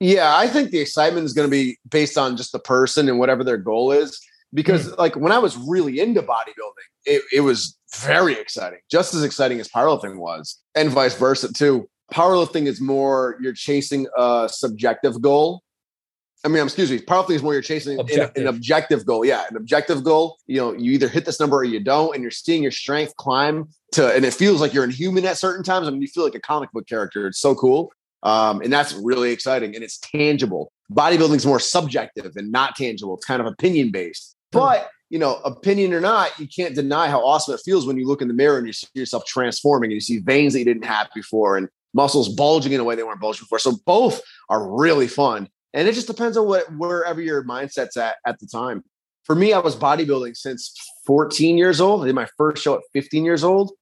Yeah, 0.00 0.36
I 0.36 0.48
think 0.48 0.70
the 0.70 0.80
excitement 0.80 1.24
is 1.24 1.32
going 1.32 1.48
to 1.48 1.50
be 1.50 1.78
based 1.88 2.18
on 2.18 2.36
just 2.36 2.52
the 2.52 2.58
person 2.58 3.08
and 3.08 3.18
whatever 3.18 3.44
their 3.44 3.56
goal 3.56 3.92
is. 3.92 4.20
Because 4.52 4.88
mm. 4.88 4.98
like 4.98 5.16
when 5.16 5.32
I 5.32 5.38
was 5.38 5.56
really 5.56 5.98
into 6.00 6.22
bodybuilding, 6.22 6.88
it, 7.06 7.22
it 7.32 7.40
was 7.40 7.76
very 7.96 8.34
exciting, 8.34 8.80
just 8.90 9.14
as 9.14 9.22
exciting 9.22 9.60
as 9.60 9.68
powerlifting 9.68 10.16
was, 10.16 10.60
and 10.74 10.90
vice 10.90 11.16
versa 11.16 11.52
too. 11.52 11.88
Powerlifting 12.12 12.66
is 12.66 12.80
more 12.80 13.36
you're 13.40 13.52
chasing 13.52 14.06
a 14.16 14.48
subjective 14.50 15.20
goal. 15.20 15.62
I 16.44 16.48
mean, 16.48 16.62
excuse 16.62 16.90
me. 16.90 16.98
Powerlifting 16.98 17.36
is 17.36 17.42
more 17.42 17.54
you're 17.54 17.62
chasing 17.62 17.98
an, 17.98 18.30
an, 18.36 18.46
objective 18.46 19.06
goal. 19.06 19.24
Yeah, 19.24 19.44
an 19.48 19.56
objective 19.56 20.04
goal. 20.04 20.36
You 20.46 20.60
know, 20.60 20.72
you 20.74 20.92
either 20.92 21.08
hit 21.08 21.24
this 21.24 21.40
number 21.40 21.56
or 21.56 21.64
you 21.64 21.80
don't, 21.80 22.14
and 22.14 22.22
you're 22.22 22.30
seeing 22.30 22.62
your 22.62 22.72
strength 22.72 23.16
climb 23.16 23.68
to, 23.92 24.14
and 24.14 24.24
it 24.24 24.34
feels 24.34 24.60
like 24.60 24.74
you're 24.74 24.84
inhuman 24.84 25.24
at 25.24 25.38
certain 25.38 25.64
times. 25.64 25.88
I 25.88 25.90
mean, 25.90 26.02
you 26.02 26.08
feel 26.08 26.24
like 26.24 26.34
a 26.34 26.40
comic 26.40 26.70
book 26.72 26.86
character. 26.86 27.26
It's 27.26 27.40
so 27.40 27.54
cool. 27.54 27.90
Um, 28.24 28.62
and 28.62 28.72
that's 28.72 28.94
really 28.94 29.30
exciting 29.30 29.74
and 29.74 29.84
it's 29.84 29.98
tangible. 29.98 30.72
Bodybuilding 30.90 31.36
is 31.36 31.46
more 31.46 31.60
subjective 31.60 32.32
and 32.36 32.50
not 32.50 32.74
tangible. 32.74 33.14
It's 33.16 33.26
kind 33.26 33.40
of 33.40 33.46
opinion 33.46 33.90
based. 33.90 34.34
Hmm. 34.52 34.58
But, 34.58 34.90
you 35.10 35.18
know, 35.18 35.36
opinion 35.44 35.92
or 35.92 36.00
not, 36.00 36.38
you 36.38 36.48
can't 36.48 36.74
deny 36.74 37.08
how 37.08 37.24
awesome 37.24 37.54
it 37.54 37.60
feels 37.64 37.86
when 37.86 37.98
you 37.98 38.06
look 38.06 38.22
in 38.22 38.28
the 38.28 38.34
mirror 38.34 38.58
and 38.58 38.66
you 38.66 38.72
see 38.72 38.86
yourself 38.94 39.24
transforming 39.26 39.88
and 39.88 39.94
you 39.94 40.00
see 40.00 40.18
veins 40.18 40.54
that 40.54 40.60
you 40.60 40.64
didn't 40.64 40.86
have 40.86 41.08
before 41.14 41.56
and 41.58 41.68
muscles 41.92 42.28
bulging 42.28 42.72
in 42.72 42.80
a 42.80 42.84
way 42.84 42.94
they 42.94 43.02
weren't 43.02 43.20
bulging 43.20 43.44
before. 43.44 43.58
So 43.58 43.76
both 43.86 44.20
are 44.48 44.68
really 44.68 45.06
fun. 45.06 45.48
And 45.74 45.86
it 45.86 45.94
just 45.94 46.06
depends 46.06 46.36
on 46.36 46.46
what 46.46 46.72
wherever 46.72 47.20
your 47.20 47.44
mindset's 47.44 47.96
at 47.96 48.16
at 48.26 48.38
the 48.38 48.46
time. 48.46 48.84
For 49.24 49.34
me, 49.34 49.52
I 49.52 49.58
was 49.58 49.74
bodybuilding 49.74 50.36
since 50.36 50.74
14 51.06 51.58
years 51.58 51.80
old. 51.80 52.02
I 52.02 52.06
did 52.06 52.14
my 52.14 52.28
first 52.36 52.62
show 52.62 52.74
at 52.74 52.82
15 52.92 53.24
years 53.24 53.42
old. 53.42 53.72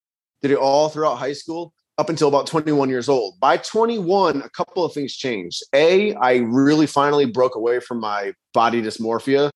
Did 0.40 0.52
it 0.52 0.56
all 0.56 0.88
throughout 0.88 1.16
high 1.16 1.32
school 1.32 1.72
up 1.98 2.08
until 2.08 2.28
about 2.28 2.46
21 2.46 2.88
years 2.88 3.08
old. 3.08 3.38
By 3.38 3.56
21, 3.58 4.42
a 4.42 4.48
couple 4.50 4.84
of 4.84 4.92
things 4.92 5.14
changed. 5.14 5.62
A, 5.74 6.14
I 6.14 6.36
really 6.36 6.86
finally 6.86 7.26
broke 7.26 7.54
away 7.54 7.80
from 7.80 8.00
my 8.00 8.32
body 8.54 8.82
dysmorphia. 8.82 9.50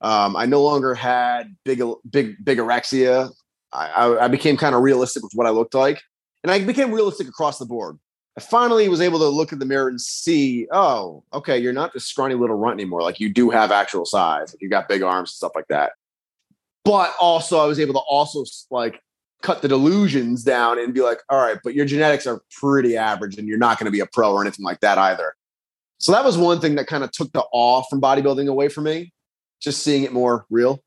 Um, 0.00 0.34
I 0.36 0.46
no 0.46 0.62
longer 0.62 0.94
had 0.94 1.54
big, 1.64 1.82
big, 2.10 2.44
bigorexia. 2.44 3.30
I, 3.72 4.16
I 4.22 4.28
became 4.28 4.56
kind 4.56 4.74
of 4.74 4.82
realistic 4.82 5.22
with 5.22 5.32
what 5.34 5.46
I 5.46 5.50
looked 5.50 5.74
like, 5.74 6.02
and 6.42 6.50
I 6.50 6.62
became 6.64 6.92
realistic 6.92 7.28
across 7.28 7.58
the 7.58 7.64
board. 7.64 7.98
I 8.36 8.40
finally 8.40 8.88
was 8.88 9.00
able 9.00 9.18
to 9.18 9.28
look 9.28 9.52
in 9.52 9.58
the 9.58 9.66
mirror 9.66 9.88
and 9.88 10.00
see, 10.00 10.66
oh, 10.72 11.22
okay, 11.32 11.58
you're 11.58 11.72
not 11.72 11.92
this 11.92 12.06
scrawny 12.06 12.34
little 12.34 12.56
runt 12.56 12.80
anymore. 12.80 13.02
Like 13.02 13.20
you 13.20 13.28
do 13.28 13.50
have 13.50 13.70
actual 13.70 14.06
size. 14.06 14.52
Like 14.52 14.62
you 14.62 14.68
got 14.70 14.88
big 14.88 15.02
arms 15.02 15.30
and 15.30 15.34
stuff 15.34 15.52
like 15.54 15.68
that. 15.68 15.92
But 16.84 17.14
also, 17.20 17.60
I 17.60 17.66
was 17.66 17.78
able 17.78 17.94
to 17.94 18.00
also 18.00 18.44
like 18.70 19.00
cut 19.42 19.62
the 19.62 19.68
delusions 19.68 20.44
down 20.44 20.78
and 20.78 20.94
be 20.94 21.00
like, 21.00 21.20
all 21.28 21.38
right, 21.38 21.58
but 21.62 21.74
your 21.74 21.84
genetics 21.84 22.26
are 22.26 22.40
pretty 22.60 22.96
average 22.96 23.36
and 23.36 23.48
you're 23.48 23.58
not 23.58 23.78
going 23.78 23.86
to 23.86 23.90
be 23.90 24.00
a 24.00 24.06
pro 24.06 24.32
or 24.32 24.42
anything 24.42 24.64
like 24.64 24.80
that 24.80 24.98
either. 24.98 25.34
So 25.98 26.12
that 26.12 26.24
was 26.24 26.36
one 26.38 26.60
thing 26.60 26.74
that 26.76 26.86
kind 26.86 27.04
of 27.04 27.12
took 27.12 27.32
the 27.32 27.44
awe 27.52 27.82
from 27.82 28.00
bodybuilding 28.00 28.48
away 28.48 28.68
from 28.68 28.84
me, 28.84 29.12
just 29.60 29.82
seeing 29.82 30.02
it 30.02 30.12
more 30.12 30.46
real. 30.50 30.82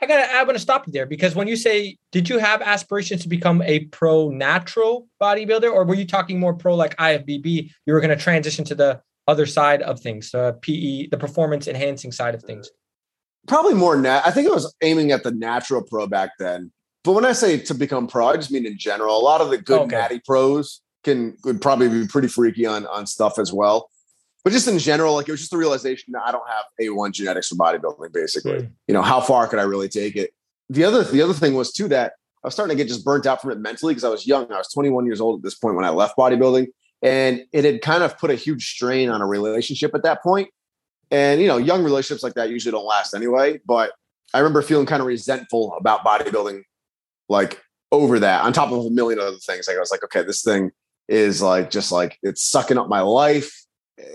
I 0.00 0.06
gotta 0.06 0.32
I'm 0.32 0.46
gonna 0.46 0.60
stop 0.60 0.86
you 0.86 0.92
there 0.92 1.06
because 1.06 1.34
when 1.34 1.48
you 1.48 1.56
say 1.56 1.96
did 2.12 2.28
you 2.28 2.38
have 2.38 2.62
aspirations 2.62 3.22
to 3.22 3.28
become 3.28 3.62
a 3.62 3.80
pro 3.86 4.28
natural 4.30 5.08
bodybuilder 5.20 5.72
or 5.72 5.84
were 5.84 5.96
you 5.96 6.06
talking 6.06 6.38
more 6.38 6.54
pro 6.54 6.76
like 6.76 6.96
IFBB? 6.96 7.70
You 7.84 7.92
were 7.92 8.00
gonna 8.00 8.16
transition 8.16 8.64
to 8.66 8.76
the 8.76 9.00
other 9.26 9.44
side 9.44 9.82
of 9.82 10.00
things, 10.00 10.30
the 10.30 10.56
PE, 10.62 11.08
the 11.08 11.18
performance 11.18 11.66
enhancing 11.66 12.12
side 12.12 12.34
of 12.34 12.42
things. 12.42 12.70
probably 13.46 13.74
more 13.74 13.96
nat. 13.96 14.22
I 14.24 14.30
think 14.30 14.46
it 14.46 14.52
was 14.52 14.72
aiming 14.82 15.10
at 15.10 15.22
the 15.22 15.32
natural 15.32 15.82
pro 15.82 16.06
back 16.06 16.30
then. 16.38 16.70
But 17.08 17.14
when 17.14 17.24
I 17.24 17.32
say 17.32 17.56
to 17.56 17.72
become 17.72 18.06
pro, 18.06 18.26
I 18.26 18.36
just 18.36 18.50
mean 18.50 18.66
in 18.66 18.76
general. 18.76 19.16
A 19.16 19.24
lot 19.24 19.40
of 19.40 19.48
the 19.48 19.56
good 19.56 19.80
okay. 19.80 19.96
natty 19.96 20.20
pros 20.26 20.82
can 21.04 21.38
would 21.42 21.62
probably 21.62 21.88
be 21.88 22.06
pretty 22.06 22.28
freaky 22.28 22.66
on 22.66 22.84
on 22.84 23.06
stuff 23.06 23.38
as 23.38 23.50
well. 23.50 23.88
But 24.44 24.52
just 24.52 24.68
in 24.68 24.78
general, 24.78 25.14
like 25.14 25.26
it 25.26 25.30
was 25.30 25.40
just 25.40 25.50
the 25.50 25.56
realization 25.56 26.12
that 26.12 26.20
I 26.26 26.32
don't 26.32 26.46
have 26.46 26.66
A1 26.78 27.12
genetics 27.12 27.48
for 27.48 27.54
bodybuilding, 27.54 28.12
basically. 28.12 28.58
Mm. 28.58 28.72
You 28.88 28.92
know, 28.92 29.00
how 29.00 29.22
far 29.22 29.48
could 29.48 29.58
I 29.58 29.62
really 29.62 29.88
take 29.88 30.16
it? 30.16 30.34
The 30.68 30.84
other 30.84 31.02
the 31.02 31.22
other 31.22 31.32
thing 31.32 31.54
was 31.54 31.72
too 31.72 31.88
that 31.88 32.12
I 32.44 32.48
was 32.48 32.52
starting 32.52 32.76
to 32.76 32.84
get 32.84 32.88
just 32.88 33.06
burnt 33.06 33.24
out 33.24 33.40
from 33.40 33.52
it 33.52 33.58
mentally 33.58 33.94
because 33.94 34.04
I 34.04 34.10
was 34.10 34.26
young. 34.26 34.52
I 34.52 34.58
was 34.58 34.68
21 34.68 35.06
years 35.06 35.22
old 35.22 35.40
at 35.40 35.42
this 35.42 35.54
point 35.54 35.76
when 35.76 35.86
I 35.86 35.88
left 35.88 36.14
bodybuilding. 36.14 36.66
And 37.00 37.42
it 37.54 37.64
had 37.64 37.80
kind 37.80 38.02
of 38.02 38.18
put 38.18 38.30
a 38.30 38.34
huge 38.34 38.68
strain 38.68 39.08
on 39.08 39.22
a 39.22 39.26
relationship 39.26 39.94
at 39.94 40.02
that 40.02 40.22
point. 40.22 40.50
And, 41.10 41.40
you 41.40 41.46
know, 41.46 41.56
young 41.56 41.82
relationships 41.82 42.22
like 42.22 42.34
that 42.34 42.50
usually 42.50 42.72
don't 42.72 42.84
last 42.84 43.14
anyway. 43.14 43.60
But 43.64 43.92
I 44.34 44.40
remember 44.40 44.60
feeling 44.60 44.84
kind 44.84 45.00
of 45.00 45.06
resentful 45.06 45.74
about 45.80 46.04
bodybuilding, 46.04 46.64
like 47.28 47.62
over 47.90 48.18
that, 48.18 48.44
on 48.44 48.52
top 48.52 48.70
of 48.70 48.84
a 48.84 48.90
million 48.90 49.20
other 49.20 49.38
things. 49.38 49.66
Like 49.66 49.76
I 49.76 49.80
was 49.80 49.90
like, 49.90 50.04
okay, 50.04 50.22
this 50.22 50.42
thing 50.42 50.70
is 51.08 51.40
like 51.40 51.70
just 51.70 51.90
like 51.90 52.18
it's 52.22 52.42
sucking 52.42 52.78
up 52.78 52.88
my 52.88 53.00
life. 53.00 53.54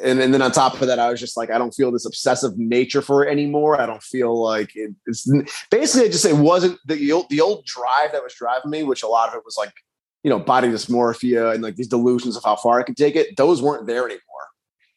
And, 0.01 0.22
and 0.22 0.34
then 0.34 0.41
on 0.41 0.51
top 0.51 0.80
of 0.80 0.88
that, 0.88 0.99
I 0.99 1.09
was 1.09 1.20
just 1.20 1.36
like, 1.36 1.51
I 1.51 1.57
don't 1.57 1.74
feel 1.74 1.91
this 1.91 2.05
obsessive 2.05 2.57
nature 2.57 3.01
for 3.01 3.26
it 3.26 3.32
anymore. 3.32 3.82
I 3.82 3.86
don't 3.86 4.01
feel 4.01 4.41
like 4.41 4.74
it, 4.76 4.91
it's 5.05 5.30
basically 5.70 6.07
I 6.07 6.11
just 6.11 6.24
say 6.24 6.30
it 6.30 6.38
wasn't 6.38 6.80
the 6.86 7.11
old, 7.11 7.30
the 7.30 7.41
old 7.41 7.66
drive 7.66 8.14
that 8.14 8.24
was 8.24 8.34
driving 8.34 8.72
me, 8.72 8.84
which 8.84 9.03
a 9.03 9.07
lot 9.07 9.28
of 9.28 9.36
it 9.36 9.43
was 9.43 9.57
like, 9.57 9.74
you 10.24 10.30
know, 10.30 10.39
body 10.39 10.70
dysmorphia 10.70 11.53
and 11.53 11.61
like 11.61 11.76
these 11.76 11.89
delusions 11.89 12.38
of 12.38 12.45
how 12.45 12.55
far 12.55 12.80
I 12.80 12.84
could 12.84 12.95
take 12.95 13.18
it. 13.18 13.36
Those 13.36 13.61
weren't 13.61 13.86
there 13.86 14.05
anymore. 14.05 14.22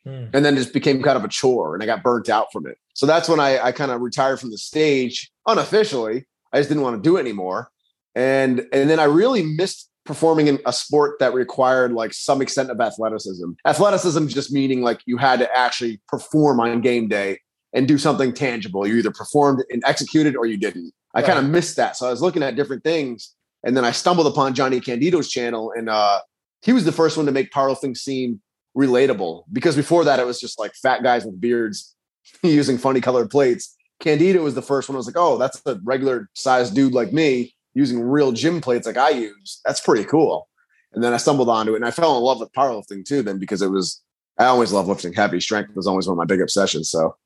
Hmm. 0.05 0.27
And 0.33 0.45
then 0.45 0.55
it 0.55 0.59
just 0.59 0.73
became 0.73 1.03
kind 1.03 1.19
of 1.19 1.25
a 1.25 1.29
chore 1.29 1.75
and 1.75 1.83
I 1.83 1.87
got 1.87 2.05
burnt 2.05 2.29
out 2.29 2.53
from 2.53 2.69
it. 2.69 2.79
So 2.95 3.07
that's 3.07 3.29
when 3.29 3.41
I, 3.41 3.59
I 3.59 3.73
kind 3.73 3.91
of 3.91 4.01
retired 4.01 4.39
from 4.39 4.53
the 4.53 4.59
stage 4.59 5.33
unofficially. 5.49 6.27
I 6.53 6.59
just 6.59 6.69
didn't 6.69 6.85
want 6.85 7.03
to 7.03 7.03
do 7.03 7.17
it 7.17 7.21
anymore. 7.21 7.73
And 8.17 8.67
and 8.73 8.89
then 8.89 8.99
I 8.99 9.05
really 9.05 9.43
missed 9.43 9.91
performing 10.07 10.47
in 10.47 10.59
a 10.65 10.73
sport 10.73 11.19
that 11.21 11.35
required 11.35 11.93
like 11.93 12.15
some 12.15 12.41
extent 12.41 12.71
of 12.71 12.81
athleticism. 12.81 13.51
Athleticism 13.67 14.27
just 14.29 14.51
meaning 14.51 14.81
like 14.81 15.01
you 15.05 15.19
had 15.19 15.39
to 15.41 15.57
actually 15.57 16.01
perform 16.09 16.59
on 16.59 16.81
game 16.81 17.09
day 17.09 17.41
and 17.75 17.87
do 17.87 17.99
something 17.99 18.33
tangible. 18.33 18.87
You 18.87 18.97
either 18.97 19.11
performed 19.11 19.65
and 19.71 19.83
executed 19.85 20.35
or 20.35 20.47
you 20.47 20.57
didn't. 20.57 20.93
I 21.15 21.19
right. 21.19 21.27
kind 21.27 21.39
of 21.39 21.51
missed 21.51 21.77
that. 21.77 21.97
So 21.97 22.07
I 22.07 22.11
was 22.11 22.23
looking 22.23 22.43
at 22.43 22.57
different 22.57 22.85
things 22.85 23.35
and 23.63 23.77
then 23.77 23.85
I 23.85 23.91
stumbled 23.91 24.27
upon 24.27 24.55
Johnny 24.55 24.81
Candido's 24.81 25.29
channel 25.29 25.73
and 25.77 25.91
uh 25.91 26.21
he 26.63 26.73
was 26.73 26.87
the 26.87 26.93
first 26.93 27.19
one 27.19 27.27
to 27.27 27.33
make 27.33 27.53
powerlifting 27.53 27.97
seem 27.97 28.41
relatable 28.77 29.45
because 29.53 29.77
before 29.77 30.05
that 30.05 30.19
it 30.19 30.27
was 30.27 30.41
just 30.41 30.59
like 30.59 30.75
fat 30.75 31.03
guys 31.03 31.25
with 31.27 31.39
beards 31.39 31.95
using 32.43 32.79
funny 32.79 33.03
colored 33.03 33.31
plates. 33.31 33.77
Candido 34.01 34.43
was 34.43 34.55
the 34.55 34.63
first 34.63 34.89
one. 34.89 34.97
I 34.97 34.99
was 34.99 35.07
like, 35.07 35.17
oh, 35.19 35.37
that's 35.39 35.61
a 35.67 35.79
regular 35.85 36.29
sized 36.35 36.75
dude 36.75 36.93
like 36.93 37.13
me 37.13 37.56
using 37.77 38.01
real 38.01 38.33
gym 38.33 38.63
plates 38.63 38.87
like 38.87 38.97
I 38.97 39.11
use. 39.11 39.61
That's 39.67 39.83
pretty 39.83 40.05
cool. 40.05 40.49
And 40.95 41.05
then 41.05 41.13
I 41.13 41.19
stumbled 41.19 41.51
onto 41.51 41.75
it 41.75 41.77
and 41.77 41.85
I 41.85 41.91
fell 41.91 42.17
in 42.17 42.23
love 42.23 42.41
with 42.41 42.51
powerlifting 42.55 43.05
too, 43.05 43.21
then 43.21 43.39
because 43.39 43.61
it 43.61 43.69
was, 43.69 44.03
I 44.39 44.47
always 44.47 44.73
love 44.73 44.89
lifting 44.89 45.13
heavy. 45.13 45.41
Strength 45.41 45.77
was 45.77 45.87
always 45.87 46.07
one 46.07 46.15
of 46.15 46.19
my 46.19 46.25
big 46.25 46.41
obsessions. 46.41 46.91
So, 46.91 47.17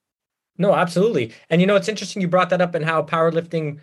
no, 0.58 0.74
absolutely. 0.74 1.32
And 1.50 1.60
you 1.60 1.68
know, 1.68 1.76
it's 1.76 1.88
interesting 1.88 2.20
you 2.20 2.26
brought 2.26 2.50
that 2.50 2.60
up 2.60 2.74
and 2.74 2.84
how 2.84 3.00
powerlifting, 3.04 3.78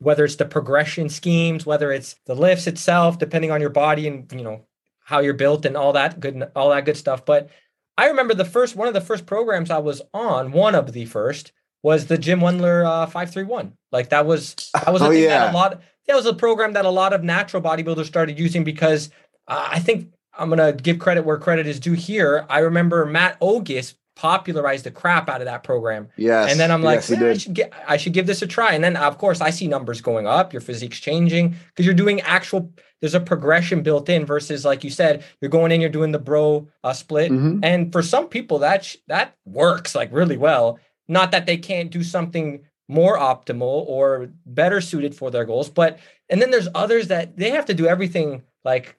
whether 0.00 0.24
it's 0.24 0.34
the 0.34 0.44
progression 0.44 1.08
schemes, 1.08 1.64
whether 1.64 1.92
it's 1.92 2.16
the 2.26 2.34
lifts 2.34 2.66
itself, 2.66 3.20
depending 3.20 3.52
on 3.52 3.60
your 3.60 3.70
body 3.70 4.08
and, 4.08 4.30
you 4.32 4.42
know, 4.42 4.66
how 5.04 5.20
you're 5.20 5.34
built 5.34 5.64
and 5.64 5.76
all 5.76 5.92
that 5.92 6.18
good, 6.18 6.50
all 6.56 6.70
that 6.70 6.84
good 6.84 6.96
stuff. 6.96 7.24
But 7.24 7.48
I 7.96 8.08
remember 8.08 8.34
the 8.34 8.44
first, 8.44 8.74
one 8.74 8.88
of 8.88 8.94
the 8.94 9.00
first 9.00 9.24
programs 9.24 9.70
I 9.70 9.78
was 9.78 10.02
on, 10.12 10.50
one 10.50 10.74
of 10.74 10.92
the 10.92 11.04
first, 11.04 11.52
was 11.82 12.06
the 12.06 12.18
Jim 12.18 12.40
Wendler 12.40 12.84
uh, 12.84 13.06
531. 13.06 13.72
Like 13.92 14.10
that 14.10 14.26
was 14.26 14.54
that 14.74 14.92
was 14.92 15.02
a 15.02 15.06
oh, 15.06 15.10
thing 15.10 15.22
yeah. 15.22 15.46
that 15.46 15.52
a 15.52 15.56
lot 15.56 15.82
that 16.06 16.16
was 16.16 16.26
a 16.26 16.34
program 16.34 16.72
that 16.74 16.84
a 16.84 16.90
lot 16.90 17.12
of 17.12 17.22
natural 17.22 17.62
bodybuilders 17.62 18.06
started 18.06 18.38
using 18.38 18.64
because 18.64 19.10
uh, 19.48 19.68
I 19.70 19.78
think 19.78 20.12
I'm 20.38 20.48
gonna 20.48 20.72
give 20.72 20.98
credit 20.98 21.24
where 21.24 21.38
credit 21.38 21.66
is 21.66 21.80
due 21.80 21.92
here. 21.92 22.46
I 22.48 22.60
remember 22.60 23.06
Matt 23.06 23.38
Ogus 23.40 23.94
popularized 24.16 24.84
the 24.84 24.90
crap 24.90 25.28
out 25.28 25.42
of 25.42 25.44
that 25.44 25.62
program. 25.62 26.08
Yes. 26.16 26.50
And 26.50 26.58
then 26.58 26.70
I'm 26.72 26.82
like, 26.82 27.06
yes, 27.08 27.22
I 27.22 27.34
should 27.34 27.54
get 27.54 27.72
I 27.86 27.96
should 27.98 28.14
give 28.14 28.26
this 28.26 28.42
a 28.42 28.46
try. 28.46 28.72
And 28.72 28.82
then 28.82 28.96
of 28.96 29.18
course 29.18 29.40
I 29.40 29.50
see 29.50 29.68
numbers 29.68 30.00
going 30.00 30.26
up, 30.26 30.52
your 30.52 30.62
physique's 30.62 30.98
changing 30.98 31.54
because 31.68 31.84
you're 31.84 31.94
doing 31.94 32.20
actual 32.22 32.72
there's 33.00 33.14
a 33.14 33.20
progression 33.20 33.82
built 33.82 34.08
in 34.08 34.24
versus 34.24 34.64
like 34.64 34.82
you 34.82 34.90
said, 34.90 35.22
you're 35.40 35.50
going 35.50 35.70
in, 35.70 35.82
you're 35.82 35.90
doing 35.90 36.12
the 36.12 36.18
bro 36.18 36.66
uh, 36.82 36.94
split. 36.94 37.30
Mm-hmm. 37.30 37.60
And 37.62 37.92
for 37.92 38.02
some 38.02 38.28
people 38.28 38.58
that 38.60 38.86
sh- 38.86 38.96
that 39.06 39.36
works 39.44 39.94
like 39.94 40.10
really 40.12 40.38
well. 40.38 40.78
Not 41.08 41.30
that 41.30 41.46
they 41.46 41.56
can't 41.56 41.90
do 41.90 42.02
something 42.02 42.64
more 42.88 43.18
optimal 43.18 43.84
or 43.86 44.30
better 44.44 44.80
suited 44.80 45.14
for 45.14 45.30
their 45.30 45.44
goals, 45.44 45.68
but 45.68 45.98
and 46.28 46.40
then 46.40 46.50
there's 46.50 46.68
others 46.74 47.08
that 47.08 47.36
they 47.36 47.50
have 47.50 47.66
to 47.66 47.74
do 47.74 47.86
everything 47.86 48.42
like 48.64 48.96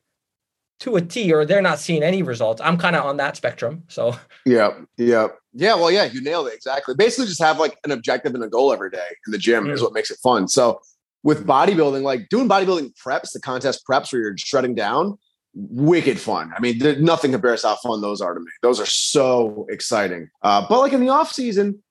to 0.79 0.95
a 0.95 1.01
T 1.01 1.33
or 1.33 1.45
they're 1.45 1.61
not 1.61 1.79
seeing 1.79 2.03
any 2.03 2.21
results. 2.21 2.61
I'm 2.61 2.77
kind 2.77 2.95
of 2.95 3.05
on 3.05 3.17
that 3.17 3.35
spectrum. 3.35 3.83
So 3.87 4.15
yeah, 4.45 4.71
yeah. 4.97 5.27
Yeah, 5.53 5.73
well, 5.73 5.89
yeah, 5.89 6.03
you 6.03 6.21
nailed 6.21 6.47
it 6.47 6.53
exactly. 6.53 6.93
Basically 6.95 7.25
just 7.25 7.41
have 7.41 7.59
like 7.59 7.77
an 7.83 7.89
objective 7.91 8.35
and 8.35 8.43
a 8.43 8.47
goal 8.47 8.71
every 8.71 8.91
day 8.91 9.07
in 9.25 9.31
the 9.31 9.39
gym 9.39 9.65
mm. 9.65 9.71
is 9.71 9.81
what 9.81 9.91
makes 9.91 10.11
it 10.11 10.19
fun. 10.21 10.47
So 10.47 10.79
with 11.23 11.47
bodybuilding, 11.47 12.03
like 12.03 12.29
doing 12.29 12.47
bodybuilding 12.47 12.93
preps, 13.03 13.31
the 13.33 13.39
contest 13.39 13.83
preps 13.89 14.13
where 14.13 14.21
you're 14.21 14.37
shredding 14.37 14.75
down, 14.75 15.17
wicked 15.55 16.19
fun. 16.19 16.53
I 16.55 16.59
mean, 16.59 16.79
nothing 17.03 17.31
compares 17.31 17.63
how 17.63 17.75
fun 17.77 18.01
those 18.01 18.21
are 18.21 18.35
to 18.35 18.39
me. 18.39 18.51
Those 18.61 18.79
are 18.79 18.85
so 18.85 19.65
exciting. 19.69 20.29
Uh, 20.43 20.65
but 20.69 20.79
like 20.79 20.93
in 20.93 21.01
the 21.01 21.09
off 21.09 21.31
season, 21.31 21.81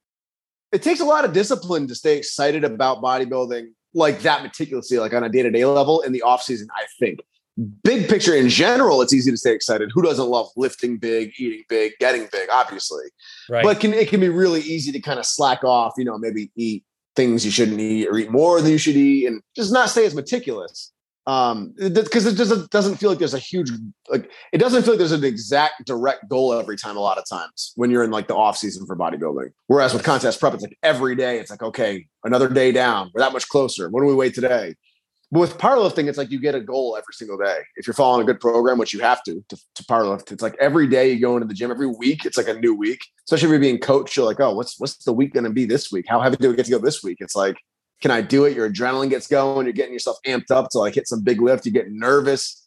it 0.72 0.82
takes 0.82 1.00
a 1.00 1.04
lot 1.04 1.24
of 1.24 1.32
discipline 1.32 1.86
to 1.88 1.94
stay 1.94 2.16
excited 2.16 2.64
about 2.64 3.02
bodybuilding 3.02 3.68
like 3.94 4.20
that 4.20 4.42
meticulously, 4.42 4.98
like 4.98 5.14
on 5.14 5.24
a 5.24 5.28
day-to-day 5.28 5.64
level 5.64 6.02
in 6.02 6.12
the 6.12 6.22
off 6.22 6.42
season, 6.42 6.68
I 6.76 6.84
think. 6.98 7.20
Big 7.82 8.08
picture 8.08 8.34
in 8.34 8.50
general, 8.50 9.00
it's 9.00 9.14
easy 9.14 9.30
to 9.30 9.36
stay 9.36 9.54
excited. 9.54 9.90
Who 9.94 10.02
doesn't 10.02 10.28
love 10.28 10.48
lifting 10.56 10.98
big, 10.98 11.32
eating 11.38 11.62
big, 11.68 11.92
getting 11.98 12.28
big, 12.30 12.50
obviously. 12.52 13.04
Right. 13.48 13.64
But 13.64 13.80
can, 13.80 13.94
it 13.94 14.08
can 14.08 14.20
be 14.20 14.28
really 14.28 14.60
easy 14.60 14.92
to 14.92 15.00
kind 15.00 15.18
of 15.18 15.24
slack 15.24 15.64
off, 15.64 15.94
you 15.96 16.04
know, 16.04 16.18
maybe 16.18 16.50
eat 16.56 16.84
things 17.14 17.46
you 17.46 17.50
shouldn't 17.50 17.80
eat 17.80 18.08
or 18.08 18.18
eat 18.18 18.30
more 18.30 18.60
than 18.60 18.70
you 18.70 18.76
should 18.76 18.96
eat 18.96 19.26
and 19.26 19.40
just 19.54 19.72
not 19.72 19.88
stay 19.88 20.04
as 20.04 20.14
meticulous 20.14 20.92
um 21.26 21.74
because 21.76 22.24
it 22.24 22.36
doesn't 22.36 22.70
doesn't 22.70 22.96
feel 22.96 23.10
like 23.10 23.18
there's 23.18 23.34
a 23.34 23.38
huge 23.38 23.70
like 24.08 24.30
it 24.52 24.58
doesn't 24.58 24.82
feel 24.82 24.92
like 24.92 24.98
there's 24.98 25.10
an 25.10 25.24
exact 25.24 25.84
direct 25.84 26.28
goal 26.28 26.52
every 26.52 26.76
time 26.76 26.96
a 26.96 27.00
lot 27.00 27.18
of 27.18 27.28
times 27.28 27.72
when 27.74 27.90
you're 27.90 28.04
in 28.04 28.12
like 28.12 28.28
the 28.28 28.34
off 28.34 28.56
season 28.56 28.86
for 28.86 28.96
bodybuilding. 28.96 29.50
Whereas 29.66 29.92
with 29.92 30.04
contest 30.04 30.38
prep 30.38 30.54
it's 30.54 30.62
like 30.62 30.78
every 30.84 31.16
day 31.16 31.40
it's 31.40 31.50
like 31.50 31.62
okay 31.62 32.06
another 32.22 32.48
day 32.48 32.70
down. 32.70 33.10
We're 33.12 33.22
that 33.22 33.32
much 33.32 33.48
closer. 33.48 33.88
What 33.90 34.02
do 34.02 34.06
we 34.06 34.14
weigh 34.14 34.30
today? 34.30 34.76
But 35.32 35.40
with 35.40 35.58
powerlifting 35.58 36.06
it's 36.06 36.16
like 36.16 36.30
you 36.30 36.40
get 36.40 36.54
a 36.54 36.60
goal 36.60 36.96
every 36.96 37.12
single 37.12 37.36
day. 37.36 37.58
If 37.74 37.88
you're 37.88 37.94
following 37.94 38.22
a 38.22 38.24
good 38.24 38.38
program 38.38 38.78
which 38.78 38.94
you 38.94 39.00
have 39.00 39.24
to 39.24 39.44
to, 39.48 39.56
to 39.74 39.84
powerlift 39.84 40.30
it's 40.30 40.42
like 40.42 40.56
every 40.60 40.86
day 40.86 41.10
you 41.10 41.20
go 41.20 41.36
into 41.36 41.48
the 41.48 41.54
gym 41.54 41.72
every 41.72 41.88
week 41.88 42.24
it's 42.24 42.36
like 42.36 42.46
a 42.46 42.54
new 42.54 42.72
week. 42.72 43.00
Especially 43.24 43.46
if 43.46 43.50
you're 43.50 43.58
being 43.58 43.80
coached 43.80 44.16
you're 44.16 44.26
like 44.26 44.38
oh 44.38 44.54
what's 44.54 44.78
what's 44.78 44.98
the 44.98 45.12
week 45.12 45.34
going 45.34 45.42
to 45.42 45.50
be 45.50 45.64
this 45.64 45.90
week? 45.90 46.04
How 46.08 46.20
heavy 46.20 46.36
do 46.36 46.50
we 46.50 46.54
get 46.54 46.66
to 46.66 46.70
go 46.70 46.78
this 46.78 47.02
week? 47.02 47.16
It's 47.18 47.34
like 47.34 47.56
can 48.00 48.10
I 48.10 48.20
do 48.20 48.44
it? 48.44 48.54
Your 48.54 48.70
adrenaline 48.70 49.10
gets 49.10 49.26
going. 49.26 49.66
You're 49.66 49.72
getting 49.72 49.92
yourself 49.92 50.18
amped 50.26 50.50
up 50.50 50.70
to 50.70 50.78
like 50.78 50.94
hit 50.94 51.08
some 51.08 51.22
big 51.22 51.40
lift. 51.40 51.66
You 51.66 51.72
get 51.72 51.90
nervous 51.90 52.66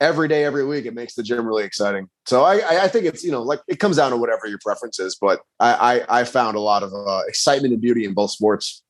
every 0.00 0.28
day, 0.28 0.44
every 0.44 0.64
week. 0.64 0.86
It 0.86 0.94
makes 0.94 1.14
the 1.14 1.22
gym 1.22 1.46
really 1.46 1.64
exciting. 1.64 2.08
So 2.26 2.44
I, 2.44 2.84
I 2.84 2.88
think 2.88 3.06
it's 3.06 3.24
you 3.24 3.30
know 3.30 3.42
like 3.42 3.60
it 3.68 3.78
comes 3.78 3.96
down 3.96 4.10
to 4.10 4.16
whatever 4.16 4.46
your 4.46 4.58
preference 4.62 4.98
is, 4.98 5.16
but 5.20 5.40
I 5.60 6.00
I, 6.08 6.20
I 6.20 6.24
found 6.24 6.56
a 6.56 6.60
lot 6.60 6.82
of 6.82 6.92
uh, 6.92 7.22
excitement 7.26 7.72
and 7.72 7.80
beauty 7.80 8.04
in 8.04 8.14
both 8.14 8.30
sports. 8.30 8.82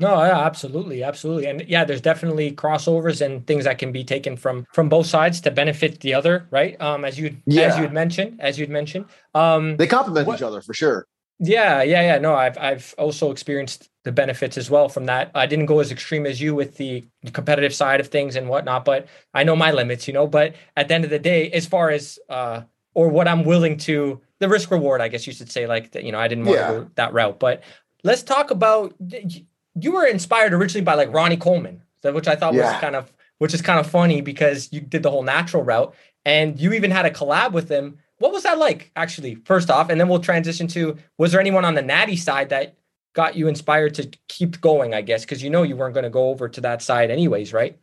No, 0.00 0.10
yeah, 0.22 0.38
absolutely, 0.38 1.02
absolutely, 1.02 1.46
and 1.46 1.64
yeah, 1.66 1.84
there's 1.84 2.00
definitely 2.00 2.52
crossovers 2.52 3.20
and 3.20 3.44
things 3.48 3.64
that 3.64 3.78
can 3.78 3.90
be 3.90 4.04
taken 4.04 4.36
from 4.36 4.64
from 4.72 4.88
both 4.88 5.06
sides 5.06 5.40
to 5.40 5.50
benefit 5.50 6.00
the 6.00 6.14
other, 6.14 6.46
right? 6.50 6.80
Um, 6.80 7.04
as 7.04 7.18
you 7.18 7.36
yeah. 7.46 7.62
as 7.62 7.78
you'd 7.78 7.92
mentioned, 7.92 8.40
as 8.40 8.58
you'd 8.58 8.70
mentioned, 8.70 9.06
um, 9.34 9.76
they 9.76 9.88
complement 9.88 10.28
each 10.28 10.42
other 10.42 10.60
for 10.60 10.72
sure. 10.72 11.06
Yeah, 11.40 11.82
yeah, 11.82 12.02
yeah. 12.02 12.18
No, 12.18 12.34
I've 12.34 12.56
I've 12.58 12.94
also 12.96 13.30
experienced 13.32 13.87
the 14.08 14.12
benefits 14.12 14.56
as 14.56 14.70
well 14.70 14.88
from 14.88 15.04
that. 15.04 15.30
I 15.34 15.44
didn't 15.44 15.66
go 15.66 15.80
as 15.80 15.92
extreme 15.92 16.24
as 16.24 16.40
you 16.40 16.54
with 16.54 16.78
the 16.78 17.04
competitive 17.34 17.74
side 17.74 18.00
of 18.00 18.08
things 18.08 18.36
and 18.36 18.48
whatnot, 18.48 18.86
but 18.86 19.06
I 19.34 19.44
know 19.44 19.54
my 19.54 19.70
limits, 19.70 20.08
you 20.08 20.14
know. 20.14 20.26
But 20.26 20.54
at 20.78 20.88
the 20.88 20.94
end 20.94 21.04
of 21.04 21.10
the 21.10 21.18
day, 21.18 21.50
as 21.50 21.66
far 21.66 21.90
as 21.90 22.18
uh 22.30 22.62
or 22.94 23.10
what 23.10 23.28
I'm 23.28 23.44
willing 23.44 23.76
to 23.80 24.18
the 24.38 24.48
risk 24.48 24.70
reward, 24.70 25.02
I 25.02 25.08
guess 25.08 25.26
you 25.26 25.34
should 25.34 25.52
say, 25.52 25.66
like 25.66 25.94
you 25.94 26.10
know, 26.10 26.18
I 26.18 26.26
didn't 26.26 26.46
want 26.46 26.58
yeah. 26.58 26.66
to 26.68 26.72
go 26.72 26.90
that 26.94 27.12
route. 27.12 27.38
But 27.38 27.62
let's 28.02 28.22
talk 28.22 28.50
about 28.50 28.94
you 28.98 29.92
were 29.92 30.06
inspired 30.06 30.54
originally 30.54 30.86
by 30.86 30.94
like 30.94 31.12
Ronnie 31.12 31.36
Coleman, 31.36 31.82
which 32.02 32.28
I 32.28 32.34
thought 32.34 32.54
yeah. 32.54 32.72
was 32.72 32.80
kind 32.80 32.96
of 32.96 33.12
which 33.36 33.52
is 33.52 33.60
kind 33.60 33.78
of 33.78 33.86
funny 33.86 34.22
because 34.22 34.72
you 34.72 34.80
did 34.80 35.02
the 35.02 35.10
whole 35.10 35.22
natural 35.22 35.62
route 35.62 35.94
and 36.24 36.58
you 36.58 36.72
even 36.72 36.90
had 36.90 37.04
a 37.04 37.10
collab 37.10 37.52
with 37.52 37.68
him 37.68 37.98
what 38.18 38.32
was 38.32 38.42
that 38.42 38.58
like, 38.58 38.90
actually, 38.96 39.36
first 39.44 39.70
off? 39.70 39.90
And 39.90 40.00
then 40.00 40.08
we'll 40.08 40.18
transition 40.18 40.66
to 40.68 40.96
was 41.18 41.32
there 41.32 41.40
anyone 41.40 41.64
on 41.64 41.74
the 41.74 41.82
natty 41.82 42.16
side 42.16 42.48
that 42.48 42.74
got 43.14 43.36
you 43.36 43.48
inspired 43.48 43.94
to 43.94 44.10
keep 44.28 44.60
going, 44.60 44.94
I 44.94 45.02
guess? 45.02 45.22
Because 45.22 45.42
you 45.42 45.50
know 45.50 45.62
you 45.62 45.76
weren't 45.76 45.94
going 45.94 46.04
to 46.04 46.10
go 46.10 46.28
over 46.30 46.48
to 46.48 46.60
that 46.62 46.82
side 46.82 47.10
anyways, 47.10 47.52
right? 47.52 47.78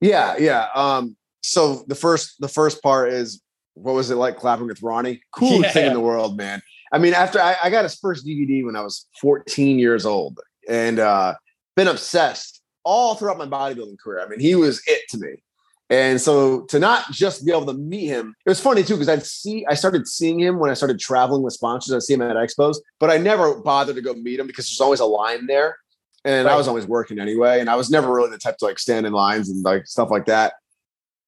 Yeah, 0.00 0.36
yeah. 0.38 0.68
Um, 0.74 1.16
so 1.42 1.84
the 1.86 1.94
first 1.94 2.40
the 2.40 2.48
first 2.48 2.82
part 2.82 3.12
is 3.12 3.42
what 3.74 3.94
was 3.94 4.10
it 4.10 4.16
like 4.16 4.36
clapping 4.36 4.66
with 4.66 4.82
Ronnie? 4.82 5.20
Coolest 5.32 5.60
yeah. 5.62 5.72
thing 5.72 5.86
in 5.88 5.92
the 5.92 6.00
world, 6.00 6.36
man. 6.36 6.62
I 6.92 6.98
mean, 6.98 7.14
after 7.14 7.40
I, 7.40 7.56
I, 7.64 7.70
got 7.70 7.82
his 7.82 7.96
first 7.96 8.24
DVD 8.24 8.64
when 8.64 8.76
I 8.76 8.82
was 8.82 9.08
14 9.20 9.80
years 9.80 10.06
old 10.06 10.38
and 10.68 11.00
uh, 11.00 11.34
been 11.74 11.88
obsessed 11.88 12.62
all 12.84 13.14
throughout 13.14 13.36
my 13.36 13.46
bodybuilding 13.46 13.98
career. 13.98 14.24
I 14.24 14.28
mean, 14.28 14.38
he 14.38 14.54
was 14.54 14.80
it 14.86 15.02
to 15.10 15.18
me. 15.18 15.42
And 15.90 16.20
so 16.20 16.62
to 16.66 16.78
not 16.78 17.10
just 17.12 17.44
be 17.44 17.52
able 17.52 17.66
to 17.66 17.74
meet 17.74 18.06
him, 18.06 18.34
it 18.44 18.48
was 18.48 18.60
funny 18.60 18.82
too, 18.82 18.94
because 18.94 19.08
I'd 19.08 19.26
see 19.26 19.66
I 19.68 19.74
started 19.74 20.08
seeing 20.08 20.40
him 20.40 20.58
when 20.58 20.70
I 20.70 20.74
started 20.74 20.98
traveling 20.98 21.42
with 21.42 21.52
sponsors. 21.52 21.94
I'd 21.94 22.02
see 22.02 22.14
him 22.14 22.22
at 22.22 22.36
expos, 22.36 22.76
but 22.98 23.10
I 23.10 23.18
never 23.18 23.60
bothered 23.60 23.96
to 23.96 24.02
go 24.02 24.14
meet 24.14 24.40
him 24.40 24.46
because 24.46 24.66
there's 24.66 24.80
always 24.80 25.00
a 25.00 25.04
line 25.04 25.46
there. 25.46 25.76
And 26.24 26.46
right. 26.46 26.54
I 26.54 26.56
was 26.56 26.68
always 26.68 26.86
working 26.86 27.18
anyway. 27.18 27.60
And 27.60 27.68
I 27.68 27.76
was 27.76 27.90
never 27.90 28.12
really 28.12 28.30
the 28.30 28.38
type 28.38 28.56
to 28.58 28.64
like 28.64 28.78
stand 28.78 29.06
in 29.06 29.12
lines 29.12 29.50
and 29.50 29.62
like 29.62 29.86
stuff 29.86 30.10
like 30.10 30.24
that. 30.26 30.54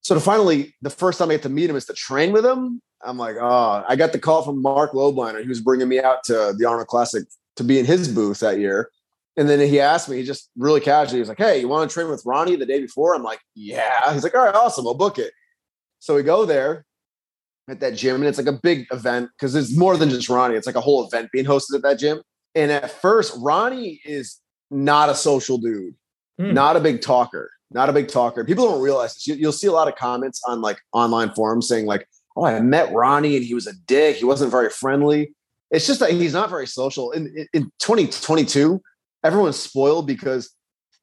So 0.00 0.14
to 0.14 0.20
finally, 0.20 0.74
the 0.80 0.90
first 0.90 1.18
time 1.18 1.30
I 1.30 1.34
get 1.34 1.42
to 1.42 1.48
meet 1.48 1.68
him 1.68 1.76
is 1.76 1.84
to 1.86 1.92
train 1.92 2.32
with 2.32 2.46
him. 2.46 2.80
I'm 3.04 3.18
like, 3.18 3.36
oh, 3.38 3.84
I 3.86 3.94
got 3.96 4.12
the 4.12 4.18
call 4.18 4.42
from 4.42 4.62
Mark 4.62 4.92
Lobliner. 4.92 5.42
He 5.42 5.48
was 5.48 5.60
bringing 5.60 5.88
me 5.88 6.00
out 6.00 6.24
to 6.24 6.54
the 6.56 6.64
Arnold 6.64 6.86
Classic 6.88 7.24
to 7.56 7.64
be 7.64 7.78
in 7.78 7.84
his 7.84 8.08
booth 8.08 8.40
that 8.40 8.58
year. 8.58 8.90
And 9.36 9.48
then 9.48 9.60
he 9.60 9.80
asked 9.80 10.08
me, 10.08 10.16
he 10.16 10.24
just 10.24 10.50
really 10.56 10.80
casually, 10.80 11.16
he 11.16 11.20
was 11.20 11.28
like, 11.28 11.38
Hey, 11.38 11.60
you 11.60 11.68
want 11.68 11.88
to 11.88 11.92
train 11.92 12.08
with 12.08 12.22
Ronnie 12.24 12.56
the 12.56 12.66
day 12.66 12.80
before? 12.80 13.14
I'm 13.14 13.22
like, 13.22 13.40
Yeah. 13.54 14.12
He's 14.12 14.22
like, 14.22 14.34
All 14.34 14.44
right, 14.44 14.54
awesome. 14.54 14.86
I'll 14.86 14.94
book 14.94 15.18
it. 15.18 15.32
So 15.98 16.14
we 16.14 16.22
go 16.22 16.44
there 16.44 16.84
at 17.68 17.80
that 17.80 17.94
gym, 17.94 18.16
and 18.16 18.24
it's 18.24 18.38
like 18.38 18.46
a 18.46 18.60
big 18.62 18.86
event 18.92 19.30
because 19.36 19.54
it's 19.54 19.76
more 19.76 19.96
than 19.96 20.08
just 20.08 20.28
Ronnie. 20.28 20.54
It's 20.54 20.66
like 20.66 20.76
a 20.76 20.80
whole 20.80 21.06
event 21.06 21.30
being 21.32 21.44
hosted 21.44 21.74
at 21.74 21.82
that 21.82 21.98
gym. 21.98 22.22
And 22.54 22.70
at 22.70 22.90
first, 22.90 23.34
Ronnie 23.38 24.00
is 24.04 24.40
not 24.70 25.08
a 25.08 25.14
social 25.14 25.58
dude, 25.58 25.94
hmm. 26.38 26.54
not 26.54 26.76
a 26.76 26.80
big 26.80 27.02
talker, 27.02 27.50
not 27.70 27.88
a 27.88 27.92
big 27.92 28.08
talker. 28.08 28.44
People 28.44 28.66
don't 28.66 28.80
realize 28.80 29.14
this. 29.14 29.26
You, 29.26 29.46
will 29.46 29.52
see 29.52 29.66
a 29.66 29.72
lot 29.72 29.88
of 29.88 29.96
comments 29.96 30.42
on 30.46 30.60
like 30.60 30.78
online 30.92 31.30
forums 31.34 31.68
saying, 31.68 31.86
like, 31.86 32.08
oh, 32.36 32.44
I 32.44 32.60
met 32.60 32.92
Ronnie 32.92 33.36
and 33.36 33.44
he 33.44 33.54
was 33.54 33.66
a 33.66 33.74
dick. 33.86 34.16
He 34.16 34.24
wasn't 34.24 34.50
very 34.50 34.70
friendly. 34.70 35.34
It's 35.70 35.86
just 35.86 36.00
that 36.00 36.12
he's 36.12 36.32
not 36.32 36.48
very 36.48 36.66
social. 36.66 37.10
In, 37.10 37.46
in 37.52 37.64
2022, 37.80 38.80
everyone's 39.26 39.58
spoiled 39.58 40.06
because 40.06 40.50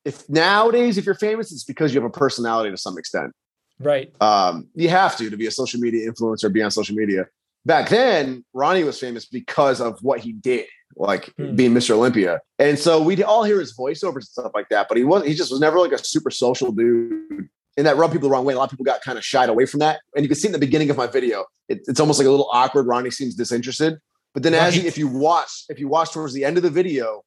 if 0.05 0.27
nowadays 0.29 0.97
if 0.97 1.05
you're 1.05 1.15
famous 1.15 1.51
it's 1.51 1.63
because 1.63 1.93
you 1.93 2.01
have 2.01 2.09
a 2.09 2.13
personality 2.13 2.71
to 2.71 2.77
some 2.77 2.97
extent. 2.97 3.33
Right. 3.79 4.13
Um, 4.21 4.67
you 4.75 4.89
have 4.89 5.17
to 5.17 5.29
to 5.29 5.37
be 5.37 5.47
a 5.47 5.51
social 5.51 5.79
media 5.79 6.09
influencer 6.09 6.51
be 6.51 6.61
on 6.61 6.71
social 6.71 6.95
media. 6.95 7.27
Back 7.65 7.89
then 7.89 8.43
ronnie 8.53 8.83
was 8.83 8.99
famous 8.99 9.25
because 9.25 9.81
of 9.81 9.99
what 10.01 10.19
he 10.19 10.31
did 10.31 10.67
like 10.95 11.33
hmm. 11.37 11.55
being 11.55 11.73
mr 11.73 11.91
olympia. 11.91 12.39
And 12.59 12.77
so 12.77 13.01
we'd 13.01 13.21
all 13.21 13.43
hear 13.43 13.59
his 13.59 13.75
voiceovers 13.75 14.15
and 14.15 14.23
stuff 14.23 14.51
like 14.53 14.69
that 14.69 14.87
but 14.87 14.97
he 14.97 15.03
was 15.03 15.25
he 15.25 15.33
just 15.33 15.51
was 15.51 15.59
never 15.59 15.79
like 15.79 15.91
a 15.91 15.97
super 15.97 16.31
social 16.31 16.71
dude. 16.71 17.49
And 17.75 17.87
that 17.87 17.97
rubbed 17.97 18.13
people 18.13 18.29
the 18.29 18.31
wrong 18.31 18.45
way. 18.45 18.53
A 18.53 18.57
lot 18.57 18.65
of 18.65 18.69
people 18.69 18.85
got 18.85 19.01
kind 19.01 19.17
of 19.17 19.25
shied 19.25 19.49
away 19.49 19.65
from 19.65 19.79
that. 19.79 20.01
And 20.15 20.23
you 20.23 20.29
can 20.29 20.35
see 20.35 20.47
in 20.47 20.51
the 20.51 20.59
beginning 20.59 20.91
of 20.91 20.97
my 20.97 21.07
video. 21.07 21.45
It, 21.67 21.81
it's 21.87 21.99
almost 21.99 22.19
like 22.19 22.27
a 22.27 22.29
little 22.29 22.47
awkward. 22.53 22.85
Ronnie 22.85 23.09
seems 23.09 23.33
disinterested. 23.33 23.97
But 24.33 24.43
then 24.43 24.53
right. 24.53 24.63
as 24.63 24.77
you, 24.77 24.83
if 24.83 24.97
you 24.97 25.07
watch 25.07 25.65
if 25.69 25.79
you 25.79 25.87
watch 25.87 26.11
towards 26.11 26.33
the 26.33 26.43
end 26.43 26.57
of 26.57 26.63
the 26.63 26.69
video 26.69 27.23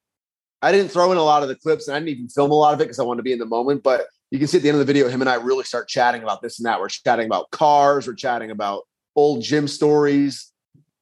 I 0.61 0.71
didn't 0.71 0.91
throw 0.91 1.11
in 1.11 1.17
a 1.17 1.23
lot 1.23 1.43
of 1.43 1.49
the 1.49 1.55
clips 1.55 1.87
and 1.87 1.95
I 1.95 1.99
didn't 1.99 2.09
even 2.09 2.29
film 2.29 2.51
a 2.51 2.55
lot 2.55 2.73
of 2.73 2.81
it 2.81 2.85
because 2.85 2.99
I 2.99 3.03
wanted 3.03 3.17
to 3.17 3.23
be 3.23 3.33
in 3.33 3.39
the 3.39 3.45
moment. 3.45 3.83
But 3.83 4.07
you 4.31 4.39
can 4.39 4.47
see 4.47 4.57
at 4.57 4.63
the 4.63 4.69
end 4.69 4.75
of 4.75 4.85
the 4.85 4.91
video, 4.91 5.07
him 5.07 5.21
and 5.21 5.29
I 5.29 5.35
really 5.35 5.63
start 5.63 5.87
chatting 5.87 6.23
about 6.23 6.41
this 6.41 6.59
and 6.59 6.65
that. 6.65 6.79
We're 6.79 6.89
chatting 6.89 7.25
about 7.25 7.51
cars, 7.51 8.07
we're 8.07 8.15
chatting 8.15 8.51
about 8.51 8.83
old 9.15 9.41
gym 9.41 9.67
stories. 9.67 10.51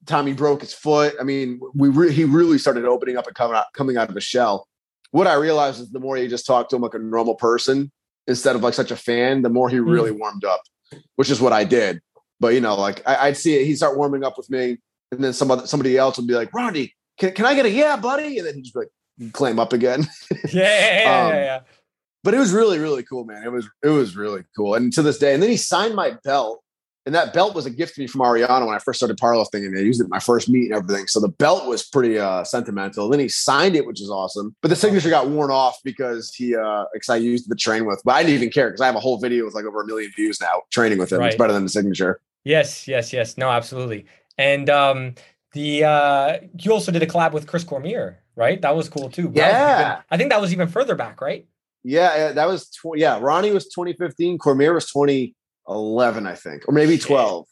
Tommy 0.05 0.33
broke 0.33 0.61
his 0.61 0.73
foot. 0.73 1.15
I 1.19 1.23
mean, 1.23 1.59
we 1.73 1.89
re- 1.89 2.11
he 2.11 2.25
really 2.25 2.59
started 2.59 2.85
opening 2.85 3.17
up 3.17 3.25
and 3.25 3.35
coming 3.35 3.55
out 3.55 3.65
coming 3.73 3.97
out 3.97 4.09
of 4.09 4.15
his 4.15 4.23
shell. 4.23 4.67
What 5.11 5.27
I 5.27 5.33
realized 5.33 5.81
is 5.81 5.91
the 5.91 5.99
more 5.99 6.17
you 6.17 6.27
just 6.27 6.45
talk 6.45 6.69
to 6.69 6.75
him 6.75 6.81
like 6.81 6.93
a 6.93 6.99
normal 6.99 7.35
person 7.35 7.91
instead 8.27 8.55
of 8.55 8.63
like 8.63 8.73
such 8.73 8.91
a 8.91 8.95
fan, 8.95 9.41
the 9.41 9.49
more 9.49 9.69
he 9.69 9.77
hmm. 9.77 9.89
really 9.89 10.11
mm. 10.11 10.19
warmed 10.19 10.45
up, 10.45 10.61
which 11.15 11.29
is 11.29 11.39
what 11.39 11.53
I 11.53 11.63
did. 11.63 12.01
But 12.39 12.53
you 12.53 12.61
know, 12.61 12.75
like 12.75 13.01
I, 13.07 13.29
would 13.29 13.37
see 13.37 13.55
it, 13.55 13.65
he'd 13.65 13.77
start 13.77 13.97
warming 13.97 14.23
up 14.23 14.37
with 14.37 14.49
me, 14.49 14.77
and 15.11 15.23
then 15.23 15.33
somebody 15.33 15.65
somebody 15.67 15.97
else 15.97 16.17
would 16.17 16.27
be 16.27 16.35
like, 16.35 16.53
Ronnie, 16.53 16.93
can, 17.17 17.31
can 17.31 17.45
I 17.45 17.55
get 17.55 17.65
a 17.65 17.71
yeah, 17.71 17.95
buddy? 17.95 18.37
And 18.37 18.47
then 18.47 18.55
he'd 18.55 18.63
just 18.63 18.73
be 18.73 18.81
like, 18.81 18.89
claim 19.33 19.59
up 19.59 19.73
again. 19.73 20.07
yeah, 20.51 21.01
yeah, 21.03 21.25
um, 21.25 21.33
yeah, 21.33 21.43
yeah. 21.43 21.59
But 22.23 22.33
it 22.33 22.39
was 22.39 22.51
really, 22.51 22.79
really 22.79 23.03
cool, 23.03 23.23
man. 23.25 23.43
It 23.43 23.51
was 23.51 23.67
it 23.83 23.89
was 23.89 24.15
really 24.15 24.43
cool. 24.55 24.75
And 24.75 24.91
to 24.93 25.01
this 25.01 25.19
day, 25.19 25.33
and 25.33 25.43
then 25.43 25.49
he 25.49 25.57
signed 25.57 25.95
my 25.95 26.17
belt. 26.23 26.61
And 27.07 27.13
that 27.13 27.35
belt 27.35 27.53
was 27.53 27.67
a 27.67 27.69
gift 27.69 27.93
to 27.93 28.01
me 28.01 28.07
from 28.07 28.21
Ariana 28.21 28.65
when 28.65 28.73
I 28.73 28.79
first 28.79 28.97
started 28.97 29.19
powerlifting, 29.19 29.63
and 29.63 29.77
I 29.77 29.81
used 29.81 30.01
it 30.01 30.07
my 30.09 30.17
first 30.17 30.49
meet 30.49 30.71
and 30.71 30.73
everything. 30.73 31.05
So 31.05 31.19
the 31.19 31.27
belt 31.27 31.67
was 31.67 31.83
pretty 31.83 32.17
uh, 32.17 32.43
sentimental. 32.43 33.07
Then 33.09 33.19
he 33.19 33.29
signed 33.29 33.75
it, 33.75 33.85
which 33.85 34.01
is 34.01 34.09
awesome. 34.09 34.55
But 34.63 34.69
the 34.69 34.75
signature 34.75 35.11
got 35.11 35.29
worn 35.29 35.51
off 35.51 35.77
because 35.83 36.33
he, 36.33 36.55
uh, 36.55 36.85
because 36.93 37.09
I 37.09 37.17
used 37.17 37.47
the 37.47 37.55
train 37.55 37.85
with. 37.85 38.01
But 38.03 38.15
I 38.15 38.23
didn't 38.23 38.37
even 38.37 38.49
care 38.49 38.69
because 38.69 38.81
I 38.81 38.87
have 38.87 38.95
a 38.95 38.99
whole 38.99 39.19
video 39.19 39.45
with 39.45 39.53
like 39.53 39.65
over 39.65 39.83
a 39.83 39.85
million 39.85 40.11
views 40.15 40.41
now 40.41 40.63
training 40.71 40.97
with 40.97 41.11
him. 41.11 41.19
Right. 41.19 41.27
It's 41.27 41.37
better 41.37 41.53
than 41.53 41.61
the 41.61 41.69
signature. 41.69 42.21
Yes, 42.43 42.87
yes, 42.87 43.13
yes. 43.13 43.37
No, 43.37 43.51
absolutely. 43.51 44.07
And 44.39 44.67
um, 44.71 45.13
the 45.51 45.83
uh, 45.83 46.37
you 46.59 46.71
also 46.71 46.91
did 46.91 47.03
a 47.03 47.07
collab 47.07 47.33
with 47.33 47.45
Chris 47.45 47.63
Cormier, 47.63 48.19
right? 48.35 48.61
That 48.61 48.75
was 48.75 48.89
cool 48.89 49.09
too. 49.09 49.31
Yeah, 49.33 49.79
even, 49.79 50.03
I 50.11 50.17
think 50.17 50.29
that 50.31 50.41
was 50.41 50.51
even 50.53 50.67
further 50.67 50.95
back, 50.95 51.21
right? 51.21 51.45
Yeah, 51.83 52.31
that 52.31 52.47
was 52.47 52.69
tw- 52.69 52.95
yeah. 52.97 53.19
Ronnie 53.21 53.51
was 53.51 53.65
2015. 53.65 54.37
Cormier 54.39 54.73
was 54.73 54.91
2011, 54.91 56.25
I 56.25 56.33
think, 56.33 56.67
or 56.67 56.73
maybe 56.73 56.97
12. 56.97 57.45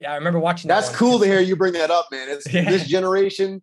Yeah, 0.00 0.12
I 0.12 0.16
remember 0.16 0.38
watching. 0.38 0.68
That's 0.68 0.90
that 0.90 0.96
cool 0.96 1.18
to 1.18 1.26
hear 1.26 1.40
you 1.40 1.56
bring 1.56 1.72
that 1.72 1.90
up, 1.90 2.06
man. 2.12 2.28
It's 2.28 2.52
yeah. 2.52 2.70
this 2.70 2.86
generation. 2.86 3.62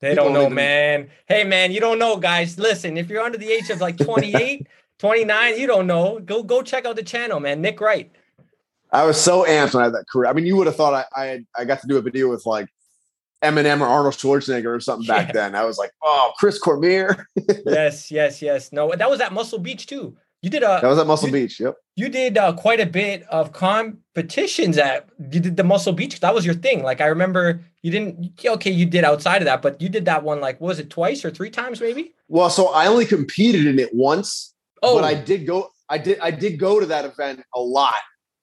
They 0.00 0.14
don't 0.14 0.32
know, 0.32 0.48
man. 0.48 1.10
Hey, 1.26 1.44
man, 1.44 1.72
you 1.72 1.80
don't 1.80 1.98
know, 1.98 2.16
guys. 2.16 2.58
Listen, 2.58 2.96
if 2.96 3.10
you're 3.10 3.22
under 3.22 3.36
the 3.36 3.50
age 3.50 3.68
of 3.68 3.80
like 3.80 3.96
28, 3.98 4.66
29, 4.98 5.58
you 5.58 5.66
don't 5.66 5.86
know. 5.86 6.18
Go 6.20 6.42
go 6.42 6.62
check 6.62 6.86
out 6.86 6.96
the 6.96 7.02
channel, 7.02 7.40
man. 7.40 7.60
Nick 7.60 7.80
Wright. 7.80 8.10
I 8.92 9.04
was 9.04 9.20
so 9.20 9.44
amped 9.44 9.74
when 9.74 9.82
I 9.82 9.84
had 9.86 9.94
that 9.94 10.06
career. 10.10 10.30
I 10.30 10.32
mean, 10.32 10.46
you 10.46 10.56
would 10.56 10.66
have 10.66 10.76
thought 10.76 10.94
I 10.94 11.04
I, 11.20 11.26
had, 11.26 11.46
I 11.56 11.64
got 11.64 11.80
to 11.82 11.86
do 11.86 11.98
a 11.98 12.02
video 12.02 12.28
with 12.28 12.46
like 12.46 12.68
Eminem 13.42 13.80
or 13.80 13.86
Arnold 13.86 14.14
Schwarzenegger 14.14 14.76
or 14.76 14.80
something 14.80 15.06
back 15.06 15.28
yeah. 15.28 15.32
then. 15.32 15.54
I 15.54 15.64
was 15.64 15.78
like, 15.78 15.92
oh, 16.02 16.32
Chris 16.38 16.58
Cormier. 16.58 17.26
yes, 17.66 18.10
yes, 18.10 18.42
yes. 18.42 18.72
No, 18.72 18.94
that 18.94 19.10
was 19.10 19.20
at 19.20 19.32
Muscle 19.32 19.58
Beach 19.58 19.86
too. 19.86 20.16
You 20.42 20.48
did 20.48 20.62
a 20.62 20.78
that 20.80 20.84
was 20.84 20.98
at 20.98 21.06
Muscle 21.06 21.28
you, 21.28 21.32
Beach. 21.32 21.60
Yep. 21.60 21.76
You 21.96 22.08
did 22.08 22.38
uh, 22.38 22.54
quite 22.54 22.80
a 22.80 22.86
bit 22.86 23.24
of 23.24 23.52
competitions 23.52 24.78
at 24.78 25.08
you 25.18 25.40
did 25.40 25.56
the 25.56 25.64
Muscle 25.64 25.92
Beach. 25.92 26.18
That 26.20 26.34
was 26.34 26.46
your 26.46 26.54
thing. 26.54 26.82
Like 26.82 27.02
I 27.02 27.06
remember 27.06 27.60
you 27.82 27.90
didn't. 27.90 28.40
Okay, 28.44 28.70
you 28.70 28.86
did 28.86 29.04
outside 29.04 29.42
of 29.42 29.46
that, 29.46 29.60
but 29.60 29.80
you 29.82 29.90
did 29.90 30.06
that 30.06 30.22
one 30.22 30.40
like 30.40 30.58
was 30.58 30.78
it 30.78 30.88
twice 30.88 31.24
or 31.26 31.30
three 31.30 31.50
times 31.50 31.80
maybe? 31.80 32.14
Well, 32.28 32.48
so 32.48 32.68
I 32.68 32.86
only 32.86 33.04
competed 33.04 33.66
in 33.66 33.78
it 33.78 33.90
once. 33.92 34.54
Oh, 34.82 34.94
but 34.94 35.04
I 35.04 35.14
did 35.14 35.46
go. 35.46 35.72
I 35.90 35.98
did. 35.98 36.18
I 36.20 36.30
did 36.30 36.58
go 36.58 36.80
to 36.80 36.86
that 36.86 37.04
event 37.04 37.44
a 37.54 37.60
lot. 37.60 37.94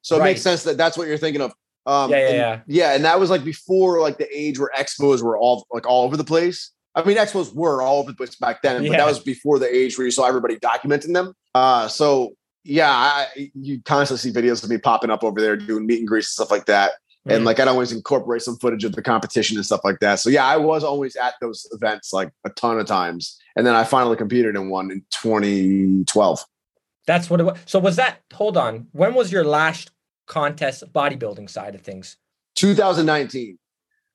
So 0.02 0.18
it 0.18 0.20
right. 0.20 0.26
makes 0.26 0.42
sense 0.42 0.64
that 0.64 0.78
that's 0.78 0.98
what 0.98 1.08
you're 1.08 1.18
thinking 1.18 1.42
of. 1.42 1.54
Um, 1.88 2.12
yeah, 2.12 2.18
yeah, 2.18 2.26
and, 2.26 2.36
yeah. 2.36 2.62
Yeah, 2.68 2.96
and 2.96 3.06
that 3.06 3.20
was 3.20 3.30
like 3.30 3.46
before 3.46 4.02
like 4.02 4.18
the 4.18 4.28
age 4.38 4.60
where 4.60 4.70
expos 4.78 5.24
were 5.24 5.38
all 5.38 5.66
like 5.72 5.88
all 5.88 6.04
over 6.04 6.18
the 6.18 6.24
place. 6.26 6.72
I 6.94 7.04
mean, 7.04 7.16
expos 7.16 7.54
were 7.56 7.82
all 7.82 8.00
over 8.00 8.12
the 8.12 8.18
place 8.18 8.36
back 8.36 8.62
then, 8.62 8.84
yeah. 8.84 8.90
but 8.90 8.98
that 8.98 9.06
was 9.06 9.20
before 9.20 9.58
the 9.58 9.74
age 9.74 9.98
where 9.98 10.06
you 10.06 10.12
saw 10.12 10.28
everybody 10.28 10.58
documenting 10.58 11.14
them. 11.14 11.34
Uh, 11.56 11.88
so 11.88 12.34
yeah, 12.66 12.92
I, 12.92 13.52
you 13.54 13.82
constantly 13.84 14.30
see 14.30 14.38
videos 14.38 14.64
of 14.64 14.70
me 14.70 14.78
popping 14.78 15.10
up 15.10 15.24
over 15.24 15.40
there 15.40 15.56
doing 15.56 15.86
meet 15.86 16.00
and 16.00 16.08
greets 16.08 16.28
and 16.28 16.46
stuff 16.46 16.52
like 16.52 16.66
that. 16.66 16.92
Mm-hmm. 16.92 17.32
And 17.32 17.46
like 17.46 17.60
I'd 17.60 17.70
always 17.70 17.94
incorporate 17.94 18.42
some 18.42 18.58
footage 18.58 18.84
of 18.84 18.94
the 18.94 19.02
competition 19.02 19.56
and 19.56 19.66
stuff 19.66 19.82
like 19.86 20.00
that. 20.00 20.20
So 20.20 20.30
yeah, 20.30 20.46
I 20.46 20.58
was 20.58 20.84
always 20.84 21.16
at 21.16 21.36
those 21.40 21.66
events 21.72 22.12
like 22.12 22.32
a 22.46 22.50
ton 22.50 22.80
of 22.80 22.86
times. 22.86 23.40
And 23.56 23.66
then 23.66 23.76
I 23.76 23.86
finally 23.86 24.18
competed 24.18 24.58
in 24.58 24.70
one 24.70 24.92
in 24.92 25.06
2012. 25.12 26.44
That's 27.06 27.30
what 27.30 27.40
it 27.40 27.44
was. 27.44 27.58
So 27.66 27.80
was 27.80 27.96
that 27.96 28.20
hold 28.34 28.58
on. 28.58 28.88
When 28.92 29.14
was 29.14 29.32
your 29.32 29.46
last 29.46 29.92
contest 30.28 30.84
bodybuilding 30.94 31.50
side 31.50 31.76
of 31.76 31.82
things? 31.82 32.18
2019. 32.56 33.58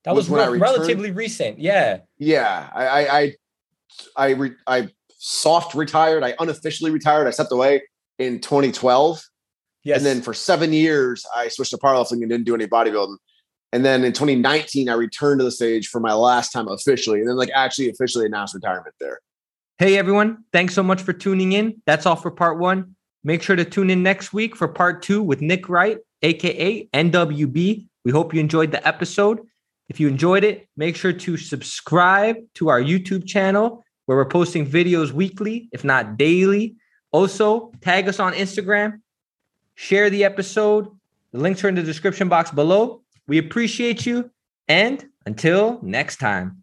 That 0.04 0.14
was, 0.14 0.28
was 0.28 0.48
re- 0.48 0.58
relatively 0.58 1.10
recent. 1.10 1.58
Yeah. 1.58 1.98
Yeah. 2.18 2.68
I, 2.74 2.86
I, 2.86 3.18
I, 3.18 3.32
I, 4.16 4.30
re- 4.30 4.56
I 4.66 4.88
soft 5.18 5.74
retired. 5.74 6.24
I 6.24 6.34
unofficially 6.38 6.90
retired. 6.90 7.26
I 7.26 7.30
stepped 7.30 7.52
away 7.52 7.82
in 8.18 8.40
2012. 8.40 9.22
Yes. 9.84 9.96
And 9.98 10.06
then 10.06 10.22
for 10.22 10.34
seven 10.34 10.72
years, 10.72 11.24
I 11.34 11.48
switched 11.48 11.70
to 11.70 11.78
powerlifting 11.78 12.20
and 12.20 12.28
didn't 12.28 12.44
do 12.44 12.54
any 12.54 12.66
bodybuilding. 12.66 13.16
And 13.72 13.84
then 13.84 14.04
in 14.04 14.12
2019, 14.12 14.88
I 14.88 14.94
returned 14.94 15.40
to 15.40 15.44
the 15.44 15.50
stage 15.50 15.88
for 15.88 15.98
my 15.98 16.12
last 16.12 16.52
time 16.52 16.68
officially, 16.68 17.20
and 17.20 17.28
then 17.28 17.36
like 17.36 17.50
actually 17.54 17.88
officially 17.88 18.26
announced 18.26 18.54
retirement 18.54 18.94
there. 19.00 19.18
Hey 19.78 19.96
everyone, 19.96 20.44
thanks 20.52 20.74
so 20.74 20.82
much 20.82 21.00
for 21.00 21.14
tuning 21.14 21.52
in. 21.52 21.80
That's 21.86 22.04
all 22.04 22.16
for 22.16 22.30
part 22.30 22.58
one. 22.58 22.94
Make 23.24 23.42
sure 23.42 23.56
to 23.56 23.64
tune 23.64 23.90
in 23.90 24.02
next 24.02 24.32
week 24.32 24.56
for 24.56 24.68
part 24.68 25.02
two 25.02 25.22
with 25.22 25.40
Nick 25.40 25.68
Wright, 25.68 25.98
aka 26.22 26.86
NWB. 26.86 27.86
We 28.04 28.12
hope 28.12 28.34
you 28.34 28.40
enjoyed 28.40 28.72
the 28.72 28.86
episode. 28.86 29.40
If 29.88 30.00
you 30.00 30.08
enjoyed 30.08 30.44
it, 30.44 30.68
make 30.76 30.96
sure 30.96 31.12
to 31.12 31.36
subscribe 31.36 32.36
to 32.54 32.68
our 32.68 32.80
YouTube 32.80 33.26
channel 33.26 33.84
where 34.06 34.16
we're 34.16 34.24
posting 34.24 34.66
videos 34.66 35.12
weekly, 35.12 35.68
if 35.72 35.84
not 35.84 36.16
daily. 36.16 36.76
Also, 37.12 37.72
tag 37.80 38.08
us 38.08 38.18
on 38.18 38.32
Instagram, 38.32 39.00
share 39.74 40.10
the 40.10 40.24
episode. 40.24 40.88
The 41.32 41.38
links 41.38 41.62
are 41.62 41.68
in 41.68 41.74
the 41.74 41.82
description 41.82 42.28
box 42.28 42.50
below. 42.50 43.02
We 43.26 43.38
appreciate 43.38 44.04
you. 44.06 44.30
And 44.68 45.06
until 45.26 45.78
next 45.82 46.16
time. 46.16 46.61